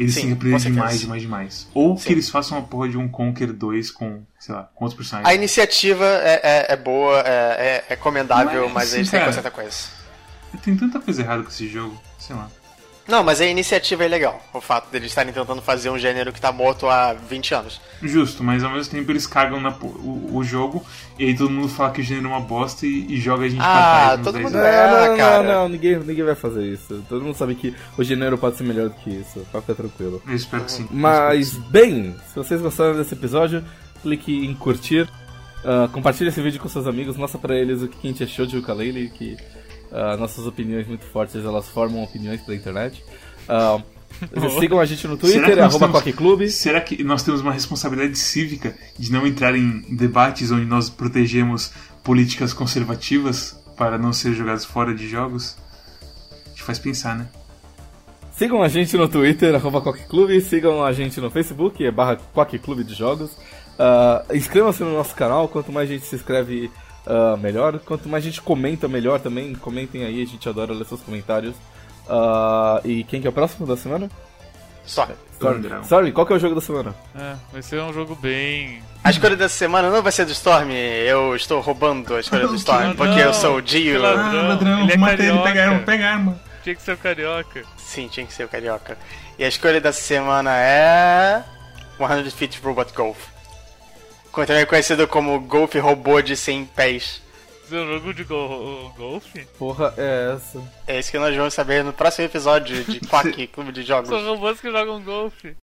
Eles 0.00 0.14
Sim, 0.14 0.32
aprender 0.32 0.58
certeza. 0.58 0.70
demais, 0.70 1.00
demais, 1.00 1.22
demais. 1.22 1.68
Ou 1.74 1.94
Sim. 1.94 2.06
que 2.06 2.12
eles 2.14 2.30
façam 2.30 2.56
uma 2.56 2.66
porra 2.66 2.88
de 2.88 2.96
um 2.96 3.06
Conquer 3.06 3.52
2 3.52 3.90
com, 3.90 4.22
sei 4.38 4.54
lá, 4.54 4.62
com 4.74 4.86
outros 4.86 4.98
A 4.98 5.02
personagens. 5.02 5.36
iniciativa 5.36 6.06
é, 6.06 6.40
é, 6.42 6.72
é 6.72 6.76
boa, 6.76 7.20
é, 7.20 7.30
é, 7.30 7.84
é 7.90 7.96
comendável, 7.96 8.62
Mas, 8.70 8.72
mas, 8.72 8.94
eles 8.94 9.10
têm 9.10 9.20
que 9.20 9.50
coisa. 9.50 9.76
Tem 10.64 10.74
tanta 10.74 10.98
coisa 11.00 11.20
errada 11.20 11.42
com 11.42 11.50
esse 11.50 11.68
jogo, 11.68 12.00
sei 12.18 12.34
lá. 12.34 12.50
Não, 13.10 13.24
mas 13.24 13.40
a 13.40 13.46
iniciativa 13.46 14.04
é 14.04 14.08
legal. 14.08 14.40
O 14.54 14.60
fato 14.60 14.90
deles 14.90 15.08
estarem 15.08 15.32
tentando 15.32 15.60
fazer 15.60 15.90
um 15.90 15.98
gênero 15.98 16.32
que 16.32 16.40
tá 16.40 16.52
morto 16.52 16.86
há 16.88 17.12
20 17.12 17.54
anos. 17.54 17.80
Justo, 18.02 18.42
mas 18.44 18.62
ao 18.62 18.70
mesmo 18.70 18.90
tempo 18.92 19.10
eles 19.10 19.26
cagam 19.26 19.60
na, 19.60 19.70
o, 19.70 20.30
o 20.36 20.44
jogo 20.44 20.84
e 21.18 21.24
aí 21.26 21.36
todo 21.36 21.50
mundo 21.50 21.68
fala 21.68 21.90
que 21.90 22.00
o 22.00 22.04
gênero 22.04 22.26
é 22.26 22.30
uma 22.30 22.40
bosta 22.40 22.86
e, 22.86 23.06
e 23.12 23.20
joga 23.20 23.44
a 23.44 23.48
gente 23.48 23.60
Ah, 23.60 23.64
pra 23.64 24.06
trás. 24.06 24.20
todo 24.22 24.38
mundo 24.40 24.52
dez 24.52 24.64
é. 24.64 24.86
não, 24.90 24.96
Ah, 24.96 25.08
não, 25.08 25.16
cara. 25.16 25.42
não, 25.42 25.52
não, 25.62 25.68
ninguém, 25.68 25.98
ninguém 25.98 26.24
vai 26.24 26.34
fazer 26.34 26.64
isso. 26.64 27.04
Todo 27.08 27.22
mundo 27.24 27.34
sabe 27.34 27.54
que 27.54 27.74
o 27.98 28.04
gênero 28.04 28.38
pode 28.38 28.56
ser 28.56 28.62
melhor 28.64 28.88
do 28.88 28.94
que 28.94 29.10
isso. 29.10 29.46
Pode 29.52 29.66
ficar 29.66 29.74
tranquilo. 29.74 30.22
Eu 30.26 30.34
espero 30.34 30.64
que 30.64 30.72
sim. 30.72 30.86
Mas, 30.90 31.52
bem, 31.52 32.14
se 32.28 32.36
vocês 32.36 32.60
gostaram 32.60 32.96
desse 32.96 33.12
episódio, 33.14 33.64
clique 34.02 34.32
em 34.46 34.54
curtir. 34.54 35.08
ah, 35.64 35.88
compartilhe 35.92 36.30
esse 36.30 36.40
vídeo 36.40 36.60
com 36.60 36.68
seus 36.68 36.86
amigos, 36.86 37.16
mostra 37.16 37.38
pra 37.40 37.54
eles 37.56 37.82
o 37.82 37.88
que 37.88 38.06
a 38.08 38.10
gente 38.10 38.22
achou 38.24 38.46
de 38.46 38.56
ukulele, 38.56 39.10
que 39.10 39.36
ah, 39.92 40.16
nossas 40.16 40.46
opiniões 40.46 40.86
muito 40.86 41.04
fortes, 41.06 41.36
elas 41.36 41.68
formam 41.68 42.02
opiniões 42.02 42.40
pela 42.40 42.56
internet. 42.56 43.04
Ah, 43.48 43.80
sigam 44.58 44.80
a 44.80 44.84
gente 44.84 45.06
no 45.06 45.16
Twitter, 45.16 45.58
arroba 45.62 46.00
temos- 46.00 46.16
Clube. 46.16 46.50
Será 46.50 46.80
que 46.80 47.02
nós 47.04 47.22
temos 47.22 47.40
uma 47.40 47.52
responsabilidade 47.52 48.18
cívica 48.18 48.74
de 48.98 49.10
não 49.12 49.26
entrar 49.26 49.54
em 49.54 49.80
debates 49.94 50.50
onde 50.50 50.64
nós 50.66 50.90
protegemos 50.90 51.72
políticas 52.02 52.52
conservativas 52.52 53.58
para 53.76 53.96
não 53.96 54.12
ser 54.12 54.32
jogados 54.34 54.64
fora 54.64 54.94
de 54.94 55.08
jogos? 55.08 55.56
Te 56.54 56.62
faz 56.62 56.78
pensar, 56.78 57.16
né? 57.16 57.28
Sigam 58.32 58.62
a 58.62 58.68
gente 58.68 58.96
no 58.96 59.08
Twitter, 59.08 59.54
arroba 59.54 59.80
Clube. 59.92 60.40
Sigam 60.40 60.82
a 60.84 60.92
gente 60.92 61.20
no 61.20 61.30
Facebook, 61.30 61.84
é 61.84 61.90
barra 61.90 62.16
Clube 62.62 62.82
de 62.84 62.94
Jogos. 62.94 63.30
Ah, 63.78 64.24
Inscrevam-se 64.32 64.82
no 64.82 64.92
nosso 64.94 65.14
canal, 65.14 65.48
quanto 65.48 65.70
mais 65.72 65.88
gente 65.88 66.04
se 66.04 66.16
inscreve, 66.16 66.70
ah, 67.06 67.36
melhor. 67.36 67.78
Quanto 67.80 68.08
mais 68.08 68.24
gente 68.24 68.40
comenta, 68.40 68.88
melhor 68.88 69.20
também. 69.20 69.54
Comentem 69.54 70.04
aí, 70.04 70.22
a 70.22 70.26
gente 70.26 70.48
adora 70.48 70.72
ler 70.72 70.84
seus 70.84 71.00
comentários. 71.00 71.54
Ah, 72.08 72.80
e 72.84 73.04
quem 73.04 73.20
que 73.20 73.26
é 73.26 73.30
o 73.30 73.32
próximo 73.32 73.66
da 73.66 73.76
semana? 73.76 74.10
Só. 74.84 75.08
Sorry, 75.40 75.56
Andrão. 75.58 75.84
sorry, 75.84 76.12
qual 76.12 76.26
que 76.26 76.32
é 76.32 76.36
o 76.36 76.38
jogo 76.38 76.54
da 76.54 76.60
semana? 76.60 76.94
É, 77.14 77.34
vai 77.52 77.62
ser 77.62 77.80
um 77.80 77.92
jogo 77.92 78.14
bem. 78.14 78.82
A 79.02 79.10
escolha 79.10 79.36
dessa 79.36 79.56
semana 79.56 79.88
não 79.88 80.02
vai 80.02 80.12
ser 80.12 80.26
do 80.26 80.32
Storm, 80.32 80.70
eu 80.72 81.34
estou 81.34 81.60
roubando 81.60 82.14
a 82.14 82.20
escolha 82.20 82.46
do 82.46 82.54
Storm, 82.56 82.88
Não, 82.88 82.96
porque 82.96 83.20
eu 83.20 83.26
não, 83.26 83.32
sou 83.32 83.56
o 83.56 83.62
Dio. 83.62 84.00
ladrão. 84.02 84.40
Ah, 84.40 84.48
ladrão, 84.48 84.80
ele 84.82 84.92
é 84.92 84.94
ele, 84.94 85.04
carioca. 85.04 85.42
pega 85.44 85.60
a 85.62 85.64
arma, 85.68 85.78
pega 85.80 86.06
a 86.06 86.12
arma. 86.12 86.40
Tinha 86.62 86.74
que 86.74 86.82
ser 86.82 86.92
o 86.92 86.96
carioca. 86.98 87.62
Sim, 87.78 88.08
tinha 88.08 88.26
que 88.26 88.32
ser 88.34 88.44
o 88.44 88.48
carioca. 88.48 88.98
E 89.38 89.44
a 89.44 89.48
escolha 89.48 89.80
dessa 89.80 90.00
semana 90.02 90.54
é. 90.58 91.42
100 91.98 92.30
Feet 92.30 92.60
Robot 92.62 92.92
Golf. 92.94 93.29
Também 94.32 94.66
conhecido 94.66 95.06
como 95.08 95.40
Golf 95.40 95.74
Robô 95.76 96.20
de 96.20 96.36
100 96.36 96.64
pés. 96.66 97.22
É 97.72 97.76
um 97.76 97.86
jogo 97.86 98.12
de 98.12 98.24
go 98.24 98.92
golfe? 98.96 99.46
Porra, 99.56 99.94
é 99.96 100.34
essa. 100.34 100.60
É 100.88 100.98
isso 100.98 101.10
que 101.10 101.18
nós 101.18 101.34
vamos 101.36 101.54
saber 101.54 101.84
no 101.84 101.92
próximo 101.92 102.26
episódio 102.26 102.82
de 102.84 102.98
Quack 103.00 103.46
Clube 103.48 103.70
de 103.70 103.82
Jogos. 103.82 104.08
São 104.08 104.24
robôs 104.24 104.60
que 104.60 104.70
jogam 104.70 105.00
golfe. 105.02 105.54